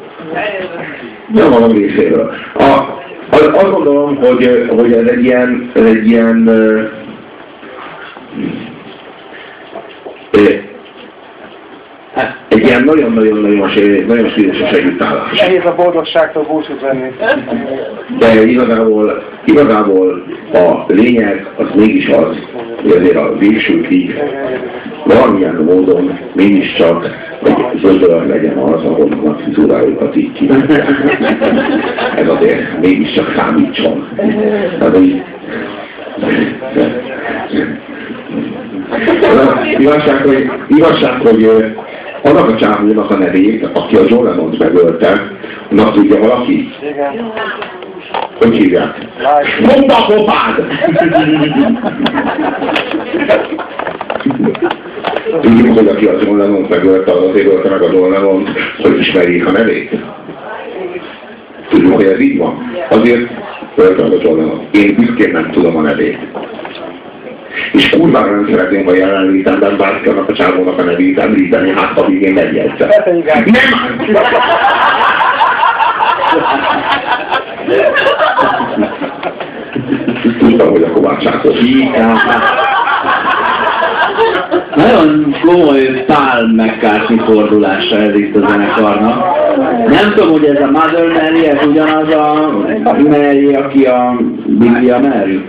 Nem 1.35 1.51
valami 1.51 1.79
részéről. 1.79 2.33
A, 2.55 2.99
az, 3.31 3.51
azt 3.53 3.70
gondolom, 3.72 4.16
hogy, 4.16 4.66
hogy 4.76 4.93
ez 4.93 5.11
egy 5.11 5.24
ilyen, 5.24 5.70
egy 5.74 6.07
ilyen 6.07 6.51
ö, 12.19 12.23
Egy 12.49 12.66
ilyen 12.66 12.85
nagyon-nagyon-nagyon 12.85 13.71
nagyon 14.07 14.29
stílusos 14.29 14.71
együttállás. 14.71 15.41
Nehéz 15.41 15.64
a 15.64 15.75
boldogságtól 15.75 16.43
búcsút 16.43 16.81
venni. 16.81 17.09
De 18.19 18.43
igazából, 18.45 19.23
igazából 19.45 20.23
a 20.53 20.85
lényeg 20.87 21.47
az 21.57 21.66
mégis 21.75 22.09
az, 22.09 22.37
hogy 22.83 22.91
azért 22.91 23.16
a 23.16 23.37
végsőkig 23.39 24.23
valamilyen 25.05 25.55
módon 25.55 26.19
mégiscsak 26.35 27.11
egy 27.43 27.81
zöldör 27.83 28.27
legyen 28.27 28.57
az, 28.57 28.85
ahol 28.85 29.09
a 29.25 29.33
frizúrájukat 29.43 30.16
így 30.16 30.33
kivágják. 30.33 30.87
Ez 32.16 32.29
azért 32.29 32.81
mégiscsak 32.81 33.35
számítson. 33.37 34.09
Tehát, 34.79 34.97
hogy 34.97 35.23
igazság, 39.79 40.23
hogy, 40.23 40.51
igazság, 40.69 41.21
hogy 41.21 41.75
annak 42.29 42.49
a 42.49 42.57
csávónak 42.57 43.11
a 43.11 43.16
nevét, 43.16 43.68
aki 43.72 43.97
a 43.97 44.03
John 44.07 44.24
Lennont 44.24 44.59
megölte, 44.59 45.37
annak 45.70 45.95
tudja 45.95 46.18
valaki? 46.18 46.70
Igen. 46.83 47.33
Hogy 48.39 48.57
hívják? 48.57 49.07
Mondd 49.61 49.91
a 49.91 50.05
kopád! 50.05 50.66
Tudjuk, 55.41 55.76
hogy 55.76 55.89
aki 55.89 56.07
a 56.07 56.18
John 56.20 56.39
Lennont 56.39 56.68
megölte, 56.68 57.12
az 57.12 57.22
azért 57.22 57.47
ölte 57.47 57.68
meg 57.68 57.83
a 57.83 57.93
John 57.93 58.12
Lennont, 58.12 58.49
hogy 58.83 58.99
ismerjék 58.99 59.47
a 59.47 59.51
nevét. 59.51 59.99
Tudjuk, 61.68 61.95
hogy 61.95 62.05
ez 62.05 62.20
így 62.20 62.39
van. 62.39 62.72
Azért 62.89 63.31
ölte 63.74 64.03
meg 64.03 64.12
a 64.12 64.22
John 64.22 64.39
Lennont. 64.39 64.76
Én 64.76 64.95
büszkén 64.95 65.31
nem 65.33 65.51
tudom 65.51 65.76
a 65.76 65.81
nevét. 65.81 66.18
És 67.73 67.89
kurvára 67.89 68.31
nem 68.31 68.49
szeretném 68.51 68.89
a 68.89 68.95
jelenlétemben 68.95 69.77
bárki 69.77 70.09
annak 70.09 70.29
a 70.29 70.33
csávónak 70.35 70.79
a 70.79 70.83
nevét 70.83 71.19
említeni, 71.19 71.71
hát 71.71 71.99
ha 71.99 72.07
én 72.07 72.33
megjegyzem. 72.33 72.89
Nem! 73.45 73.67
Tudtam, 80.39 80.71
hogy 80.71 80.83
a 80.83 80.91
Kovács 80.91 81.23
Sándor. 81.23 81.55
Nagyon 84.77 85.37
komoly 85.45 86.05
Paul 86.07 86.53
McCartney 86.57 87.19
fordulása 87.19 87.97
ez 87.97 88.15
itt 88.15 88.37
a 88.37 88.49
zenekarnak. 88.49 89.37
Nem 89.89 90.13
tudom, 90.15 90.31
hogy 90.31 90.45
ez 90.45 90.63
a 90.63 90.71
Mother 90.71 91.07
Mary, 91.07 91.47
ez 91.47 91.67
ugyanaz 91.67 92.15
a 92.15 92.51
Mary, 93.09 93.55
aki 93.55 93.85
a 93.85 94.21
Biblia 94.47 94.99
Mary. 94.99 95.45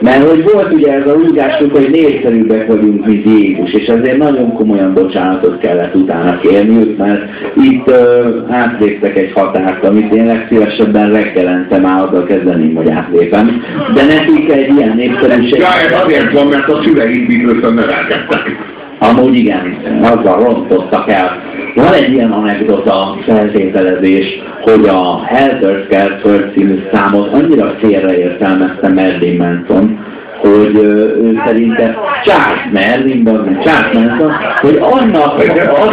Mert 0.00 0.28
hogy 0.28 0.42
volt 0.52 0.72
ugye 0.72 0.92
ez 0.92 1.06
a 1.06 1.12
rúgásuk, 1.12 1.76
hogy 1.76 1.90
népszerűbbek 1.90 2.66
vagyunk, 2.66 3.06
mint 3.06 3.24
Jézus, 3.24 3.72
és 3.72 3.86
ezért 3.86 4.16
nagyon 4.16 4.54
komolyan 4.54 4.94
bocsánatot 4.94 5.58
kellett 5.58 5.94
utána 5.94 6.38
kérniük, 6.38 6.96
mert 6.96 7.22
itt 7.56 7.88
ö, 7.88 8.28
átléptek 8.48 9.16
egy 9.16 9.32
határt, 9.34 9.84
amit 9.84 10.14
én 10.14 10.26
legszívesebben 10.26 11.12
reggelente 11.12 11.78
már 11.78 12.02
azzal 12.02 12.24
kezdeném, 12.24 12.74
hogy 12.74 12.90
átlépem. 12.90 13.62
De 13.94 14.04
nekik 14.04 14.52
egy 14.52 14.76
ilyen 14.76 14.96
népszerűség... 14.96 15.58
Ja, 15.58 15.66
ez 15.66 16.02
azért 16.04 16.32
van, 16.32 16.46
mert 16.46 16.68
a 16.68 16.82
szüleik 16.82 17.26
Beatlesön 17.26 17.74
nevelkedtek. 17.74 18.78
Amúgy 19.02 19.34
igen, 19.34 19.76
azzal 20.02 20.42
rontottak 20.42 21.10
el. 21.10 21.42
Van 21.74 21.92
egy 21.92 22.12
ilyen 22.12 22.30
anekdota 22.30 23.18
feltételezés, 23.26 24.26
hogy 24.60 24.86
a 24.86 25.24
Helter 25.24 25.84
Skelter 25.84 26.50
című 26.54 26.82
számot 26.92 27.32
annyira 27.32 27.74
félreértelmezte 27.78 28.88
Marilyn 28.88 29.36
Manson, 29.36 30.09
hogy 30.40 30.74
ő 30.74 31.40
szerinte 31.46 31.96
Charles 32.24 32.68
Merlin, 32.72 33.24
vagy 33.24 33.58
Charles 33.64 33.92
Manson, 33.92 34.32
hogy 34.60 34.76
annak, 34.80 35.42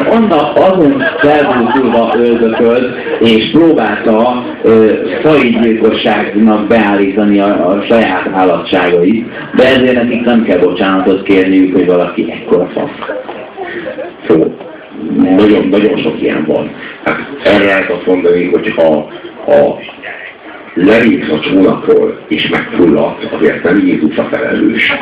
annak 0.10 0.58
azon 0.58 1.04
felbúsulva 1.18 2.14
öldökölt, 2.18 2.96
és 3.20 3.52
próbálta 3.52 4.44
ö, 4.64 4.94
fajgyilkosságnak 5.22 6.68
beállítani 6.68 7.40
a, 7.40 7.70
a 7.70 7.82
saját 7.90 8.30
állatságait, 8.34 9.26
de 9.56 9.64
ezért 9.64 9.94
nekik 9.94 10.26
nem 10.26 10.44
kell 10.44 10.60
bocsánatot 10.60 11.24
kérniük, 11.24 11.76
hogy 11.76 11.86
valaki 11.86 12.32
ekkora 12.32 12.68
fasz. 12.74 13.16
Szó. 14.28 14.56
Nagyon, 15.38 15.68
nagyon 15.68 15.98
sok 15.98 16.22
ilyen 16.22 16.44
van. 16.48 16.72
Hát 17.04 17.18
erre 17.44 17.66
lehet 17.66 17.92
azt 17.92 18.06
mondani, 18.06 18.50
hogy 18.52 18.74
ha 18.76 19.08
a 19.48 19.78
lelépsz 20.78 21.30
a 21.30 21.40
csónakról 21.40 22.20
és 22.28 22.50
megfulladsz, 22.50 23.32
azért 23.32 23.64
nem 23.64 23.86
Jézus 23.86 24.18
a 24.18 24.24
felelős. 24.24 24.94